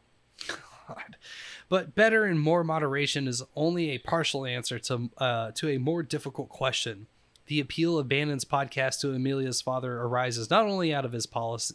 [0.47, 1.17] God.
[1.71, 6.03] But better and more moderation is only a partial answer to uh, to a more
[6.03, 7.07] difficult question.
[7.47, 11.29] The appeal of Bannon's podcast to Amelia's father arises not only out of his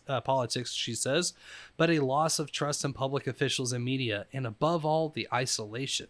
[0.08, 1.34] uh, politics, she says,
[1.78, 6.08] but a loss of trust in public officials and media, and above all, the isolation.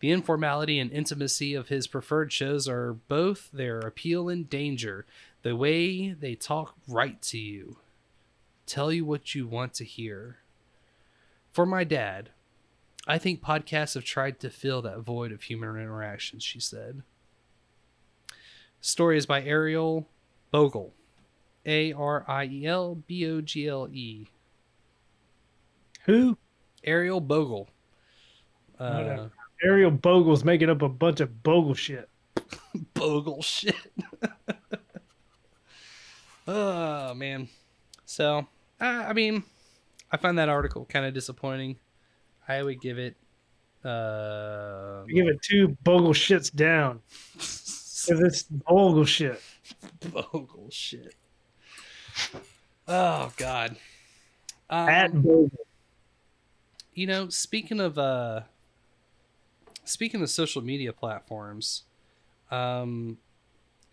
[0.00, 5.06] The informality and intimacy of his preferred shows are both their appeal and danger.
[5.42, 7.78] The way they talk right to you,
[8.66, 10.38] tell you what you want to hear.
[11.52, 12.28] For my dad,
[13.06, 17.02] I think podcasts have tried to fill that void of human interaction, she said.
[18.80, 20.08] Story is by Ariel
[20.50, 20.92] Bogle.
[21.66, 24.26] A R I E L B O G L E.
[26.04, 26.38] Who?
[26.84, 27.68] Ariel Bogle.
[28.78, 29.28] Uh,
[29.62, 32.08] Ariel Bogle's making up a bunch of bogle shit.
[32.94, 33.74] Bogle shit.
[36.48, 37.48] oh man.
[38.06, 38.46] So,
[38.80, 39.42] uh, I mean,
[40.10, 41.76] I find that article kind of disappointing.
[42.46, 43.16] I would give it.
[43.84, 47.00] Uh, Give it two bogle shits down.
[48.08, 49.40] Because it's bogle shit.
[50.12, 51.14] Bogle shit.
[52.86, 53.76] Oh God.
[54.70, 55.50] Um, At bogle.
[56.94, 58.42] you know, speaking of uh,
[59.84, 61.82] speaking of social media platforms,
[62.50, 63.18] um,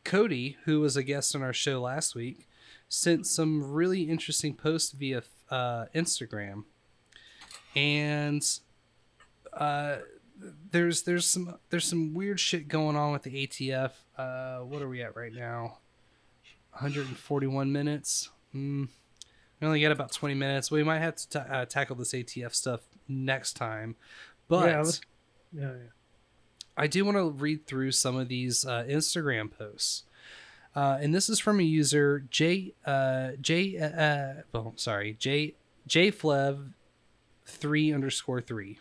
[0.04, 2.48] Cody, who was a guest on our show last week,
[2.88, 6.64] sent some really interesting posts via uh, Instagram,
[7.76, 8.60] and
[9.54, 9.98] uh,
[10.72, 13.92] there's there's some there's some weird shit going on with the ATF.
[14.18, 15.78] Uh, what are we at right now?
[16.72, 18.30] 141 minutes.
[18.52, 18.86] Hmm.
[19.60, 20.70] We only got about 20 minutes.
[20.70, 23.96] We might have to ta- uh, tackle this ATF stuff next time,
[24.50, 24.84] but Yeah,
[25.54, 25.90] yeah, yeah.
[26.78, 30.04] I do want to read through some of these uh, Instagram posts.
[30.76, 35.56] Uh, and this is from a user J uh, J uh, uh, well sorry J
[35.88, 36.74] J Flev
[37.46, 38.80] three underscore three.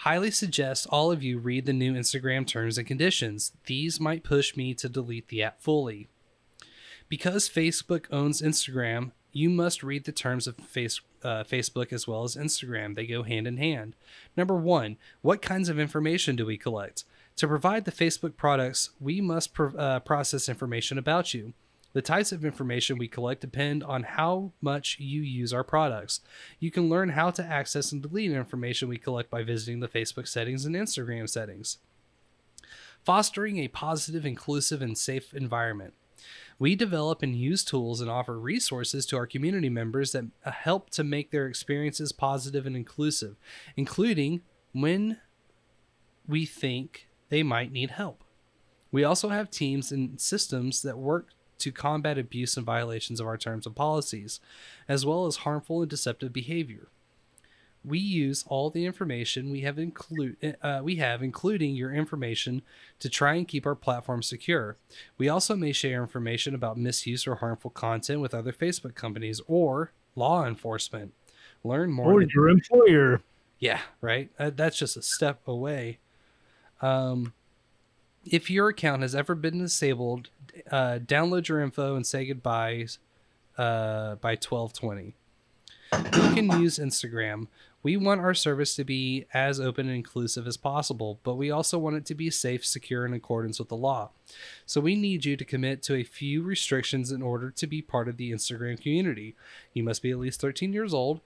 [0.00, 3.52] Highly suggest all of you read the new Instagram terms and conditions.
[3.64, 6.08] These might push me to delete the app fully.
[7.08, 12.24] Because Facebook owns Instagram, you must read the terms of face, uh, Facebook as well
[12.24, 12.94] as Instagram.
[12.94, 13.96] They go hand in hand.
[14.36, 17.04] Number one, what kinds of information do we collect?
[17.36, 21.52] To provide the Facebook products, we must pro- uh, process information about you.
[21.96, 26.20] The types of information we collect depend on how much you use our products.
[26.60, 30.28] You can learn how to access and delete information we collect by visiting the Facebook
[30.28, 31.78] settings and Instagram settings.
[33.02, 35.94] Fostering a positive, inclusive, and safe environment.
[36.58, 40.90] We develop and use tools and offer resources to our community members that uh, help
[40.90, 43.36] to make their experiences positive and inclusive,
[43.74, 44.42] including
[44.74, 45.18] when
[46.28, 48.22] we think they might need help.
[48.92, 51.28] We also have teams and systems that work
[51.58, 54.40] to combat abuse and violations of our terms and policies,
[54.88, 56.88] as well as harmful and deceptive behavior.
[57.84, 62.62] We use all the information we have include uh, we have, including your information,
[62.98, 64.76] to try and keep our platform secure.
[65.18, 69.92] We also may share information about misuse or harmful content with other Facebook companies or
[70.16, 71.12] law enforcement.
[71.62, 72.12] Learn more.
[72.12, 73.22] Or your employer.
[73.60, 74.30] yeah, right.
[74.36, 75.98] Uh, that's just a step away.
[76.82, 77.34] Um,
[78.24, 80.30] if your account has ever been disabled,
[80.70, 82.86] uh, download your info and say goodbye
[83.58, 85.14] uh, by twelve twenty.
[85.92, 87.46] You can use Instagram.
[87.82, 91.78] We want our service to be as open and inclusive as possible, but we also
[91.78, 94.10] want it to be safe, secure, in accordance with the law.
[94.66, 98.08] So we need you to commit to a few restrictions in order to be part
[98.08, 99.36] of the Instagram community.
[99.72, 101.20] You must be at least 13 years old.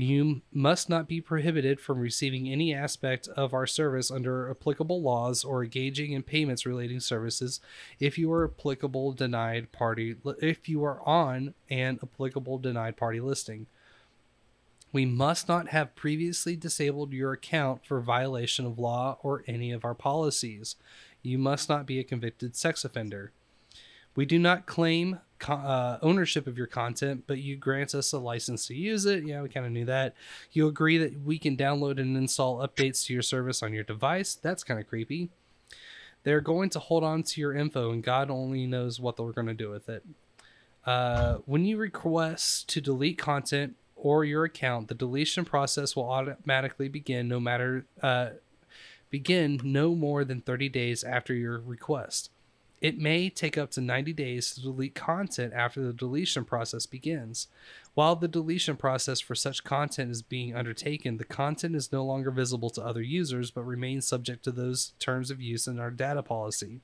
[0.00, 5.42] You must not be prohibited from receiving any aspect of our service under applicable laws
[5.42, 7.60] or engaging in payments relating services
[7.98, 13.66] if you are applicable denied party if you are on an applicable denied party listing.
[14.92, 19.84] We must not have previously disabled your account for violation of law or any of
[19.84, 20.76] our policies.
[21.22, 23.32] You must not be a convicted sex offender.
[24.14, 28.66] We do not claim uh, ownership of your content, but you grant us a license
[28.66, 29.24] to use it.
[29.24, 30.14] Yeah, we kind of knew that.
[30.52, 34.34] You agree that we can download and install updates to your service on your device.
[34.34, 35.30] That's kind of creepy.
[36.24, 39.46] They're going to hold on to your info, and God only knows what they're going
[39.46, 40.04] to do with it.
[40.84, 46.88] Uh, when you request to delete content or your account, the deletion process will automatically
[46.88, 48.30] begin no matter uh,
[49.10, 52.30] begin no more than 30 days after your request.
[52.80, 57.48] It may take up to 90 days to delete content after the deletion process begins.
[57.94, 62.30] While the deletion process for such content is being undertaken, the content is no longer
[62.30, 66.22] visible to other users but remains subject to those terms of use in our data
[66.22, 66.80] policy.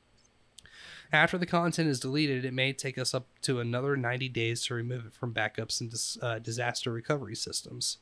[1.12, 4.75] After the content is deleted, it may take us up to another 90 days to
[4.75, 7.99] remove it from backups and dis- uh, disaster recovery systems.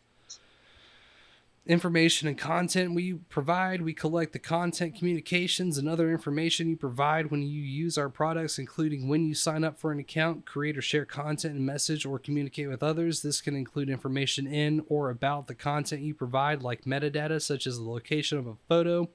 [1.64, 3.82] Information and content we provide.
[3.82, 8.58] We collect the content, communications, and other information you provide when you use our products,
[8.58, 12.18] including when you sign up for an account, create or share content and message, or
[12.18, 13.22] communicate with others.
[13.22, 17.76] This can include information in or about the content you provide, like metadata, such as
[17.76, 19.08] the location of a photo,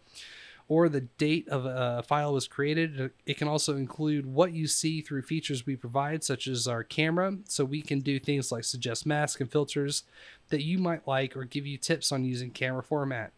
[0.70, 3.12] or the date of a file was created.
[3.26, 7.38] It can also include what you see through features we provide, such as our camera,
[7.46, 10.04] so we can do things like suggest masks and filters
[10.50, 13.32] that you might like or give you tips on using camera format.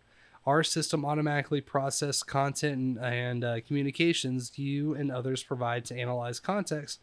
[0.46, 6.40] Our system automatically process content and, and uh, communications you and others provide to analyze
[6.40, 7.00] context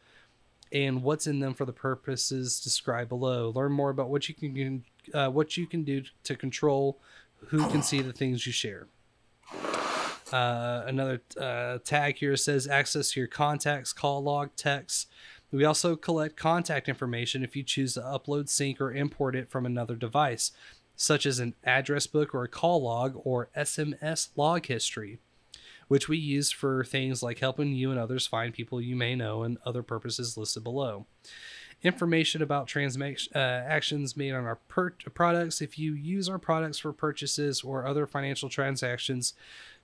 [0.72, 3.52] and what's in them for the purposes described below.
[3.54, 4.84] Learn more about what you can
[5.14, 6.98] uh, what you can do to control
[7.48, 8.88] who can see the things you share.
[10.32, 15.06] Uh, another uh, tag here says access your contacts, call log, texts.
[15.52, 19.64] We also collect contact information if you choose to upload, sync, or import it from
[19.64, 20.50] another device,
[20.96, 25.18] such as an address book or a call log or SMS log history,
[25.86, 29.44] which we use for things like helping you and others find people you may know
[29.44, 31.06] and other purposes listed below
[31.82, 35.60] information about transactions uh, made on our per- products.
[35.60, 39.34] If you use our products for purchases or other financial transactions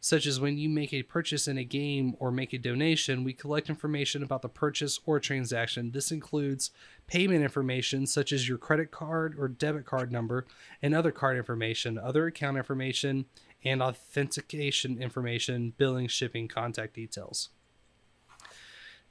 [0.00, 3.32] such as when you make a purchase in a game or make a donation we
[3.32, 5.92] collect information about the purchase or transaction.
[5.92, 6.72] This includes
[7.06, 10.44] payment information such as your credit card or debit card number
[10.82, 13.26] and other card information other account information
[13.64, 17.50] and authentication information billing shipping contact details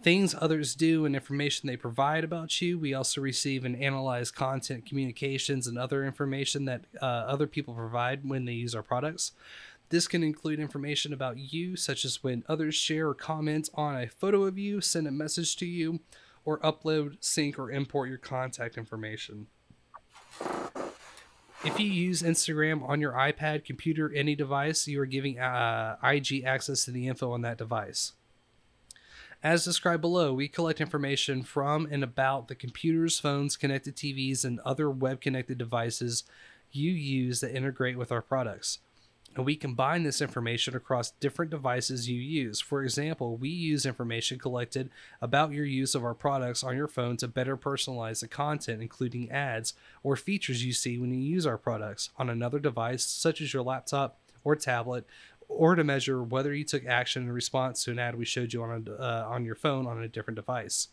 [0.03, 2.77] things others do and information they provide about you.
[2.77, 8.27] We also receive and analyze content, communications, and other information that uh, other people provide
[8.27, 9.31] when they use our products.
[9.89, 14.07] This can include information about you, such as when others share or comment on a
[14.07, 15.99] photo of you, send a message to you,
[16.45, 19.47] or upload, sync, or import your contact information.
[21.63, 26.43] If you use Instagram on your iPad, computer, any device, you are giving uh, IG
[26.43, 28.13] access to the info on that device.
[29.43, 34.59] As described below, we collect information from and about the computers, phones, connected TVs, and
[34.59, 36.23] other web connected devices
[36.71, 38.77] you use that integrate with our products.
[39.35, 42.59] And we combine this information across different devices you use.
[42.59, 47.17] For example, we use information collected about your use of our products on your phone
[47.17, 51.57] to better personalize the content, including ads or features you see when you use our
[51.57, 55.05] products on another device, such as your laptop or tablet,
[55.51, 58.63] or to measure whether you took action in response to an ad we showed you
[58.63, 60.87] on a, uh, on your phone on a different device.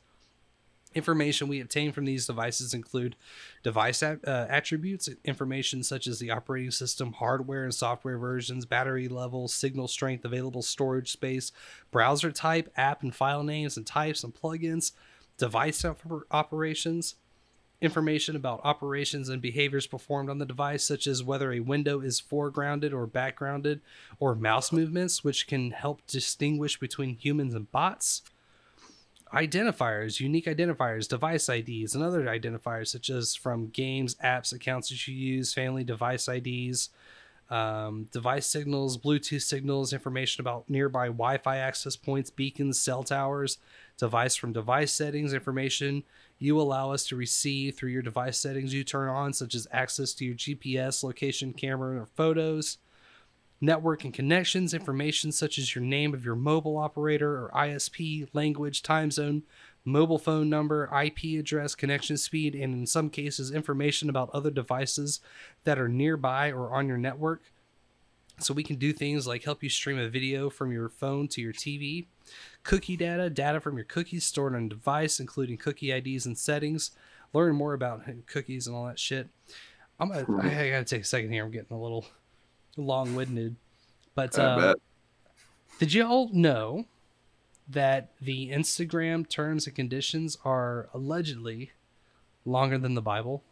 [0.94, 3.14] Information we obtain from these devices include
[3.62, 9.48] device uh, attributes, information such as the operating system, hardware and software versions, battery level,
[9.48, 11.52] signal strength, available storage space,
[11.90, 14.92] browser type, app and file names and types and plugins,
[15.36, 17.16] device op- operations,
[17.80, 22.20] information about operations and behaviors performed on the device, such as whether a window is
[22.20, 23.80] foregrounded or backgrounded,
[24.18, 28.22] or mouse movements, which can help distinguish between humans and bots.
[29.32, 35.06] Identifiers, unique identifiers, device IDs, and other identifiers, such as from games, apps, accounts that
[35.06, 36.88] you use, family device IDs,
[37.50, 43.58] um, device signals, Bluetooth signals, information about nearby Wi Fi access points, beacons, cell towers,
[43.98, 46.02] device from device settings, information
[46.38, 50.12] you allow us to receive through your device settings you turn on, such as access
[50.14, 52.78] to your GPS, location, camera, or photos,
[53.60, 58.82] network and connections, information such as your name of your mobile operator or ISP, language,
[58.82, 59.42] time zone,
[59.84, 65.20] mobile phone number, IP address, connection speed, and in some cases, information about other devices
[65.64, 67.42] that are nearby or on your network.
[68.40, 71.40] So we can do things like help you stream a video from your phone to
[71.40, 72.06] your TV,
[72.62, 76.92] cookie data, data from your cookies stored on a device, including cookie IDs and settings.
[77.32, 79.28] Learn more about cookies and all that shit.
[80.00, 81.44] I'm gonna, I gotta take a second here.
[81.44, 82.06] I'm getting a little
[82.76, 83.56] long-winded,
[84.14, 84.74] but uh,
[85.78, 86.86] did you all know
[87.68, 91.72] that the Instagram terms and conditions are allegedly
[92.44, 93.42] longer than the Bible?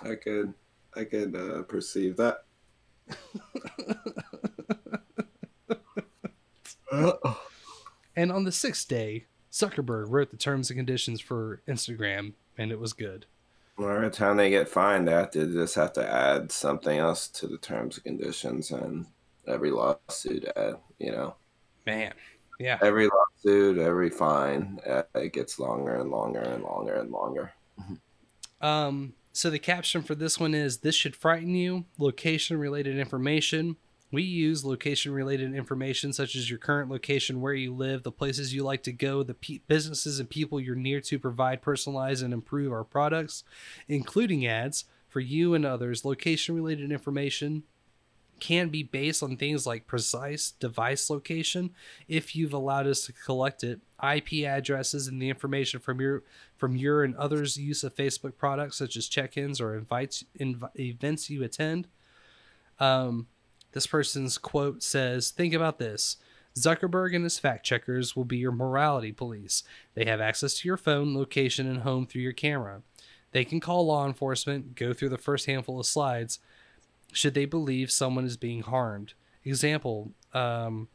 [0.00, 0.52] I could,
[0.96, 2.44] I could uh, perceive that.
[8.14, 12.78] And on the sixth day, Zuckerberg wrote the terms and conditions for Instagram, and it
[12.78, 13.26] was good.
[13.78, 17.58] Well, every time they get fined, they just have to add something else to the
[17.58, 19.06] terms and conditions, and
[19.46, 21.34] every lawsuit, add, you know,
[21.86, 22.12] Man,
[22.60, 22.78] yeah.
[22.82, 27.52] every lawsuit, every fine, uh, it gets longer and longer and longer and longer.
[28.60, 31.84] Um, so the caption for this one is This should frighten you.
[31.98, 33.76] Location related information.
[34.10, 38.54] We use location related information such as your current location, where you live, the places
[38.54, 42.34] you like to go, the pe- businesses and people you're near to provide personalize and
[42.34, 43.42] improve our products,
[43.88, 46.04] including ads for you and others.
[46.04, 47.62] Location related information
[48.42, 51.70] can be based on things like precise device location.
[52.08, 56.24] If you've allowed us to collect it ip addresses and the information from your
[56.56, 61.30] from your and others use of facebook products such as check-ins or invites inv- events
[61.30, 61.86] you attend.
[62.80, 63.28] Um,
[63.70, 66.16] this person's quote says think about this.
[66.58, 69.62] Zuckerberg and his fact checkers will be your morality police.
[69.94, 72.82] They have access to your phone location and home through your camera.
[73.30, 76.40] They can call law enforcement go through the first handful of slides
[77.12, 79.14] should they believe someone is being harmed.
[79.44, 80.88] Example, um,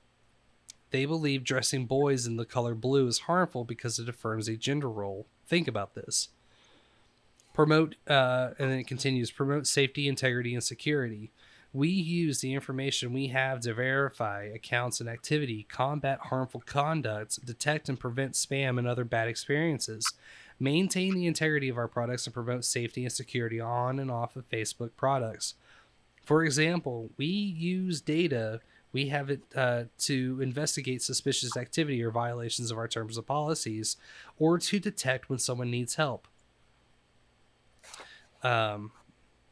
[0.92, 4.90] they believe dressing boys in the color blue is harmful because it affirms a gender
[4.90, 5.28] role.
[5.46, 6.30] Think about this.
[7.54, 11.32] Promote, uh, and then it continues promote safety, integrity, and security.
[11.74, 17.90] We use the information we have to verify accounts and activity, combat harmful conduct, detect
[17.90, 20.06] and prevent spam and other bad experiences,
[20.60, 24.50] maintain the integrity of our products, and promote safety and security on and off of
[24.50, 25.56] Facebook products.
[26.27, 28.59] For example, we use data
[28.93, 33.97] we have it uh, to investigate suspicious activity or violations of our terms of policies,
[34.39, 36.27] or to detect when someone needs help.
[38.41, 38.91] Um,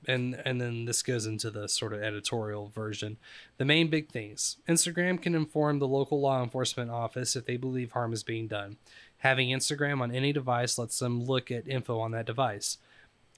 [0.08, 3.18] and and then this goes into the sort of editorial version.
[3.58, 7.92] The main big things: Instagram can inform the local law enforcement office if they believe
[7.92, 8.78] harm is being done.
[9.20, 12.78] Having Instagram on any device lets them look at info on that device.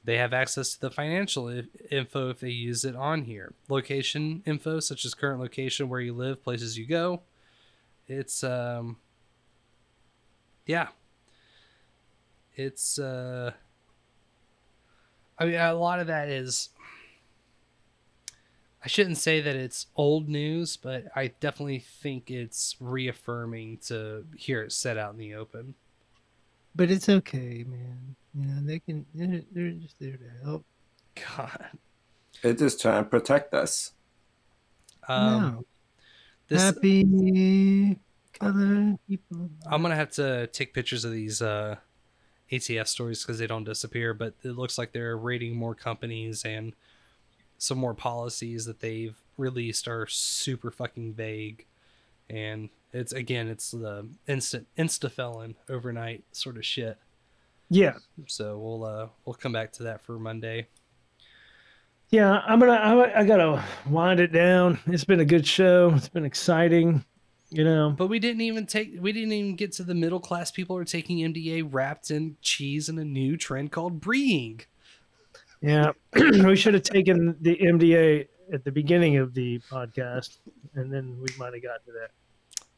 [0.08, 3.54] They have access to the financial I- info if they use it on here.
[3.68, 7.24] Location info, such as current location, where you live, places you go.
[8.08, 8.96] It's um,
[10.66, 10.88] yeah.
[12.56, 13.52] It's uh,
[15.38, 16.70] I mean, a lot of that is.
[18.82, 24.62] I shouldn't say that it's old news, but I definitely think it's reaffirming to hear
[24.62, 25.74] it set out in the open.
[26.74, 28.16] But it's okay, man.
[28.40, 29.06] You know, they can.
[29.16, 30.66] They're, they're just there to help.
[31.36, 31.66] God.
[32.42, 33.94] They're just trying to protect us.
[35.08, 35.66] Um, no.
[36.48, 37.98] this- Happy
[38.40, 39.50] color people.
[39.66, 41.78] I'm gonna have to take pictures of these uh,
[42.52, 44.14] ATF stories because they don't disappear.
[44.14, 46.74] But it looks like they're rating more companies and
[47.58, 51.66] some more policies that they've released are super fucking vague.
[52.30, 56.98] And it's again, it's the instant insta felon overnight sort of shit.
[57.70, 57.96] Yeah.
[58.28, 60.68] So we'll uh we'll come back to that for Monday.
[62.10, 62.72] Yeah, I'm gonna.
[62.72, 64.80] I, I gotta wind it down.
[64.88, 65.92] It's been a good show.
[65.96, 67.04] It's been exciting.
[67.50, 67.94] You know.
[67.98, 70.86] But we didn't even take we didn't even get to the middle class people are
[70.86, 74.66] taking MDA wrapped in cheese and a new trend called breeing.
[75.62, 80.38] Yeah, we should have taken the MDA at the beginning of the podcast,
[80.76, 82.12] and then we might have got to that.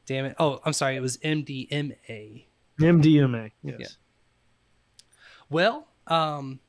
[0.07, 0.35] Damn it.
[0.39, 2.45] Oh, I'm sorry, it was MDMA.
[2.79, 3.51] MDMA.
[3.63, 3.75] Yes.
[3.79, 3.87] Yeah.
[5.49, 6.59] Well, um,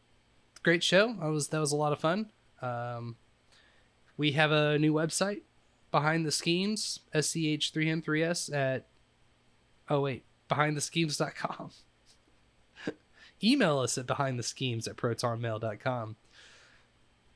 [0.62, 1.14] great show.
[1.20, 2.30] That was that was a lot of fun.
[2.62, 3.16] Um,
[4.16, 5.42] we have a new website,
[5.90, 8.86] behind the schemes, sch3m3s at
[9.88, 11.70] oh wait, behindtheschemes.com.
[13.42, 16.16] Email us at behindtheschemes at protonmail.com.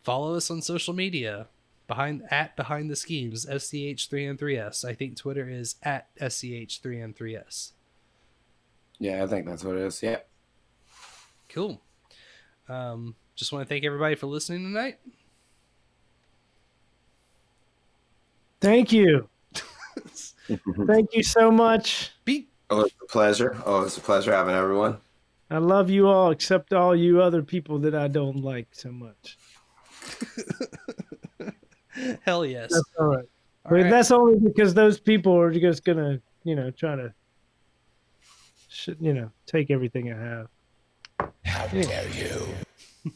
[0.02, 1.48] Follow us on social media.
[1.86, 4.86] Behind at behind the schemes, SCH3M3S.
[4.86, 7.72] I think Twitter is at SCH3M3S.
[8.98, 10.02] Yeah, I think that's what it is.
[10.02, 10.20] Yeah.
[11.48, 11.80] Cool.
[12.68, 14.98] Um, just want to thank everybody for listening tonight.
[18.60, 19.28] Thank you.
[20.86, 22.12] Thank you so much.
[22.24, 23.62] Be- Oh, it's a pleasure.
[23.66, 24.96] Oh, it's a pleasure having everyone.
[25.50, 29.36] I love you all, except all you other people that I don't like so much.
[32.22, 32.70] Hell yes.
[32.72, 33.18] That's all right.
[33.18, 33.90] All but right.
[33.90, 37.14] that's only because those people are just gonna, you know, try to,
[38.98, 40.48] you know, take everything I have.
[41.44, 43.12] How dare you?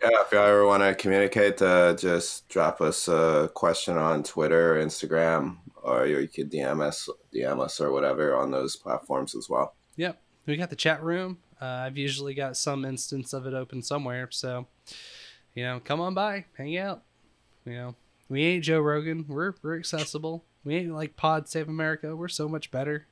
[0.00, 4.76] Yeah, if you ever want to communicate, uh, just drop us a question on Twitter,
[4.76, 9.74] Instagram, or you could DM us, DM us, or whatever on those platforms as well.
[9.96, 10.20] Yep.
[10.46, 11.38] We got the chat room.
[11.60, 14.28] Uh, I've usually got some instance of it open somewhere.
[14.30, 14.68] So,
[15.54, 17.02] you know, come on by, hang out.
[17.64, 17.94] You know,
[18.28, 19.24] we ain't Joe Rogan.
[19.28, 20.44] We're we're accessible.
[20.64, 22.14] We ain't like Pod Save America.
[22.14, 23.06] We're so much better.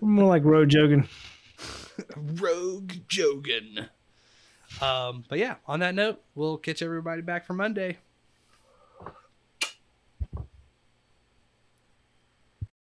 [0.00, 1.08] More like road jogging.
[2.16, 3.88] Rogue Jogan.
[4.80, 7.98] Um, but yeah, on that note, we'll catch everybody back for Monday.